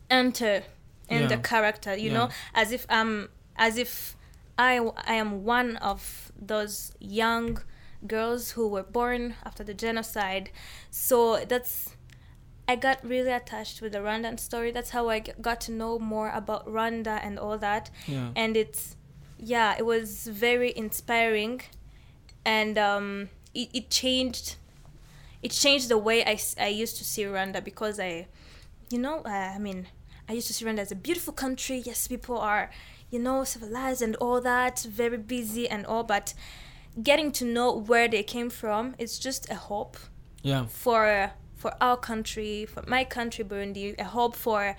enter 0.09 0.63
in 1.09 1.27
the 1.27 1.37
character, 1.37 1.95
you 1.95 2.11
know, 2.11 2.29
as 2.53 2.71
if 2.71 2.85
I'm 2.89 3.29
as 3.55 3.77
if 3.77 4.15
I 4.57 4.79
I 5.05 5.15
am 5.15 5.43
one 5.43 5.77
of 5.77 6.31
those 6.39 6.93
young 6.99 7.59
girls 8.05 8.51
who 8.51 8.67
were 8.67 8.83
born 8.83 9.35
after 9.43 9.63
the 9.63 9.73
genocide. 9.73 10.51
So 10.91 11.43
that's 11.45 11.95
I 12.67 12.75
got 12.75 13.03
really 13.03 13.31
attached 13.31 13.81
with 13.81 13.93
the 13.93 13.99
Rwandan 13.99 14.39
story. 14.39 14.71
That's 14.71 14.89
how 14.89 15.09
I 15.09 15.19
got 15.19 15.61
to 15.61 15.71
know 15.71 15.97
more 15.99 16.29
about 16.29 16.67
Rwanda 16.67 17.19
and 17.23 17.39
all 17.39 17.57
that. 17.57 17.89
Yeah. 18.05 18.29
And 18.35 18.57
it's 18.57 18.97
yeah, 19.39 19.75
it 19.77 19.85
was 19.85 20.27
very 20.27 20.73
inspiring, 20.75 21.61
and 22.45 22.77
um, 22.77 23.29
it, 23.53 23.69
it 23.73 23.89
changed. 23.89 24.55
It 25.43 25.51
changed 25.51 25.89
the 25.89 25.97
way 25.97 26.25
I, 26.25 26.39
I 26.59 26.67
used 26.67 26.97
to 26.97 27.03
see 27.03 27.23
Rwanda 27.23 27.63
because 27.63 27.99
I, 27.99 28.27
you 28.89 28.97
know, 28.97 29.21
uh, 29.23 29.29
I 29.29 29.59
mean, 29.59 29.87
I 30.27 30.33
used 30.33 30.47
to 30.47 30.53
see 30.53 30.65
Rwanda 30.65 30.79
as 30.79 30.91
a 30.91 30.95
beautiful 30.95 31.31
country. 31.33 31.77
Yes, 31.85 32.07
people 32.07 32.37
are, 32.39 32.71
you 33.11 33.19
know, 33.19 33.43
civilized 33.43 34.01
and 34.01 34.15
all 34.17 34.41
that, 34.41 34.79
very 34.89 35.17
busy 35.17 35.69
and 35.69 35.85
all, 35.85 36.03
but 36.03 36.33
getting 37.01 37.31
to 37.33 37.45
know 37.45 37.71
where 37.71 38.07
they 38.07 38.23
came 38.23 38.49
from 38.49 38.95
is 38.97 39.19
just 39.19 39.49
a 39.51 39.55
hope 39.55 39.97
Yeah. 40.41 40.65
for 40.65 41.31
for 41.55 41.73
our 41.81 41.97
country, 41.97 42.65
for 42.65 42.83
my 42.87 43.03
country, 43.03 43.43
Burundi, 43.43 43.95
a 43.99 44.03
hope 44.03 44.35
for 44.35 44.75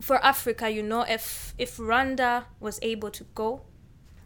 for 0.00 0.16
Africa. 0.24 0.70
You 0.70 0.82
know, 0.82 1.02
if 1.08 1.54
if 1.58 1.76
Rwanda 1.78 2.44
was 2.60 2.78
able 2.82 3.10
to 3.10 3.24
go, 3.34 3.62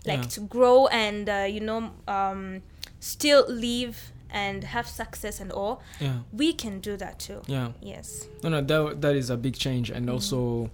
like 0.07 0.22
Yeah. 0.22 0.28
to 0.28 0.40
grow 0.40 0.87
and 0.88 1.28
uh, 1.28 1.46
you 1.48 1.61
know 1.61 1.90
um, 2.09 2.62
still 3.00 3.44
live 3.48 4.12
and 4.30 4.64
have 4.64 4.88
success 4.88 5.40
and 5.40 5.52
all, 5.52 5.80
Yeah. 6.00 6.18
we 6.33 6.52
can 6.52 6.80
do 6.80 6.96
that 6.96 7.18
too. 7.18 7.42
Yeah. 7.46 7.68
Yes. 7.80 8.26
No, 8.42 8.48
no, 8.50 8.61
that 8.62 9.00
that 9.00 9.14
is 9.16 9.30
a 9.30 9.37
big 9.37 9.54
change, 9.57 9.90
and 9.90 10.07
Mm-hmm. 10.07 10.14
also 10.14 10.70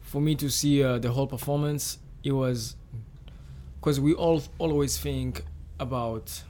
for 0.00 0.20
me 0.20 0.34
to 0.36 0.48
see 0.50 0.82
uh, 0.82 0.98
the 0.98 1.10
whole 1.12 1.26
performance, 1.26 1.98
it 2.24 2.32
was 2.32 2.76
because 3.80 4.00
we 4.00 4.12
all 4.14 4.42
always 4.58 4.98
think 4.98 5.44
about 5.78 6.42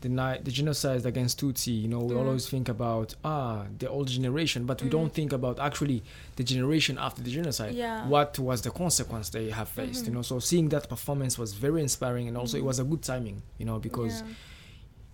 the 0.00 0.08
the 0.42 0.50
genocide 0.50 1.04
against 1.06 1.40
Tutsi. 1.40 1.82
You 1.82 1.88
know, 1.88 2.00
we 2.00 2.14
Mm. 2.14 2.18
always 2.26 2.48
think 2.48 2.68
about 2.68 3.14
ah 3.24 3.66
the 3.78 3.88
old 3.88 4.08
generation, 4.08 4.64
but 4.66 4.80
we 4.82 4.88
Mm. 4.88 4.92
don't 4.92 5.12
think 5.12 5.32
about 5.32 5.58
actually 5.60 6.02
the 6.36 6.44
generation 6.44 6.96
after 6.98 7.22
the 7.22 7.30
genocide. 7.30 7.74
Yeah. 7.74 8.06
What 8.08 8.38
was 8.38 8.62
the 8.62 8.70
consequence 8.70 9.28
they 9.30 9.50
have 9.50 9.68
faced? 9.68 10.06
You 10.06 10.10
Mhm. 10.12 10.14
know, 10.14 10.22
so 10.22 10.38
seeing 10.40 10.68
that 10.70 10.88
performance 10.88 11.38
was 11.38 11.52
very 11.52 11.80
inspiring, 11.82 12.28
and 12.28 12.36
also 12.36 12.56
it 12.56 12.62
Mhm. 12.62 12.66
was 12.72 12.78
a 12.78 12.84
good 12.84 13.02
timing. 13.02 13.42
You 13.58 13.66
know, 13.66 13.78
because 13.78 14.20
Yeah. 14.22 14.34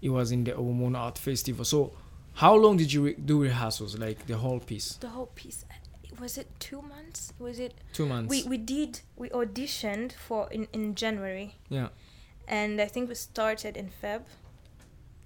it 0.03 0.11
was 0.11 0.31
in 0.31 0.45
the 0.45 0.53
Omon 0.53 0.97
Art 0.97 1.19
Festival. 1.19 1.65
So, 1.65 1.93
how 2.35 2.55
long 2.55 2.77
did 2.77 2.93
you 2.93 3.03
re- 3.07 3.15
do 3.15 3.43
rehearsals? 3.43 3.99
Like 3.99 4.27
the 4.27 4.37
whole 4.39 4.61
piece? 4.61 4.89
the 5.01 5.09
whole 5.09 5.31
piece. 5.35 5.65
uh, 5.71 5.75
Was 6.21 6.39
it 6.39 6.49
two 6.61 6.81
months? 6.81 7.33
Was 7.39 7.59
it? 7.59 7.75
Two 7.93 8.07
months. 8.07 8.31
We 8.31 8.43
we 8.45 8.57
did 8.57 9.01
we 9.17 9.29
auditioned 9.31 10.13
for 10.13 10.49
in 10.51 10.67
in 10.73 10.95
January. 10.95 11.49
yeah. 11.69 11.89
and 12.49 12.81
I 12.81 12.87
think 12.87 13.09
we 13.09 13.17
started 13.17 13.77
in 13.77 13.91
Feb. 14.01 14.23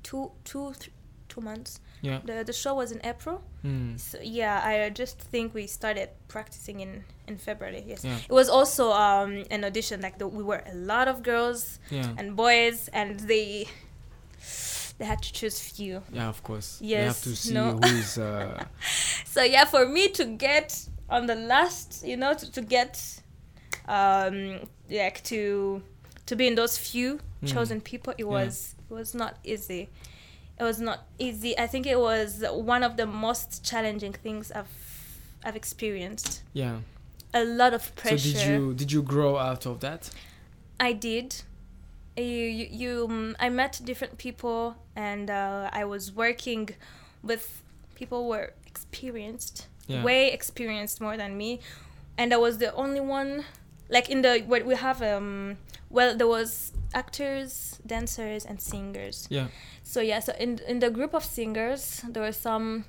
Two, 0.02 0.30
two, 0.44 0.72
th- 0.78 0.90
two 1.28 1.40
months. 1.40 1.80
Yeah. 2.02 2.20
The 2.24 2.44
the 2.44 2.52
show 2.52 2.74
was 2.74 2.92
in 2.92 3.00
April. 3.04 3.42
Mm. 3.64 3.98
So 4.00 4.18
yeah, 4.22 4.62
I 4.64 4.88
just 4.90 5.18
think 5.18 5.52
we 5.54 5.66
started 5.66 6.08
practicing 6.28 6.80
in 6.80 7.04
in 7.28 7.36
February. 7.36 7.84
Yes. 7.86 8.04
Yeah. 8.04 8.16
It 8.16 8.32
was 8.32 8.48
also 8.48 8.90
um 8.92 9.44
an 9.50 9.64
audition. 9.64 10.00
Like 10.00 10.18
the, 10.18 10.26
we 10.26 10.42
were 10.42 10.62
a 10.66 10.74
lot 10.74 11.08
of 11.08 11.22
girls 11.22 11.78
Yeah. 11.90 12.08
and 12.18 12.34
boys, 12.36 12.88
and 12.92 13.20
they 13.20 13.68
they 14.98 15.04
had 15.06 15.22
to 15.22 15.32
choose 15.32 15.60
few. 15.60 16.02
Yeah, 16.12 16.28
of 16.28 16.42
course. 16.42 16.78
Yes, 16.80 17.00
You 17.00 17.06
have 17.06 17.22
to 17.22 17.36
see 17.36 17.54
no. 17.54 17.72
who 17.72 17.98
is. 17.98 18.18
Uh, 18.18 18.64
So 19.26 19.42
yeah, 19.42 19.64
for 19.66 19.86
me 19.86 20.08
to 20.08 20.24
get 20.24 20.88
on 21.08 21.26
the 21.26 21.34
last, 21.36 22.02
you 22.06 22.16
know, 22.16 22.34
to, 22.34 22.50
to 22.52 22.60
get 22.62 23.20
um 23.88 24.60
like 24.90 25.22
to 25.24 25.82
to 26.30 26.36
be 26.36 26.46
in 26.50 26.54
those 26.54 26.74
few 26.90 27.10
Mm. 27.42 27.48
chosen 27.54 27.78
people, 27.90 28.12
it 28.22 28.26
Yeah. 28.26 28.36
was 28.38 28.74
it 28.90 28.94
was 29.00 29.10
not 29.22 29.32
easy. 29.52 29.82
It 30.60 30.64
was 30.70 30.78
not 30.88 30.98
easy. 31.18 31.52
I 31.64 31.66
think 31.72 31.84
it 31.86 31.98
was 31.98 32.30
one 32.74 32.82
of 32.88 32.92
the 33.00 33.06
most 33.06 33.48
challenging 33.70 34.14
things 34.24 34.44
I've 34.58 34.74
I've 35.46 35.56
experienced. 35.62 36.30
yeah. 36.62 36.76
A 37.32 37.44
lot 37.44 37.72
of 37.78 37.82
pressure. 38.00 38.18
So 38.18 38.38
did 38.38 38.46
you 38.50 38.74
did 38.80 38.90
you 38.94 39.02
grow 39.14 39.32
out 39.48 39.66
of 39.66 39.76
that? 39.86 40.02
I 40.88 40.92
did. 41.08 41.28
You, 42.16 42.24
you, 42.58 42.66
you 42.82 42.92
um, 43.08 43.36
I 43.46 43.48
met 43.62 43.80
different 43.90 44.14
people, 44.26 44.62
and 44.96 45.26
uh, 45.30 45.70
I 45.80 45.84
was 45.94 46.04
working 46.24 46.64
with 47.30 47.44
people 47.98 48.18
who 48.22 48.28
were 48.34 48.48
experienced, 48.66 49.56
Yeah. 49.88 50.02
way 50.04 50.20
experienced 50.38 51.00
more 51.00 51.16
than 51.22 51.32
me, 51.42 51.50
and 52.18 52.28
I 52.34 52.36
was 52.46 52.54
the 52.58 52.70
only 52.74 53.00
one. 53.00 53.44
Like 53.90 54.08
in 54.08 54.22
the 54.22 54.40
what 54.46 54.64
we 54.64 54.74
have, 54.76 55.02
um, 55.02 55.58
well, 55.90 56.16
there 56.16 56.26
was 56.28 56.72
actors, 56.94 57.78
dancers, 57.84 58.44
and 58.46 58.60
singers. 58.60 59.26
Yeah. 59.30 59.48
So 59.82 60.00
yeah, 60.00 60.20
so 60.20 60.32
in 60.38 60.60
in 60.68 60.78
the 60.78 60.90
group 60.90 61.12
of 61.14 61.24
singers, 61.24 62.02
there 62.08 62.22
were 62.22 62.32
some 62.32 62.84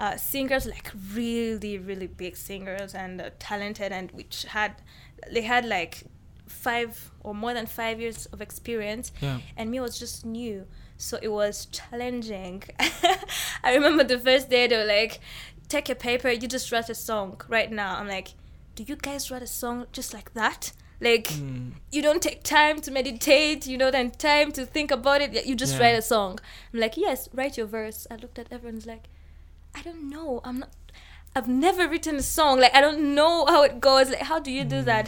uh, 0.00 0.16
singers 0.16 0.66
like 0.66 0.90
really 1.14 1.78
really 1.78 2.06
big 2.08 2.36
singers 2.36 2.94
and 2.94 3.20
uh, 3.20 3.30
talented 3.38 3.92
and 3.92 4.10
which 4.12 4.42
had 4.44 4.72
they 5.32 5.42
had 5.42 5.64
like 5.64 6.04
five 6.46 7.10
or 7.22 7.34
more 7.34 7.54
than 7.54 7.66
five 7.66 8.00
years 8.00 8.26
of 8.26 8.40
experience 8.40 9.12
Yeah. 9.20 9.38
and 9.56 9.70
me 9.70 9.80
was 9.80 9.98
just 9.98 10.24
new 10.26 10.66
so 10.96 11.18
it 11.22 11.28
was 11.28 11.66
challenging 11.66 12.62
i 13.64 13.74
remember 13.74 14.04
the 14.04 14.18
first 14.18 14.50
day 14.50 14.66
they 14.66 14.76
were 14.76 14.84
like 14.84 15.20
take 15.68 15.88
a 15.88 15.94
paper 15.94 16.28
you 16.28 16.46
just 16.48 16.70
write 16.72 16.88
a 16.90 16.94
song 16.94 17.40
right 17.48 17.70
now 17.72 17.96
i'm 17.98 18.08
like 18.08 18.34
do 18.74 18.82
you 18.82 18.96
guys 18.96 19.30
write 19.30 19.42
a 19.42 19.46
song 19.46 19.86
just 19.92 20.12
like 20.14 20.34
that 20.34 20.72
like 21.00 21.26
Mm. 21.28 21.72
you 21.90 22.00
don't 22.02 22.22
take 22.22 22.42
time 22.44 22.80
to 22.80 22.90
meditate 22.90 23.66
you 23.66 23.76
know, 23.76 23.90
then 23.90 24.10
time 24.12 24.52
to 24.52 24.64
think 24.64 24.90
about 24.90 25.20
it 25.20 25.44
you 25.46 25.54
just 25.56 25.74
Yeah. 25.74 25.80
write 25.82 25.98
a 25.98 26.02
song 26.02 26.38
i'm 26.72 26.80
like 26.80 26.96
yes 26.96 27.28
write 27.32 27.56
your 27.58 27.66
verse 27.66 28.06
i 28.10 28.16
looked 28.16 28.38
at 28.38 28.46
everyone's 28.52 28.86
like 28.86 29.04
i 29.74 29.82
don't 29.82 30.08
know 30.08 30.40
i'm 30.44 30.60
not 30.60 30.70
i've 31.34 31.48
never 31.48 31.88
written 31.88 32.16
a 32.16 32.22
song 32.22 32.60
like 32.60 32.74
i 32.74 32.80
don't 32.80 33.00
know 33.14 33.44
how 33.46 33.62
it 33.64 33.80
goes 33.80 34.08
like 34.08 34.22
how 34.22 34.38
do 34.38 34.50
you 34.52 34.64
do 34.64 34.82
Mm. 34.82 34.84
that 34.84 35.06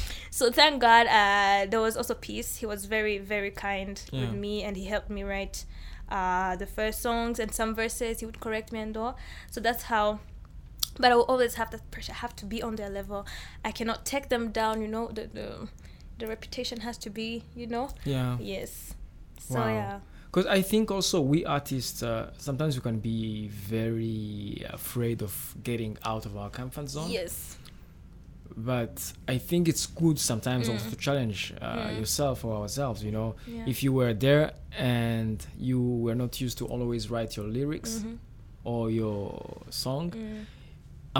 so 0.30 0.50
thank 0.50 0.80
god 0.80 1.06
uh, 1.06 1.66
there 1.70 1.80
was 1.80 1.96
also 1.96 2.14
peace 2.14 2.56
he 2.56 2.66
was 2.66 2.86
very 2.86 3.18
very 3.18 3.50
kind 3.50 4.00
Yeah. 4.10 4.22
with 4.22 4.32
me 4.34 4.62
and 4.62 4.76
he 4.76 4.86
helped 4.86 5.10
me 5.10 5.22
write 5.22 5.64
uh, 6.10 6.56
the 6.56 6.66
first 6.66 7.00
songs 7.02 7.38
and 7.38 7.52
some 7.54 7.74
verses 7.74 8.20
he 8.20 8.26
would 8.26 8.40
correct 8.40 8.72
me 8.72 8.80
and 8.80 8.96
all 8.96 9.16
so 9.50 9.60
that's 9.60 9.84
how 9.84 10.18
but 11.00 11.10
I 11.12 11.14
will 11.16 11.24
always 11.34 11.54
have 11.54 11.70
that 11.70 11.90
pressure. 11.90 12.12
I 12.12 12.20
have 12.26 12.34
to 12.36 12.46
be 12.46 12.62
on 12.62 12.76
their 12.76 12.90
level. 12.90 13.26
I 13.64 13.72
cannot 13.72 14.04
take 14.04 14.28
them 14.28 14.50
down. 14.52 14.80
You 14.82 14.88
know, 14.88 15.08
the 15.08 15.24
the, 15.38 15.68
the 16.18 16.26
reputation 16.26 16.80
has 16.80 16.96
to 16.98 17.10
be. 17.10 17.42
You 17.56 17.66
know. 17.66 17.88
Yeah. 18.04 18.36
Yes. 18.40 18.94
So 19.38 19.54
Wow. 19.58 19.68
yeah. 19.68 20.00
Because 20.32 20.46
I 20.46 20.62
think 20.62 20.90
also 20.90 21.20
we 21.20 21.44
artists 21.44 22.02
uh, 22.02 22.30
sometimes 22.38 22.76
we 22.76 22.82
can 22.82 23.00
be 23.00 23.48
very 23.48 24.64
afraid 24.70 25.22
of 25.22 25.54
getting 25.64 25.98
out 26.04 26.24
of 26.26 26.36
our 26.36 26.50
comfort 26.50 26.88
zone. 26.88 27.10
Yes. 27.10 27.56
But 28.56 29.12
I 29.28 29.38
think 29.38 29.68
it's 29.68 29.86
good 29.86 30.18
sometimes 30.18 30.68
also 30.68 30.86
Mm. 30.86 30.90
to 30.90 30.96
challenge 30.96 31.54
uh, 31.60 31.76
Mm. 31.76 31.98
yourself 32.00 32.44
or 32.44 32.52
ourselves. 32.62 33.02
You 33.02 33.12
know, 33.12 33.34
Yeah. 33.46 33.64
if 33.72 33.82
you 33.82 33.92
were 33.92 34.12
there 34.14 34.52
and 34.76 35.44
you 35.58 35.80
were 35.80 36.14
not 36.16 36.40
used 36.40 36.58
to 36.58 36.66
always 36.66 37.10
write 37.10 37.36
your 37.36 37.46
lyrics 37.46 38.00
Mhm. 38.00 38.18
or 38.64 38.90
your 38.90 39.22
song, 39.70 40.10
Mm. 40.10 40.44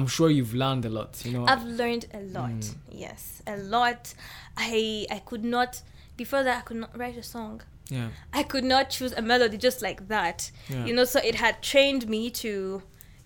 I'm 0.01 0.07
sure 0.09 0.29
you've 0.31 0.55
learned 0.55 0.85
a 0.85 0.89
lot. 0.89 1.13
You 1.25 1.33
know. 1.35 1.45
I've 1.47 1.65
learned 1.65 2.07
a 2.15 2.21
lot. 2.39 2.51
Mm. 2.51 2.75
Yes, 2.91 3.43
a 3.47 3.57
lot. 3.57 4.15
I 4.57 5.07
I 5.11 5.19
could 5.29 5.45
not 5.45 5.83
before 6.17 6.43
that 6.43 6.59
I 6.59 6.61
could 6.69 6.77
not 6.85 6.93
write 6.99 7.17
a 7.17 7.23
song. 7.37 7.63
yeah. 7.89 8.09
I 8.41 8.43
could 8.53 8.65
not 8.65 8.85
choose 8.97 9.13
a 9.13 9.23
melody 9.23 9.57
just 9.69 9.81
like 9.83 10.01
that. 10.09 10.51
Yeah. 10.69 10.85
You 10.87 10.93
know, 10.97 11.05
so 11.15 11.19
it 11.31 11.35
had 11.45 11.55
trained 11.73 12.09
me 12.09 12.31
to, 12.43 12.83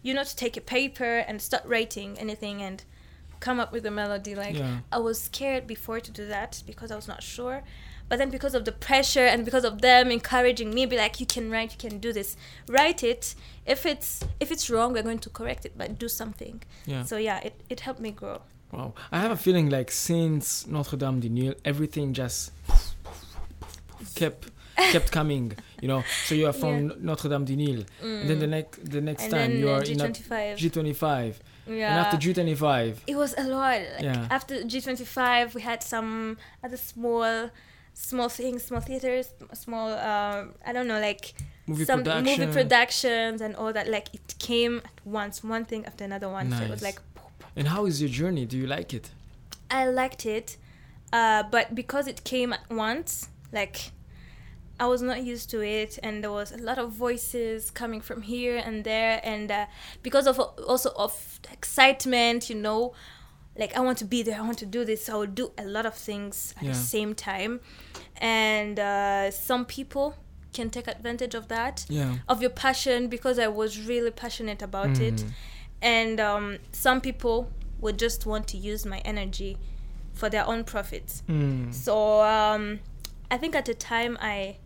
you 0.07 0.13
know, 0.15 0.25
to 0.25 0.37
take 0.45 0.57
a 0.57 0.65
paper 0.79 1.13
and 1.29 1.41
start 1.43 1.65
writing 1.73 2.11
anything 2.25 2.57
and 2.63 2.77
come 3.41 3.59
up 3.63 3.71
with 3.73 3.85
a 3.87 3.91
melody. 3.91 4.35
Like 4.35 4.57
Yeah. 4.57 4.79
I 4.97 4.99
was 5.09 5.17
scared 5.31 5.67
before 5.67 6.01
to 6.01 6.11
do 6.21 6.25
that 6.37 6.63
because 6.71 6.91
I 6.95 6.97
was 6.97 7.09
not 7.09 7.23
sure, 7.35 7.63
but 8.09 8.19
then 8.19 8.31
because 8.31 8.55
of 8.55 8.65
the 8.65 8.73
pressure 8.73 9.25
and 9.27 9.45
because 9.45 9.65
of 9.65 9.81
them 9.81 10.11
encouraging 10.11 10.75
me 10.75 10.87
be 10.87 10.97
like 10.97 11.21
you 11.21 11.27
can 11.27 11.51
write 11.51 11.73
you 11.73 11.89
can 11.91 11.99
do 11.99 12.13
this. 12.13 12.37
Write 12.69 13.03
it. 13.03 13.35
If 13.67 13.87
it's 13.87 14.23
if 14.41 14.51
it's 14.53 14.69
wrong 14.71 14.93
we're 14.93 15.03
going 15.03 15.21
to 15.21 15.31
correct 15.31 15.65
it 15.65 15.73
but 15.77 15.99
do 15.99 16.09
something. 16.09 16.63
Yeah. 16.87 17.05
so 17.05 17.17
yeah 17.17 17.39
it, 17.41 17.55
it 17.71 17.81
helped 17.81 18.01
me 18.01 18.11
grow. 18.11 18.41
Wow. 18.73 18.95
I 19.13 19.21
have 19.21 19.31
a 19.31 19.37
feeling 19.37 19.71
like 19.71 19.91
since 19.91 20.67
Notre 20.67 20.97
Dame 20.97 21.21
de 21.21 21.29
Nil, 21.29 21.55
everything 21.65 22.13
just 22.13 22.51
kept 24.15 24.51
kept 24.77 25.11
coming. 25.19 25.53
You 25.81 25.89
know. 25.89 26.05
So 26.27 26.35
you 26.35 26.47
are 26.47 26.53
from 26.53 26.93
Notre 27.01 27.29
Dame 27.29 27.45
de 27.45 27.57
Nil, 27.57 27.85
and 28.03 28.29
then 28.29 28.39
the 28.39 28.47
next 28.47 28.91
the 28.91 29.01
next 29.01 29.25
and 29.25 29.33
time 29.33 29.51
you 29.53 29.69
uh, 29.71 29.79
are 29.79 29.83
in 29.83 30.01
a 30.01 30.09
G25 30.09 30.57
G25, 30.57 31.35
yeah 31.69 31.91
and 31.91 32.01
after 32.07 32.17
G25, 32.17 32.97
it 33.07 33.17
was 33.17 33.35
a 33.39 33.45
lot. 33.45 33.81
Like 33.95 34.03
Yeah. 34.03 34.27
after 34.31 34.63
G25 34.63 35.55
we 35.55 35.63
had 35.63 35.83
some 35.83 36.37
other 36.63 36.77
small 36.77 37.51
small 37.95 38.29
things 38.29 38.65
small 38.65 38.81
theaters 38.81 39.33
small 39.53 39.89
um 39.93 40.53
I 40.67 40.73
don't 40.73 40.89
know 40.89 41.01
like 41.01 41.33
movie 41.67 41.85
some 41.85 42.01
production. 42.03 42.41
movie 42.41 42.53
productions 42.53 43.41
and 43.41 43.55
all 43.57 43.73
that 43.73 43.89
like 43.89 44.13
it 44.13 44.35
came 44.39 44.79
at 44.85 45.01
once 45.07 45.43
one 45.45 45.65
thing 45.65 45.87
after 45.87 46.05
another 46.05 46.29
one 46.29 46.51
so 46.51 46.57
it 46.57 46.71
was 46.71 46.83
Nice. 46.83 46.83
like 46.83 46.99
And 47.57 47.69
how 47.69 47.87
is 47.87 48.01
your 48.03 48.11
journey? 48.11 48.47
Do 48.47 48.57
you 48.59 48.67
like 48.67 48.93
it? 48.93 49.11
I 49.71 49.87
liked 49.87 50.27
it, 50.27 50.57
uh, 51.13 51.45
but 51.51 51.75
because 51.75 52.07
it 52.09 52.25
came 52.25 52.53
at 52.53 52.65
once, 52.69 53.29
like 53.53 53.93
I 54.81 54.87
was 54.87 55.03
not 55.03 55.23
used 55.23 55.51
to 55.51 55.61
it, 55.63 55.99
and 56.03 56.23
there 56.23 56.33
was 56.33 56.51
a 56.51 56.59
lot 56.59 56.79
of 56.79 56.91
voices 56.91 57.71
coming 57.71 58.01
from 58.03 58.23
here 58.23 58.57
and 58.67 58.83
there, 58.83 59.21
and 59.23 59.51
uh, 59.53 59.67
because 60.03 60.27
of 60.27 60.37
also 60.41 60.91
of 60.97 61.13
excitement, 61.53 62.51
you 62.51 62.57
know, 62.57 62.93
like 63.57 63.77
I 63.77 63.81
want 63.81 63.99
to 63.99 64.05
be 64.05 64.23
there, 64.23 64.39
I 64.39 64.43
want 64.43 64.59
to 64.59 64.67
do 64.67 64.85
this, 64.85 65.05
so 65.05 65.15
I 65.15 65.17
would 65.19 65.35
do 65.35 65.53
a 65.59 65.65
lot 65.65 65.87
of 65.87 65.95
things 65.95 66.55
at 66.57 66.63
Yeah. 66.65 66.73
the 66.73 66.79
same 66.79 67.15
time, 67.15 67.61
and 68.17 68.79
uh, 68.79 69.31
some 69.31 69.65
people 69.65 70.17
can 70.53 70.71
take 70.71 70.87
advantage 70.89 71.35
of 71.35 71.49
that 71.49 71.85
Yeah. 71.89 72.17
of 72.29 72.41
your 72.41 72.51
passion 72.51 73.09
because 73.09 73.39
I 73.39 73.49
was 73.49 73.81
really 73.81 74.11
passionate 74.11 74.63
about 74.63 74.99
it 75.01 75.17
Mm. 75.17 75.31
and 75.83 76.21
um, 76.21 76.59
some 76.73 77.01
people 77.01 77.51
would 77.81 77.99
just 77.99 78.25
want 78.25 78.47
to 78.49 78.57
use 78.57 78.87
my 78.87 78.99
energy 79.05 79.59
for 80.13 80.31
their 80.31 80.47
own 80.47 80.63
profits. 80.65 81.23
Mm. 81.29 81.75
So 81.75 82.23
um, 82.23 82.79
I 83.31 83.37
think 83.37 83.55
at 83.57 83.65
the 83.65 83.75
time 83.75 84.17
I 84.21 84.59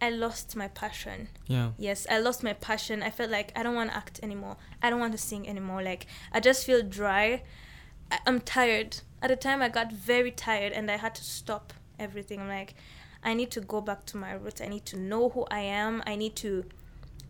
I 0.00 0.10
lost 0.10 0.54
my 0.54 0.68
passion. 0.68 1.28
Yeah. 1.46 1.70
Yes, 1.78 2.06
I 2.10 2.18
lost 2.18 2.42
my 2.42 2.52
passion. 2.52 3.02
I 3.02 3.10
felt 3.10 3.30
like 3.30 3.50
I 3.56 3.62
don't 3.62 3.74
want 3.74 3.90
to 3.90 3.96
act 3.96 4.20
anymore. 4.22 4.56
I 4.82 4.90
don't 4.90 5.00
want 5.00 5.12
to 5.12 5.18
sing 5.18 5.48
anymore. 5.48 5.82
Like 5.82 6.06
I 6.32 6.38
just 6.38 6.64
feel 6.66 6.82
dry. 6.82 7.42
I- 8.10 8.20
I'm 8.26 8.40
tired. 8.40 8.98
At 9.22 9.28
the 9.28 9.36
time 9.36 9.62
I 9.62 9.68
got 9.68 9.90
very 9.92 10.30
tired 10.30 10.72
and 10.72 10.90
I 10.90 10.96
had 10.96 11.14
to 11.16 11.24
stop 11.24 11.72
everything. 11.98 12.40
I'm 12.40 12.48
like 12.48 12.74
I 13.22 13.34
need 13.34 13.50
to 13.52 13.60
go 13.60 13.80
back 13.80 14.04
to 14.06 14.16
my 14.16 14.32
roots. 14.32 14.60
I 14.60 14.68
need 14.68 14.84
to 14.86 14.96
know 14.98 15.30
who 15.30 15.46
I 15.50 15.60
am. 15.60 16.02
I 16.06 16.14
need 16.16 16.36
to 16.36 16.64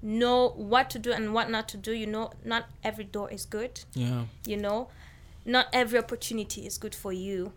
know 0.02 0.50
what 0.50 0.90
to 0.90 0.98
do 0.98 1.12
and 1.12 1.32
what 1.32 1.48
not 1.50 1.68
to 1.70 1.76
do. 1.76 1.92
You 1.92 2.06
know, 2.06 2.32
not 2.44 2.66
every 2.84 3.04
door 3.04 3.30
is 3.30 3.46
good 3.46 3.80
Yeah. 3.94 4.24
you 4.44 4.56
know 4.56 4.88
not 5.44 5.68
every 5.72 5.98
opportunity 5.98 6.66
is 6.66 6.76
good 6.76 6.94
for 6.94 7.12
you 7.12 7.52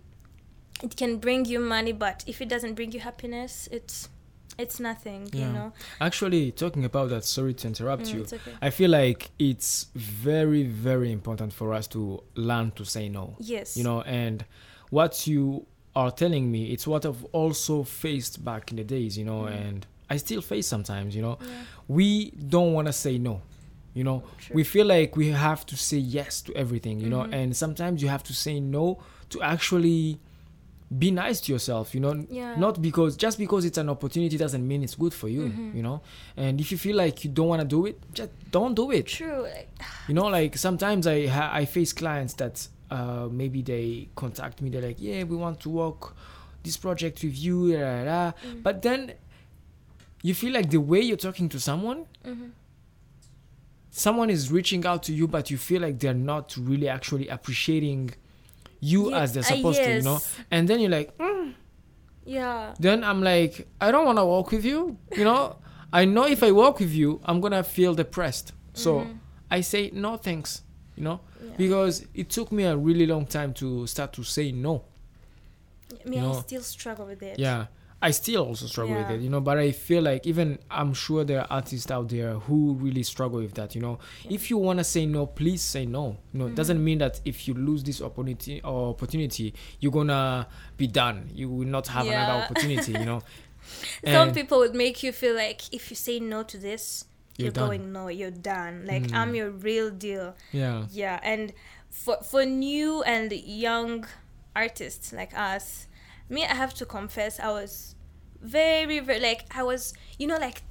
it 0.84 0.96
can 0.96 1.18
bring 1.18 1.44
you 1.46 1.60
money 1.60 1.92
but 1.92 2.24
if 2.28 2.40
it 2.40 2.48
doesn't 2.48 2.76
bring 2.76 2.92
you 2.92 3.00
happiness 3.00 3.68
it's 3.72 4.10
it's 4.58 4.80
nothing 4.80 5.30
you 5.34 5.46
know 5.46 5.72
Actually, 6.02 6.52
talking 6.52 6.86
about 6.86 7.10
that, 7.10 7.24
sorry 7.24 7.54
to 7.54 7.68
interrupt 7.68 8.04
Mm, 8.04 8.14
you. 8.14 8.22
okay. 8.24 8.52
I 8.62 8.70
feel 8.70 8.90
like 8.92 9.32
it's 9.40 9.88
very, 9.96 10.64
very 10.64 11.12
important 11.12 11.54
for 11.54 11.74
us 11.74 11.88
to 11.88 12.24
learn 12.36 12.72
to 12.72 12.84
say 12.86 13.10
no. 13.10 13.36
yes 13.40 13.78
You 13.78 13.84
know, 13.84 14.02
and 14.02 14.44
what 14.90 15.28
you 15.28 15.66
are 15.96 16.12
telling 16.12 16.52
me, 16.52 16.72
it's 16.72 16.86
what 16.88 17.06
I've 17.06 17.24
also 17.32 17.84
faced 17.84 18.44
back 18.44 18.72
in 18.72 18.78
the 18.78 18.84
days, 18.84 19.18
you 19.18 19.26
know, 19.26 19.42
Mm. 19.44 19.68
and 19.68 19.88
I 20.10 20.18
still 20.18 20.42
face 20.42 20.66
sometimes, 20.68 21.16
you 21.16 21.22
know. 21.22 21.38
Yeah. 21.42 21.48
We 21.88 22.32
don't 22.32 22.74
want 22.74 22.88
to 22.88 22.94
say 22.94 23.18
no. 23.18 23.42
You 23.94 24.04
know, 24.04 24.24
True. 24.40 24.56
we 24.56 24.64
feel 24.64 24.86
like 24.86 25.16
we 25.16 25.28
have 25.30 25.66
to 25.68 25.76
say 25.76 25.98
yes 25.98 26.42
to 26.44 26.54
everything, 26.56 27.00
you 27.00 27.10
know, 27.10 27.24
Mhm. 27.24 27.34
and 27.34 27.58
sometimes 27.58 28.02
you 28.02 28.08
have 28.10 28.24
to 28.24 28.34
say 28.34 28.60
no 28.60 29.00
to 29.30 29.42
actually 29.42 30.20
be 30.98 31.12
nice 31.12 31.40
to 31.42 31.52
yourself, 31.52 31.94
you 31.94 32.00
know, 32.00 32.26
Yeah. 32.32 32.56
not 32.56 32.82
because 32.82 33.16
just 33.16 33.38
because 33.38 33.64
it's 33.64 33.78
an 33.78 33.90
opportunity 33.90 34.38
doesn't 34.38 34.68
mean 34.68 34.82
it's 34.84 34.96
good 34.96 35.14
for 35.14 35.28
you, 35.30 35.42
Mhm. 35.44 35.76
you 35.76 35.84
know. 35.84 36.02
And 36.36 36.60
if 36.60 36.72
you 36.72 36.78
feel 36.80 36.96
like 36.98 37.24
you 37.24 37.30
don't 37.30 37.48
want 37.48 37.62
to 37.62 37.68
do 37.68 37.86
it, 37.86 38.02
just 38.14 38.32
don't 38.52 38.74
do 38.74 38.90
it. 38.92 39.06
true 39.06 39.46
You 40.08 40.16
know, 40.16 40.26
like 40.28 40.58
sometimes 40.58 41.06
I 41.06 41.28
ha- 41.28 41.52
I 41.54 41.66
face 41.66 41.94
clients 41.94 42.34
that 42.36 42.68
uh, 42.90 43.28
maybe 43.32 43.62
they 43.62 44.10
contact 44.16 44.62
me. 44.64 44.72
They're 44.72 44.82
like, 44.82 45.00
"Yeah, 45.00 45.24
we 45.26 45.36
want 45.36 45.60
to 45.60 45.70
work 45.70 46.16
this 46.64 46.76
project 46.76 47.24
with 47.24 47.38
you," 47.38 47.72
da, 47.74 47.80
da, 47.80 48.04
da. 48.06 48.32
Mm. 48.32 48.64
but 48.64 48.82
then 48.82 49.14
you 50.24 50.34
feel 50.34 50.52
like 50.54 50.72
the 50.72 50.80
way 50.82 51.00
you're 51.02 51.16
talking 51.18 51.48
to 51.50 51.60
someone, 51.60 52.06
mhm. 52.26 52.50
someone 53.92 54.30
is 54.32 54.52
reaching 54.52 54.86
out 54.88 55.04
to 55.04 55.14
you, 55.14 55.28
but 55.28 55.52
you 55.52 55.58
feel 55.58 55.82
like 55.84 56.00
they're 56.00 56.14
not 56.34 56.56
really 56.58 56.88
actually 56.90 57.28
appreciating 57.28 58.12
you 58.80 59.10
Ye- 59.10 59.14
as 59.16 59.34
they're 59.34 59.44
uh, 59.44 59.56
supposed 59.56 59.82
to, 59.84 59.94
you 59.96 60.02
know. 60.02 60.20
And 60.52 60.68
then 60.68 60.80
you're 60.80 60.90
like, 60.92 61.18
mm. 61.18 61.54
yeah 62.26 62.74
then 62.80 63.04
I'm 63.04 63.22
like, 63.24 63.68
I 63.82 63.92
don't 63.92 64.06
want 64.06 64.18
to 64.20 64.26
work 64.26 64.52
with 64.52 64.66
you, 64.66 64.98
you 65.16 65.24
know. 65.24 65.56
I 65.92 66.06
know 66.06 66.26
if 66.28 66.44
I 66.44 66.52
work 66.52 66.80
with 66.80 66.94
you, 66.94 67.20
I'm 67.26 67.42
gonna 67.42 67.64
feel 67.64 67.96
depressed. 67.96 68.54
So 68.74 69.00
Mhm. 69.02 69.18
I 69.52 69.62
say 69.62 69.90
no 69.94 70.18
thanks, 70.18 70.62
you 70.96 71.04
know, 71.04 71.20
Yeah. 71.44 71.52
because 71.58 72.06
it 72.14 72.30
took 72.30 72.52
me 72.52 72.64
a 72.64 72.78
really 72.78 73.06
long 73.08 73.26
time 73.26 73.54
to 73.56 73.88
start 73.88 74.14
to 74.14 74.24
say 74.24 74.52
no. 74.52 74.84
me 76.06 76.18
you 76.18 76.30
i 76.32 76.42
still 76.42 76.62
struggle 76.62 77.06
with 77.08 77.22
it 77.24 77.40
Yeah. 77.40 77.66
I 78.02 78.12
still 78.12 78.46
also 78.46 78.66
struggle 78.68 78.96
Yeah. 78.96 79.02
with 79.12 79.20
it, 79.20 79.24
you 79.24 79.30
know, 79.30 79.42
but 79.42 79.58
I 79.58 79.72
feel 79.72 80.02
like 80.04 80.26
even 80.26 80.58
I'm 80.72 80.94
sure 80.94 81.26
there 81.26 81.42
are 81.42 81.48
artists 81.50 81.92
out 81.92 82.08
there 82.10 82.36
who 82.36 82.74
really 82.76 83.04
struggle 83.04 83.40
with 83.42 83.56
that, 83.56 83.76
you 83.76 83.82
know. 83.82 84.00
If 84.30 84.50
you 84.50 84.58
want 84.58 84.80
to 84.80 84.86
say 84.86 85.06
no, 85.06 85.26
please 85.26 85.62
say 85.62 85.86
no. 85.86 86.16
You 86.34 86.40
know, 86.40 86.48
it 86.48 86.56
doesn't 86.56 86.82
mean 86.82 87.00
that 87.00 87.20
if 87.26 87.46
you 87.48 87.54
lose 87.56 87.84
this 87.84 88.02
opportunity 88.02 88.62
or 88.62 88.90
opportunity, 88.92 89.54
you're 89.82 89.92
gonna 89.92 90.48
be 90.78 90.88
done. 90.88 91.30
You 91.34 91.50
will 91.50 91.68
not 91.68 91.88
have 91.88 92.08
another 92.08 92.44
opportunity, 92.46 92.94
you 92.94 93.06
know. 93.06 93.22
some 94.06 94.32
people 94.34 94.60
would 94.60 94.74
make 94.76 95.04
you 95.04 95.12
feel 95.12 95.36
like 95.36 95.62
if 95.74 95.90
you 95.90 95.96
say 95.96 96.20
no 96.20 96.44
to 96.44 96.58
this 96.58 97.06
You're 97.38 97.48
you're, 97.48 97.52
going 97.52 97.92
no 97.92 98.08
you're 98.08 98.32
done 98.32 98.86
like 98.88 99.04
Mm. 99.04 99.14
i'm 99.14 99.36
your 99.36 99.50
real 99.52 99.90
deal 99.92 100.36
yeah. 100.52 100.86
yeah 100.92 101.20
and 101.24 101.54
for 101.90 102.18
for 102.24 102.46
new 102.46 103.04
and 103.04 103.32
young 103.32 104.08
artists 104.56 105.14
like 105.14 105.38
us 105.38 105.88
me 106.30 106.44
i 106.46 106.54
have 106.54 106.74
to 106.74 106.86
confess 106.86 107.40
i 107.40 107.50
was 107.50 107.96
very 108.42 109.00
very 109.00 109.20
like 109.20 109.46
i 109.56 109.62
was 109.64 109.94
you 110.18 110.26
know 110.28 110.38
like 110.38 110.62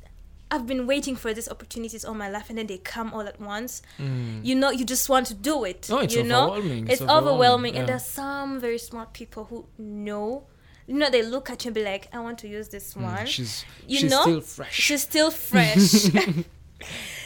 i've 0.51 0.67
been 0.67 0.87
waiting 0.87 1.15
for 1.17 1.35
these 1.35 1.49
opportunities 1.51 2.05
all 2.05 2.15
my 2.15 2.31
life 2.31 2.49
and 2.49 2.57
then 2.59 2.67
they 2.67 2.79
come 2.79 3.13
all 3.13 3.21
at 3.29 3.39
once 3.41 3.83
Mm. 3.99 4.45
you 4.45 4.55
know 4.55 4.71
you 4.71 4.85
just 4.85 5.09
want 5.09 5.27
to 5.27 5.35
do 5.35 5.65
it 5.65 5.87
No, 5.91 5.99
it's 5.99 6.15
you 6.15 6.23
know 6.23 6.53
overwhelming. 6.53 6.89
it's, 6.89 7.03
overwhelming, 7.03 7.75
and 7.77 7.83
yeah. 7.83 7.87
there's 7.87 8.05
some 8.07 8.59
very 8.61 8.79
smart 8.79 9.13
people 9.13 9.45
who 9.45 9.67
know 9.77 10.45
you 10.87 10.95
know 10.95 11.11
they 11.11 11.23
look 11.23 11.51
at 11.51 11.65
you 11.65 11.69
and 11.69 11.75
be 11.75 11.85
like 11.85 12.09
i 12.15 12.19
want 12.19 12.39
to 12.39 12.49
use 12.49 12.69
this 12.69 12.95
Mm, 12.95 13.03
one 13.03 13.27
She's 13.27 13.65
you 13.87 13.99
she's 13.99 14.11
know 14.11 14.23
still 14.23 14.41
fresh. 14.41 14.73
she's 14.75 15.03
still 15.03 15.31
fresh 15.31 16.05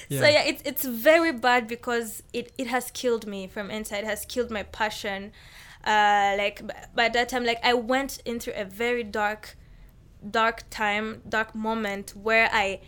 Yeah. 0.09 0.21
so 0.21 0.27
yeah 0.27 0.43
it's 0.45 0.63
it's 0.65 0.85
very 0.85 1.33
bad 1.33 1.69
because 1.69 2.23
it 2.33 2.53
it 2.59 2.67
has 2.67 2.91
killed 2.91 3.27
me 3.27 3.47
from 3.47 3.71
inside 3.71 3.99
it 3.99 4.07
has 4.07 4.25
killed 4.25 4.51
my 4.51 4.63
passion 4.65 5.31
uh 5.85 6.35
like 6.39 6.67
b- 6.67 6.73
by 6.95 7.09
that 7.09 7.29
time 7.29 7.45
like 7.45 7.59
i 7.65 7.75
went 7.75 8.21
into 8.25 8.51
a 8.61 8.65
very 8.65 9.03
dark 9.03 9.57
dark 10.31 10.63
time 10.71 11.21
dark 11.29 11.55
moment 11.55 12.13
where 12.17 12.49
i 12.53 12.79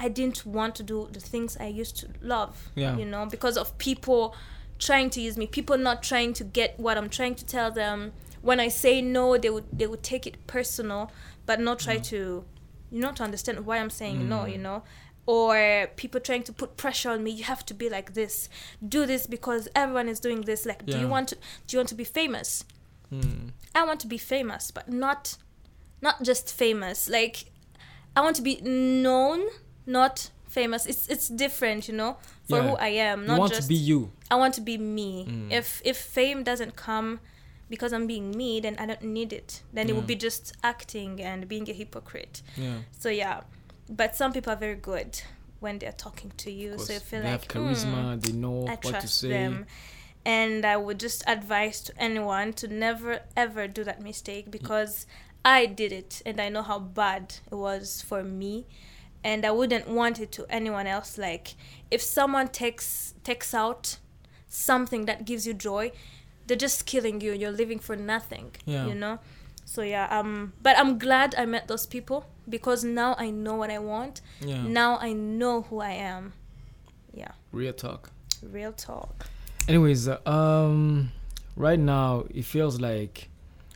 i 0.00 0.08
didn't 0.08 0.46
want 0.46 0.74
to 0.74 0.82
do 0.82 1.08
the 1.12 1.20
things 1.20 1.56
i 1.60 1.66
used 1.66 1.96
to 1.96 2.08
love 2.22 2.70
Yeah. 2.74 2.96
you 2.96 3.04
know 3.04 3.26
because 3.26 3.56
of 3.58 3.76
people 3.78 4.34
trying 4.78 5.10
to 5.10 5.20
use 5.20 5.36
me 5.36 5.46
people 5.46 5.76
not 5.76 6.02
trying 6.02 6.32
to 6.34 6.44
get 6.44 6.78
what 6.80 6.96
i'm 6.96 7.08
trying 7.10 7.34
to 7.34 7.44
tell 7.44 7.70
them 7.70 8.12
when 8.42 8.60
i 8.60 8.68
say 8.68 9.02
no 9.02 9.36
they 9.36 9.50
would 9.50 9.64
they 9.72 9.86
would 9.86 10.02
take 10.02 10.26
it 10.26 10.46
personal 10.46 11.10
but 11.44 11.60
not 11.60 11.78
try 11.78 11.98
to 11.98 12.44
you 12.90 13.00
know 13.00 13.12
to 13.12 13.22
understand 13.22 13.66
why 13.66 13.78
i'm 13.78 13.90
saying 13.90 14.28
no 14.28 14.40
Mm. 14.40 14.52
you 14.52 14.58
know 14.58 14.82
or 15.26 15.88
people 15.96 16.20
trying 16.20 16.44
to 16.44 16.52
put 16.52 16.76
pressure 16.76 17.10
on 17.10 17.22
me 17.24 17.30
you 17.32 17.44
have 17.44 17.66
to 17.66 17.74
be 17.74 17.88
like 17.90 18.14
this. 18.14 18.48
Do 18.86 19.06
this 19.06 19.26
because 19.26 19.68
everyone 19.74 20.08
is 20.08 20.20
doing 20.20 20.42
this. 20.42 20.64
Like 20.64 20.86
do 20.86 20.98
you 20.98 21.08
want 21.08 21.28
to 21.30 21.34
do 21.66 21.76
you 21.76 21.78
want 21.78 21.88
to 21.90 21.94
be 21.96 22.04
famous? 22.04 22.64
Mm. 23.12 23.50
i 23.72 23.84
want 23.84 24.00
to 24.00 24.08
be 24.08 24.18
famous 24.18 24.72
but 24.72 24.88
not 24.88 25.36
not 26.02 26.22
just 26.22 26.52
famous. 26.54 27.08
Like 27.08 27.46
i 28.16 28.20
want 28.20 28.36
to 28.36 28.42
be 28.42 28.60
known 28.62 29.40
not 29.86 30.30
famous. 30.48 30.86
It's 30.86 31.08
it's 31.08 31.28
different 31.28 31.86
you 31.88 31.94
know 31.94 32.16
for 32.48 32.58
Yeah. 32.58 32.68
who 32.70 32.76
i 32.76 32.88
am 32.88 33.26
not 33.26 33.34
You 33.34 33.40
want 33.40 33.52
just 33.52 33.62
to 33.62 33.68
be 33.68 33.74
you. 33.74 34.10
i 34.30 34.36
want 34.36 34.54
to 34.54 34.60
be 34.60 34.78
me. 34.78 35.26
Mm. 35.28 35.52
if 35.52 35.82
if 35.84 35.96
fame 35.96 36.42
doesn't 36.44 36.76
come 36.76 37.18
because 37.68 37.92
i'm 37.92 38.06
being 38.06 38.30
me 38.36 38.60
then 38.60 38.76
i 38.78 38.86
don't 38.86 39.02
need 39.02 39.32
it. 39.32 39.62
Then 39.72 39.88
it 39.88 39.94
would 39.96 40.06
be 40.06 40.14
just 40.16 40.52
acting 40.62 41.20
and 41.20 41.48
being 41.48 41.68
a 41.68 41.72
hypocrite. 41.72 42.42
Yeah. 42.56 42.78
so 42.98 43.08
yeah, 43.08 43.40
but 43.88 44.16
some 44.16 44.32
people 44.32 44.52
are 44.52 44.56
very 44.56 44.74
good 44.74 45.20
when 45.60 45.78
they're 45.78 45.92
talking 45.92 46.32
to 46.38 46.50
you, 46.50 46.78
so 46.78 46.92
you 46.92 47.00
feel 47.00 47.22
they 47.22 47.30
like 47.30 47.40
have 47.52 47.62
charisma. 47.62 48.14
"Hmm, 48.14 48.18
They 48.20 48.32
know 48.32 48.66
I 48.66 48.76
what 48.82 49.00
to 49.00 49.08
say. 49.08 49.28
them. 49.28 49.66
And 50.24 50.64
I 50.66 50.76
would 50.76 50.98
just 51.00 51.22
advise 51.26 51.80
to 51.82 51.92
anyone 51.98 52.52
to 52.54 52.66
never 52.68 53.20
ever 53.36 53.68
do 53.68 53.84
that 53.84 54.02
mistake 54.02 54.50
because 54.50 55.06
I 55.44 55.66
did 55.66 55.92
it 55.92 56.20
and 56.26 56.40
I 56.40 56.48
know 56.48 56.62
how 56.62 56.80
bad 56.80 57.36
it 57.50 57.54
was 57.54 58.02
for 58.02 58.24
me 58.24 58.66
and 59.22 59.46
I 59.46 59.52
wouldn't 59.52 59.88
want 59.88 60.18
it 60.18 60.32
to 60.32 60.46
anyone 60.50 60.88
else 60.88 61.16
like 61.16 61.54
if 61.92 62.02
someone 62.02 62.48
takes 62.48 63.14
takes 63.22 63.54
out 63.54 63.98
something 64.48 65.04
that 65.06 65.24
gives 65.24 65.46
you 65.46 65.54
joy 65.54 65.92
they're 66.46 66.56
just 66.56 66.86
killing 66.86 67.20
you 67.20 67.32
you're 67.32 67.52
living 67.52 67.78
for 67.78 67.94
nothing 67.96 68.50
Yeah. 68.64 68.86
you 68.86 68.94
know 68.94 69.20
so 69.66 69.82
yeah 69.82 70.06
um 70.18 70.52
but 70.62 70.78
I'm 70.78 70.96
glad 70.98 71.34
I 71.36 71.44
met 71.44 71.66
those 71.68 71.84
people 71.86 72.24
because 72.48 72.84
now 72.84 73.14
I 73.18 73.30
know 73.30 73.54
what 73.56 73.70
I 73.70 73.78
want 73.80 74.20
Yeah. 74.40 74.62
now 74.62 74.96
I 74.98 75.12
know 75.12 75.62
who 75.62 75.80
I 75.80 75.90
am 75.92 76.32
yeah 77.12 77.32
Real 77.52 77.72
talk. 77.74 78.10
real 78.42 78.72
talk 78.72 79.26
Anyways, 79.68 80.06
um, 80.26 81.10
right 81.56 81.78
now 81.80 82.24
it 82.32 82.44
feels 82.44 82.80
like 82.80 83.28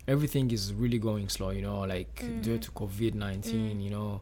everything 0.07 0.53
is 0.53 0.73
really 0.73 1.01
going 1.01 1.29
slow. 1.29 1.51
You 1.51 1.63
know, 1.63 1.81
like 1.81 2.15
due 2.43 2.59
Mhm. 2.59 2.63
to 2.63 2.71
COVID 2.71 3.15
nineteen. 3.15 3.79
Mm. 3.81 3.83
You 3.85 3.91
know, 3.91 4.21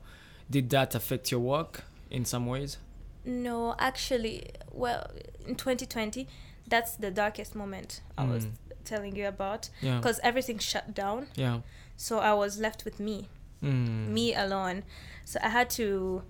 did 0.48 0.70
that 0.70 0.94
affect 0.94 1.30
your 1.30 1.40
work 1.40 1.84
in 2.10 2.24
some 2.24 2.46
ways? 2.46 2.78
No, 3.26 3.74
actually, 3.78 4.46
well, 4.72 5.10
in 5.46 5.56
2020, 5.56 6.26
that's 6.66 6.96
the 6.96 7.10
darkest 7.10 7.54
moment 7.54 8.00
I 8.16 8.24
was 8.24 8.46
Mm. 8.46 8.52
Telling 8.88 9.14
you 9.16 9.26
about 9.28 9.68
Yeah. 9.80 9.96
because 9.98 10.18
everything 10.22 10.58
shut 10.58 10.86
down. 10.94 11.26
Yeah. 11.36 11.60
So 11.96 12.18
I 12.18 12.32
was 12.34 12.58
left 12.58 12.84
with 12.84 12.98
me, 13.08 13.28
Mm. 13.62 14.08
me 14.08 14.34
alone. 14.34 14.82
So 15.24 15.38
I 15.42 15.48
had 15.58 15.68
to 15.70 16.22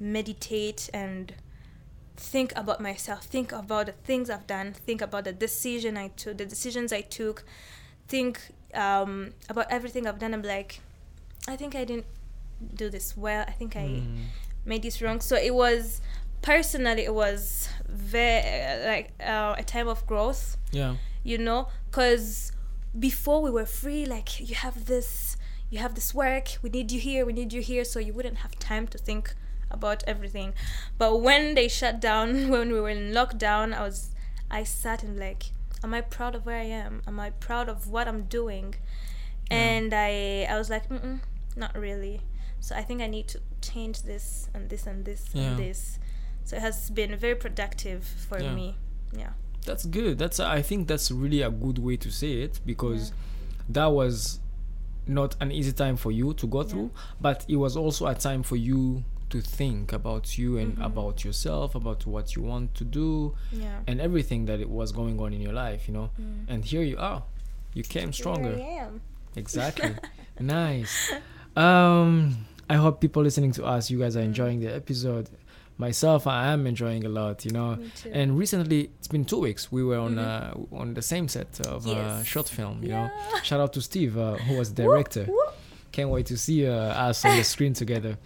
meditate 0.00 0.88
and 0.92 1.34
think 2.16 2.52
about 2.56 2.80
myself, 2.80 3.24
think 3.24 3.52
about 3.52 3.86
the 3.86 3.92
things 3.92 4.30
I've 4.30 4.46
done, 4.46 4.72
think 4.72 5.00
about 5.02 5.24
the 5.24 5.32
decision 5.32 5.96
I 5.96 6.08
took, 6.08 6.38
the 6.38 6.46
decisions 6.46 6.92
I 6.92 7.02
took, 7.02 7.44
think 8.08 8.40
um, 8.74 9.32
about 9.48 9.66
everything 9.70 10.06
I've 10.06 10.18
done. 10.18 10.32
I'm 10.34 10.42
like, 10.42 10.80
I 11.48 11.56
think 11.56 11.74
I 11.74 11.84
didn't 11.84 12.06
do 12.74 12.88
this 12.90 13.16
well. 13.16 13.44
I 13.48 13.52
think 13.52 13.76
I 13.76 13.86
Mm. 14.00 14.24
made 14.64 14.82
this 14.82 15.00
wrong. 15.02 15.20
So 15.20 15.36
it 15.36 15.54
was 15.54 16.00
personally, 16.46 17.02
it 17.10 17.14
was 17.14 17.68
very 17.88 18.86
like 18.86 19.06
uh, 19.20 19.54
a 19.58 19.64
time 19.64 19.88
of 19.88 20.06
growth, 20.06 20.56
Yeah. 20.70 20.94
you 21.24 21.38
know, 21.38 21.68
because 21.90 22.52
before 22.98 23.42
we 23.42 23.50
were 23.50 23.66
free, 23.66 24.06
like 24.06 24.28
you 24.48 24.54
have 24.54 24.86
this, 24.86 25.36
you 25.70 25.78
have 25.80 25.94
this 25.94 26.14
work. 26.14 26.46
We 26.62 26.70
need 26.70 26.92
you 26.92 27.00
here. 27.00 27.26
We 27.26 27.32
need 27.32 27.52
you 27.52 27.62
here. 27.62 27.84
So 27.84 27.98
you 27.98 28.12
wouldn't 28.12 28.38
have 28.44 28.52
time 28.58 28.86
to 28.94 28.98
think 28.98 29.34
about 29.70 30.04
everything. 30.06 30.54
But 30.98 31.12
when 31.20 31.54
they 31.56 31.68
shut 31.68 32.00
down, 32.00 32.48
when 32.52 32.72
we 32.72 32.80
were 32.80 32.90
in 32.90 33.12
lockdown, 33.12 33.74
I 33.74 33.82
was, 33.82 33.98
I 34.50 34.62
sat 34.64 35.02
and 35.02 35.18
like, 35.18 35.42
am 35.82 35.92
I 35.94 36.00
proud 36.00 36.34
of 36.36 36.46
where 36.46 36.58
I 36.58 36.68
am? 36.84 37.02
Am 37.08 37.18
I 37.18 37.30
proud 37.30 37.68
of 37.68 37.88
what 37.88 38.06
I'm 38.06 38.22
doing? 38.24 38.76
Yeah. 39.50 39.56
And 39.58 39.92
I, 39.92 40.46
I 40.48 40.56
was 40.56 40.70
like, 40.70 40.84
not 41.56 41.74
really. 41.76 42.20
So 42.60 42.74
I 42.76 42.82
think 42.82 43.02
I 43.02 43.08
need 43.08 43.26
to 43.28 43.40
change 43.60 44.02
this 44.02 44.48
and 44.54 44.70
this 44.70 44.86
and 44.86 45.04
this 45.04 45.22
Yeah. 45.34 45.42
and 45.50 45.58
this. 45.58 45.98
So 46.46 46.56
it 46.56 46.62
has 46.62 46.90
been 46.90 47.14
very 47.16 47.34
productive 47.34 48.04
for 48.28 48.40
Yeah. 48.40 48.54
me. 48.54 48.76
Yeah. 49.16 49.32
That's 49.64 49.84
good. 49.84 50.16
That's 50.18 50.38
I 50.40 50.62
think 50.62 50.86
that's 50.88 51.10
really 51.10 51.42
a 51.42 51.50
good 51.50 51.78
way 51.78 51.96
to 51.96 52.10
say 52.10 52.42
it 52.42 52.60
because 52.64 53.12
that 53.68 53.86
was 53.86 54.38
not 55.08 55.34
an 55.40 55.50
easy 55.50 55.72
time 55.72 55.96
for 55.96 56.12
you 56.12 56.34
to 56.34 56.46
go 56.46 56.62
Yeah. 56.62 56.68
through, 56.68 56.90
but 57.20 57.44
it 57.48 57.56
was 57.56 57.76
also 57.76 58.06
a 58.06 58.14
time 58.14 58.42
for 58.44 58.56
you 58.56 59.02
to 59.30 59.40
think 59.40 59.92
about 59.92 60.38
you 60.38 60.56
and 60.56 60.76
Mhm. 60.76 60.86
about 60.86 61.24
yourself, 61.24 61.74
about 61.74 62.06
what 62.06 62.36
you 62.36 62.42
want 62.42 62.74
to 62.76 62.84
do, 62.84 63.34
Yeah. 63.52 63.80
and 63.88 64.00
everything 64.00 64.46
that 64.46 64.60
it 64.60 64.70
was 64.70 64.92
going 64.92 65.18
on 65.20 65.32
in 65.32 65.40
your 65.40 65.52
life, 65.52 65.88
you 65.88 65.94
know. 65.94 66.10
Mm. 66.20 66.44
And 66.48 66.64
here 66.64 66.82
you 66.84 66.96
are. 66.98 67.24
You 67.74 67.82
came 67.82 68.12
stronger. 68.12 68.54
Here 68.54 68.64
I 68.64 68.84
am. 68.86 69.00
Exactly. 69.36 69.94
nice. 70.40 71.12
Um, 71.56 72.46
I 72.70 72.76
hope 72.76 73.00
people 73.00 73.22
listening 73.22 73.52
to 73.52 73.64
us, 73.64 73.90
you 73.90 73.98
Mm. 73.98 74.02
guys 74.02 74.16
are 74.16 74.22
enjoying 74.22 74.60
the 74.60 74.72
episode. 74.74 75.28
Myself, 75.78 76.26
I 76.26 76.52
am 76.52 76.66
enjoying 76.66 77.04
a 77.04 77.08
lot, 77.08 77.44
you 77.44 77.50
know. 77.50 77.78
And 78.10 78.38
recently, 78.38 78.90
it's 78.98 79.08
been 79.08 79.24
two 79.26 79.40
weeks. 79.40 79.70
We 79.70 79.84
were 79.84 79.98
on 79.98 80.18
uh, 80.18 80.54
on 80.72 80.94
the 80.94 81.02
same 81.02 81.28
set 81.28 81.60
of 81.66 81.86
a 81.86 81.90
Mm-hmm. 81.90 82.22
Short 82.22 82.48
film. 82.48 82.82
You 82.82 82.90
know, 82.90 83.10
shout 83.42 83.60
out 83.60 83.72
to 83.74 83.80
Steve, 83.82 84.16
uh, 84.16 84.36
who 84.36 84.56
was 84.56 84.72
the 84.72 84.82
director. 84.84 85.24
whoop. 85.24 85.54
Can't 85.92 86.10
wait 86.10 86.26
to 86.26 86.36
see 86.36 86.66
uh, 86.66 87.08
us 87.08 87.24
on 87.24 87.36
the 87.36 87.44
screen 87.54 87.74
together. 87.74 88.16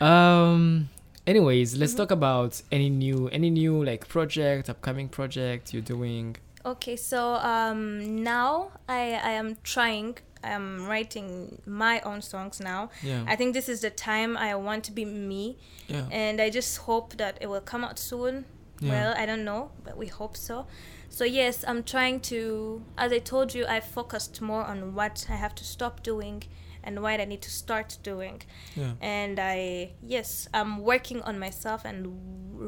Um. 0.00 0.88
Anyways, 1.26 1.74
let's 1.76 1.94
Mhm. 1.94 1.96
talk 1.96 2.10
about 2.10 2.60
any 2.70 2.90
new 2.90 3.28
any 3.28 3.50
new 3.50 3.82
like 3.82 4.06
project, 4.08 4.68
upcoming 4.68 5.08
project 5.08 5.72
you're 5.72 5.82
doing. 5.96 6.36
Okay, 6.66 6.96
so 6.96 7.34
um, 7.36 8.22
now 8.22 8.70
I, 8.88 9.00
I 9.30 9.32
am 9.32 9.56
trying. 9.62 10.16
I 10.44 10.50
am 10.50 10.86
writing 10.86 11.60
my 11.66 12.00
own 12.02 12.20
songs 12.22 12.60
now. 12.60 12.90
Yeah. 13.02 13.24
I 13.26 13.36
think 13.36 13.54
this 13.54 13.68
is 13.68 13.80
the 13.80 13.90
time 13.90 14.36
I 14.36 14.54
want 14.54 14.84
to 14.84 14.92
be 14.92 15.04
me, 15.04 15.56
yeah. 15.88 16.06
and 16.10 16.40
I 16.40 16.50
just 16.50 16.78
hope 16.78 17.16
that 17.16 17.38
it 17.40 17.48
will 17.48 17.60
come 17.72 17.84
out 17.84 17.98
soon. 17.98 18.44
Yeah. 18.80 18.90
Well, 18.92 19.14
I 19.16 19.24
don't 19.26 19.44
know, 19.44 19.70
but 19.84 19.96
we 19.96 20.06
hope 20.06 20.36
so. 20.36 20.66
So 21.08 21.24
yes, 21.24 21.64
I'm 21.66 21.82
trying 21.84 22.20
to. 22.32 22.82
As 22.98 23.12
I 23.12 23.20
told 23.20 23.54
you, 23.54 23.64
I 23.66 23.80
focused 23.80 24.40
more 24.42 24.64
on 24.64 24.94
what 24.94 25.26
I 25.30 25.36
have 25.36 25.54
to 25.54 25.64
stop 25.64 26.02
doing 26.02 26.42
and 26.86 27.00
what 27.00 27.18
I 27.20 27.24
need 27.24 27.40
to 27.42 27.50
start 27.50 27.96
doing. 28.02 28.42
yeah. 28.76 28.92
and 29.00 29.38
I 29.40 29.92
yes 30.02 30.48
I'm 30.52 30.72
working 30.82 31.22
on 31.22 31.38
myself 31.38 31.80
and 31.86 31.98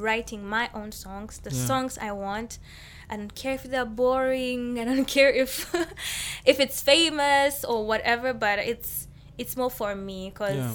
writing 0.03 0.43
my 0.49 0.71
own 0.73 0.91
songs 0.93 1.39
the 1.39 1.51
Yeah. 1.51 1.67
songs 1.67 1.99
I 1.99 2.13
want 2.13 2.59
I 3.11 3.17
don't 3.17 3.35
care 3.35 3.55
if 3.55 3.65
they're 3.65 3.85
boring 4.05 4.79
I 4.81 4.85
don't 4.85 5.07
care 5.07 5.31
if 5.31 5.73
if 6.45 6.59
it's 6.61 6.81
famous 6.81 7.65
or 7.65 7.87
whatever 7.87 8.33
but 8.35 8.59
it's 8.59 9.09
it's 9.39 9.57
more 9.57 9.71
for 9.71 9.95
me 9.95 10.31
because 10.31 10.57
Yeah. 10.57 10.73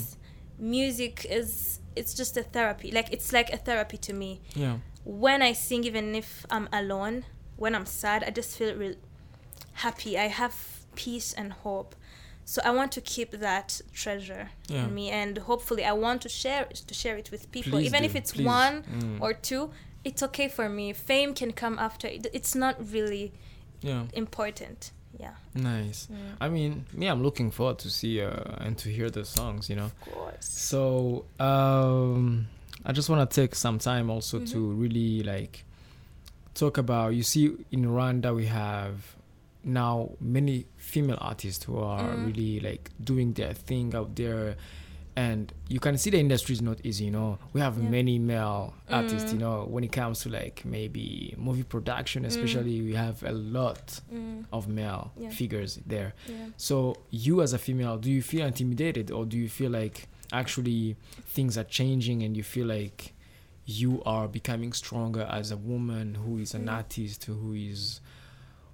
music 0.60 1.26
is 1.30 1.80
it's 1.96 2.13
just 2.13 2.38
a 2.38 2.44
therapy 2.44 2.91
like 2.91 3.12
it's 3.12 3.34
like 3.34 3.50
a 3.52 3.58
therapy 3.58 3.98
to 3.98 4.13
me 4.13 4.41
Yeah. 4.56 4.78
when 5.04 5.41
I 5.41 5.54
sing 5.54 5.84
even 5.84 6.15
if 6.15 6.46
I'm 6.50 6.70
alone 6.72 7.26
when 7.58 7.76
I'm 7.76 7.86
sad 7.86 8.24
I 8.24 8.30
just 8.30 8.58
feel 8.58 8.76
real 8.76 8.96
happy 9.74 10.17
I 10.17 10.28
have 10.28 10.56
peace 10.96 11.34
and 11.34 11.54
hope 11.54 11.96
so 12.46 12.62
I 12.65 12.72
want 12.72 12.91
to 12.94 13.02
keep 13.02 13.32
that 13.32 13.82
treasure 13.94 14.50
Yeah. 14.67 14.86
in 14.86 14.94
me 14.96 15.10
and 15.10 15.38
hopefully 15.39 15.84
I 15.86 15.94
want 15.94 16.22
to 16.24 16.30
share 16.30 16.65
to 16.89 16.94
share 16.94 17.17
it 17.17 17.32
with 17.32 17.52
people 17.52 17.74
Please 17.80 17.88
even 17.88 18.02
do, 18.02 18.06
if 18.06 18.15
it's 18.15 18.32
please. 18.32 18.46
one 18.46 18.84
Mm. 18.84 19.22
or 19.22 19.34
two 19.34 19.72
it's 20.04 20.24
okay 20.24 20.48
for 20.48 20.68
me 20.70 20.94
fame 20.94 21.34
can 21.34 21.52
come 21.52 21.78
after 21.80 22.08
it- 22.08 22.28
it's 22.34 22.56
not 22.56 22.76
really 22.92 23.32
yeah. 23.82 24.04
important 24.14 24.92
yeah 25.20 25.34
Nice. 25.54 26.08
Mm. 26.12 26.16
I 26.40 26.48
mean, 26.50 26.86
me, 26.94 27.08
I'm 27.08 27.22
looking 27.22 27.52
forward 27.52 27.78
to 27.80 27.90
see 27.90 28.22
uh, 28.22 28.32
and 28.60 28.78
to 28.78 28.90
hear 28.90 29.10
the 29.10 29.26
songs. 29.26 29.70
You 29.70 29.76
know. 29.76 29.86
of 29.86 30.00
course 30.02 30.46
So 30.48 31.26
um, 31.40 32.48
I 32.86 32.94
just 32.94 33.10
want 33.10 33.30
to 33.30 33.42
take 33.42 33.54
some 33.56 33.78
time 33.80 34.10
also 34.10 34.40
to 34.40 34.58
Mhm. 34.58 34.82
really 34.82 35.24
like 35.24 35.66
talk 36.54 36.78
about. 36.78 37.14
You 37.14 37.24
see, 37.24 37.52
in 37.72 37.86
Rwanda 37.86 38.34
we 38.34 38.46
have 38.46 39.16
now 39.64 40.12
many 40.22 40.66
female 40.78 41.18
artists 41.20 41.66
who 41.66 41.78
are 41.78 42.02
Mm. 42.16 42.26
really 42.28 42.60
like 42.62 42.90
doing 43.04 43.34
their 43.34 43.54
thing 43.54 43.94
out 43.94 44.16
there. 44.16 44.56
And 45.15 45.52
you 45.67 45.80
can 45.82 45.97
see 45.97 46.10
the 46.10 46.19
industry 46.19 46.54
is 46.54 46.62
not 46.62 46.80
easy, 46.86 47.06
you 47.06 47.12
know. 47.12 47.38
We 47.52 47.60
have 47.60 47.78
Yeah. 47.78 47.89
many 47.89 48.17
male 48.17 48.74
artists, 48.89 49.30
Mm. 49.30 49.34
you 49.34 49.39
know. 49.39 49.65
When 49.69 49.84
it 49.84 49.91
comes 49.91 50.21
to 50.21 50.30
like 50.30 50.63
maybe 50.63 51.36
movie 51.38 51.63
production, 51.63 52.24
especially, 52.26 52.82
we 52.82 52.93
have 52.95 53.21
a 53.24 53.34
lot 53.34 54.00
mm, 54.13 54.45
of 54.54 54.67
male 54.69 55.12
Yeah. 55.19 55.30
figures 55.30 55.80
there. 55.86 56.13
yeah 56.30 56.47
So 56.56 56.95
you 57.10 57.41
as 57.41 57.52
a 57.54 57.58
female, 57.58 57.97
do 57.97 58.10
you 58.10 58.21
feel 58.21 58.45
intimidated 58.45 59.12
or 59.12 59.26
do 59.26 59.38
you 59.38 59.50
feel 59.50 59.71
like 59.71 60.08
actually 60.32 60.95
things 61.26 61.58
are 61.58 61.65
changing 61.65 62.24
and 62.24 62.38
you 62.38 62.43
feel 62.43 62.67
like 62.67 63.13
you 63.65 64.02
are 64.06 64.28
becoming 64.30 64.71
stronger 64.74 65.28
as 65.30 65.52
a 65.52 65.58
woman 65.58 66.15
who 66.15 66.38
is 66.39 66.54
an 66.54 66.65
Mm. 66.67 66.71
artist 66.74 67.26
who 67.26 67.54
is 67.54 68.00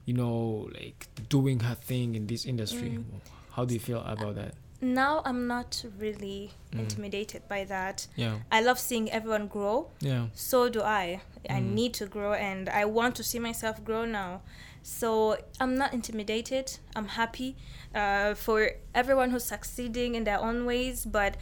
you 0.05 0.13
know 0.13 0.69
like 0.73 1.07
doing 1.29 1.59
her 1.61 1.75
thing 1.75 2.13
in 2.15 2.27
this 2.27 2.45
industry? 2.45 2.89
Mm. 2.91 3.03
How 3.51 3.65
do 3.65 3.73
you 3.73 3.79
feel 3.79 4.01
about 4.05 4.35
that? 4.35 4.53
Now 4.81 5.21
I'm 5.25 5.47
not 5.47 5.83
really 5.97 6.51
Mm. 6.71 6.79
intimidated 6.79 7.47
by 7.47 7.63
that 7.65 8.07
Yeah. 8.15 8.39
I 8.51 8.61
love 8.61 8.79
seeing 8.79 9.09
everyone 9.11 9.47
grow 9.47 9.89
Yeah. 9.99 10.27
so 10.33 10.69
do 10.69 10.81
I. 10.81 11.21
I 11.49 11.59
Mm. 11.61 11.73
need 11.73 11.93
to 11.95 12.05
grow 12.05 12.33
and 12.33 12.69
I 12.69 12.85
want 12.85 13.15
to 13.15 13.23
see 13.23 13.39
myself 13.39 13.83
grow 13.83 14.05
now. 14.05 14.41
So 14.83 15.37
I'm 15.59 15.75
not 15.75 15.93
intimidated. 15.93 16.77
I'm 16.95 17.07
happy 17.09 17.55
uh, 17.95 18.35
for 18.35 18.71
everyone 18.93 19.31
who's 19.31 19.45
succeeding 19.45 20.13
in 20.15 20.23
their 20.25 20.39
own 20.39 20.65
ways, 20.65 21.05
but 21.05 21.35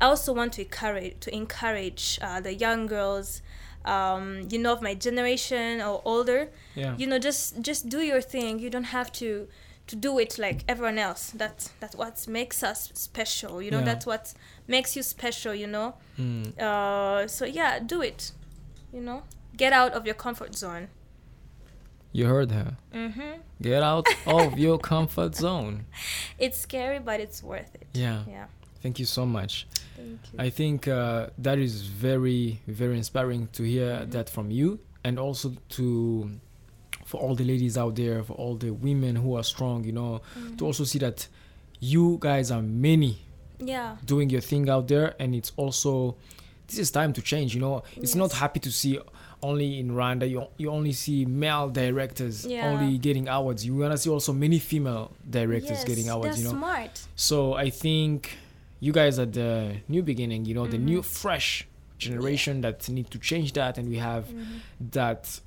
I 0.00 0.06
also 0.06 0.32
want 0.34 0.52
to 0.54 0.62
encourage 0.62 1.14
to 1.20 1.34
encourage 1.34 2.18
uh, 2.20 2.40
the 2.40 2.52
young 2.52 2.86
girls, 2.86 3.40
um, 3.84 4.46
you 4.50 4.58
know, 4.58 4.72
of 4.72 4.82
my 4.82 4.94
generation 4.94 5.80
or 5.80 6.02
older. 6.04 6.48
Yeah. 6.74 6.94
You 6.98 7.06
know, 7.06 7.18
just 7.18 7.60
just 7.62 7.88
do 7.88 8.00
your 8.00 8.20
thing. 8.20 8.58
You 8.58 8.70
don't 8.70 8.90
have 8.98 9.10
to 9.12 9.48
to 9.86 9.96
do 9.96 10.18
it 10.18 10.38
like 10.38 10.64
everyone 10.68 10.98
else. 10.98 11.30
That's 11.34 11.70
that's 11.80 11.94
what 11.96 12.26
makes 12.28 12.62
us 12.62 12.90
special. 12.94 13.60
You 13.62 13.70
know, 13.70 13.78
Yeah. 13.80 13.84
that's 13.84 14.06
what 14.06 14.34
makes 14.66 14.96
you 14.96 15.02
special. 15.02 15.54
You 15.54 15.66
know 15.66 15.94
Mm. 16.18 16.56
uh 16.58 17.26
so 17.28 17.44
yeah 17.44 17.80
do 17.80 18.00
it 18.02 18.32
you 18.92 19.00
know 19.00 19.22
get 19.56 19.72
out 19.72 19.92
of 19.92 20.06
your 20.06 20.14
comfort 20.14 20.54
zone 20.54 20.88
You 22.12 22.26
heard 22.26 22.52
her. 22.52 22.76
Mm-hmm. 22.92 23.40
Get 23.60 23.82
out 23.82 24.06
of 24.26 24.56
your 24.66 24.78
comfort 24.78 25.34
zone. 25.34 25.84
It's 26.38 26.58
scary, 26.58 27.00
but 27.00 27.18
it's 27.20 27.42
worth 27.42 27.74
it. 27.74 27.88
Yeah. 27.92 28.22
Yeah. 28.28 28.46
Thank 28.82 28.98
you 29.00 29.04
so 29.06 29.26
much. 29.26 29.66
Thank 29.96 30.20
you. 30.32 30.38
I 30.38 30.50
think 30.50 30.86
uh, 30.86 31.30
that 31.38 31.58
is 31.58 31.82
very, 31.82 32.60
very 32.68 32.96
inspiring 32.96 33.48
to 33.56 33.62
hear 33.64 33.90
Mhm. 33.98 34.10
that 34.12 34.30
from 34.30 34.50
you, 34.52 34.78
and 35.02 35.18
also 35.18 35.54
to 35.70 36.30
for 37.04 37.20
all 37.20 37.34
the 37.34 37.44
ladies 37.44 37.76
out 37.76 37.94
there, 37.96 38.22
for 38.22 38.32
all 38.34 38.56
the 38.56 38.70
women 38.70 39.16
who 39.16 39.36
are 39.36 39.44
strong, 39.44 39.84
you 39.84 39.92
know, 39.92 40.20
Mhm. 40.38 40.58
to 40.58 40.64
also 40.66 40.84
see 40.84 40.98
that 40.98 41.28
you 41.80 42.16
guys 42.20 42.50
are 42.50 42.62
many 42.62 43.18
yeah. 43.58 43.96
doing 44.04 44.30
your 44.30 44.40
thing 44.40 44.68
out 44.70 44.88
there, 44.88 45.14
and 45.18 45.34
it's 45.34 45.52
also 45.56 46.16
this 46.68 46.78
is 46.78 46.90
time 46.90 47.12
to 47.12 47.20
change. 47.20 47.54
You 47.54 47.60
know, 47.60 47.82
it's 47.96 48.14
not 48.14 48.32
happy 48.32 48.58
to 48.60 48.70
see 48.72 48.98
only 49.42 49.78
in 49.78 49.90
Rwanda 49.90 50.28
you 50.28 50.46
you 50.56 50.70
only 50.70 50.92
see 50.92 51.26
male 51.26 51.68
directors 51.68 52.46
Yeah. 52.46 52.70
only 52.70 52.96
getting 52.96 53.28
awards. 53.28 53.66
You 53.66 53.76
wanna 53.76 53.98
see 53.98 54.08
also 54.08 54.32
many 54.32 54.58
female 54.58 55.10
directors 55.28 55.70
yes, 55.80 55.84
getting 55.84 56.08
awards. 56.08 56.38
You 56.38 56.44
know, 56.44 56.50
smart. 56.52 57.02
so 57.16 57.52
I 57.52 57.68
think 57.68 58.38
you 58.80 58.92
guys 58.92 59.18
are 59.18 59.26
the 59.26 59.76
new 59.88 60.02
beginning, 60.02 60.46
you 60.46 60.54
know, 60.54 60.66
the 60.66 60.78
new 60.78 61.00
Mhm. 61.00 61.04
fresh 61.04 61.66
generation 61.98 62.62
that 62.62 62.88
need 62.88 63.10
to 63.10 63.18
change 63.18 63.52
that 63.52 63.76
and 63.78 63.88
we 63.90 63.98
have 63.98 64.24
Mhm. 64.28 64.44
that 64.92 65.40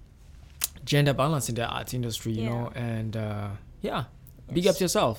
gender 0.87 1.13
balance 1.13 1.49
in 1.49 1.55
the 1.55 1.65
art 1.77 1.93
industry, 1.93 2.31
you 2.33 2.43
Yeah. 2.43 2.49
know, 2.49 2.71
and 2.75 3.11
uh, 3.17 3.49
yeah, 3.81 4.05
big 4.53 4.65
up 4.67 4.75
to 4.77 4.83
yourself. 4.85 5.17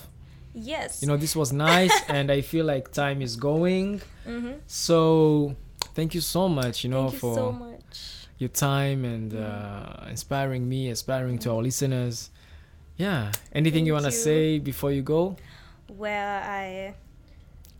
Yes. 0.54 1.02
You 1.02 1.08
know, 1.08 1.16
this 1.24 1.36
was 1.36 1.52
nice 1.52 1.94
and 2.08 2.26
I 2.32 2.40
feel 2.40 2.64
like 2.64 2.84
time 2.92 3.20
is 3.22 3.36
going. 3.36 4.00
Mm-hmm. 4.26 4.54
So 4.66 5.54
thank 5.94 6.14
you 6.16 6.20
so 6.22 6.48
much, 6.48 6.82
you 6.84 6.90
know, 6.90 7.02
Thank 7.10 7.12
you 7.12 7.18
for 7.20 7.34
so 7.34 7.52
much. 7.52 7.96
your 8.42 8.48
time 8.70 9.04
and 9.04 9.30
Mm. 9.32 9.44
uh, 9.44 10.10
inspiring 10.10 10.64
me, 10.68 10.80
inspiring 10.88 11.38
to 11.44 11.48
our 11.52 11.62
listeners. 11.62 12.30
Yeah. 12.96 13.30
Anything 13.52 13.86
you 13.86 13.92
want 13.92 14.06
to 14.06 14.16
say 14.28 14.58
before 14.58 14.90
you 14.90 15.02
go? 15.02 15.36
Well, 15.88 16.42
I, 16.42 16.94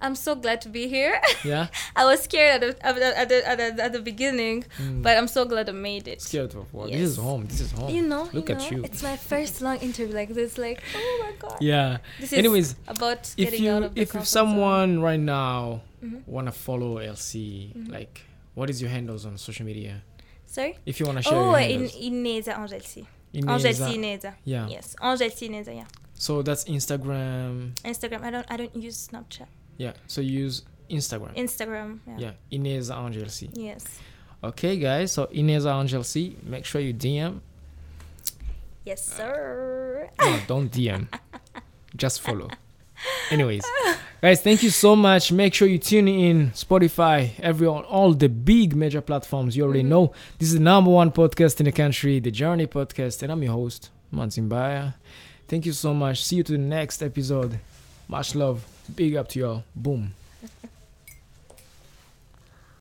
I'm 0.00 0.14
so 0.14 0.34
glad 0.36 0.60
to 0.62 0.68
be 0.68 0.86
here. 0.88 1.20
Yeah. 1.44 1.66
I 1.96 2.04
was 2.04 2.20
scared 2.22 2.62
at 2.62 2.78
the 2.78 2.86
at 2.86 2.94
the, 2.94 3.18
at 3.18 3.28
the, 3.28 3.48
at 3.48 3.76
the, 3.76 3.82
at 3.84 3.92
the 3.92 4.00
beginning, 4.00 4.64
Mm. 4.78 5.02
but 5.02 5.16
I'm 5.18 5.26
so 5.28 5.44
glad 5.44 5.68
I 5.68 5.72
made 5.72 6.06
it. 6.06 6.22
scared 6.22 6.54
of 6.54 6.72
what? 6.72 6.90
This 6.90 7.00
is 7.10 7.16
home. 7.16 7.46
This 7.46 7.60
is 7.60 7.72
home. 7.72 7.90
You 7.90 8.02
know, 8.02 8.28
Look 8.32 8.48
you 8.48 8.54
at 8.54 8.70
you. 8.70 8.84
It's 8.84 9.02
my 9.02 9.16
first 9.16 9.60
long 9.60 9.78
interview 9.78 10.14
like 10.14 10.28
this. 10.34 10.56
Like, 10.56 10.82
oh 10.94 11.18
my 11.24 11.32
god. 11.38 11.58
Yeah. 11.60 11.98
This 12.20 12.32
is 12.32 12.38
Anyways, 12.38 12.76
about 12.86 13.20
if 13.36 13.50
getting 13.50 13.66
out 13.68 13.82
you 13.82 13.86
if, 13.88 13.96
if 13.96 14.08
comfort 14.12 14.28
zone. 14.28 14.46
someone 14.48 15.00
right 15.02 15.20
now 15.20 15.82
Mhm. 16.04 16.22
wanna 16.26 16.52
follow 16.52 16.98
Elsie, 16.98 17.72
Mhm. 17.76 17.90
like 17.90 18.22
what 18.54 18.70
is 18.70 18.80
your 18.80 18.90
handles 18.90 19.26
on 19.26 19.36
social 19.36 19.66
media? 19.66 20.02
Sorry. 20.46 20.78
If 20.86 21.00
you 21.00 21.06
wanna 21.06 21.22
share 21.22 21.34
Oh, 21.36 21.54
in. 21.56 21.88
Ineza 21.88 22.56
Ange 22.56 22.72
Elsie. 22.74 23.06
Ineza- 23.34 23.92
Ineza. 23.94 24.34
Yeah. 24.44 24.68
Yes, 24.68 24.94
Ange 25.02 25.22
Elsie 25.22 25.48
Ineza. 25.48 25.74
Yeah. 25.74 25.86
So 26.14 26.42
that's 26.42 26.64
Instagram. 26.64 27.72
Instagram. 27.84 28.22
I 28.24 28.30
don't. 28.30 28.46
I 28.50 28.56
don't 28.56 28.74
use 28.76 29.08
Snapchat. 29.08 29.46
Yeah. 29.78 29.92
So 30.06 30.20
you 30.20 30.40
use 30.44 30.62
Instagram. 30.90 31.34
Instagram. 31.36 32.00
Yeah. 32.06 32.18
yeah. 32.18 32.32
Ineza 32.58 32.94
Ange 32.96 33.22
Elsie. 33.22 33.48
Yes. 33.54 33.84
Okay, 34.44 34.76
guys. 34.78 35.12
So 35.12 35.26
Ineza 35.26 35.72
Ange 35.72 35.94
Elsie. 35.94 36.36
Make 36.44 36.64
sure 36.66 36.80
you 36.80 36.92
DM. 36.92 37.40
Yes, 38.84 39.04
sir. 39.04 40.08
No, 40.20 40.38
don't 40.46 40.70
DM. 40.70 41.06
Just 41.96 42.20
follow. 42.20 42.48
Anyways, 43.30 43.62
guys, 44.20 44.40
thank 44.42 44.62
you 44.62 44.70
so 44.70 44.96
much. 44.96 45.30
Make 45.30 45.54
sure 45.54 45.68
you 45.68 45.78
tune 45.78 46.08
in 46.08 46.50
Spotify, 46.50 47.30
everyone, 47.40 47.84
all 47.84 48.12
the 48.14 48.28
big 48.28 48.74
major 48.74 49.00
platforms. 49.00 49.56
You 49.56 49.64
already 49.64 49.82
Mhm. 49.84 49.88
know 49.88 50.12
this 50.38 50.48
is 50.48 50.54
the 50.54 50.60
number 50.60 50.90
one 50.90 51.10
podcast 51.12 51.60
in 51.60 51.64
the 51.66 51.72
country, 51.72 52.18
the 52.18 52.30
Journey 52.32 52.66
Podcast, 52.66 53.22
and 53.22 53.30
I'm 53.30 53.42
your 53.42 53.52
host, 53.52 53.90
Manzi 54.12 54.42
Mbaya. 54.42 54.94
Thank 55.46 55.66
you 55.66 55.72
so 55.72 55.94
much. 55.94 56.24
See 56.24 56.36
you 56.36 56.42
to 56.44 56.52
the 56.52 56.58
next 56.58 57.02
episode. 57.02 57.60
Much 58.08 58.34
love. 58.34 58.64
Big 58.94 59.16
up 59.16 59.28
to 59.28 59.38
y'all. 59.38 59.64
Boom. 59.74 60.14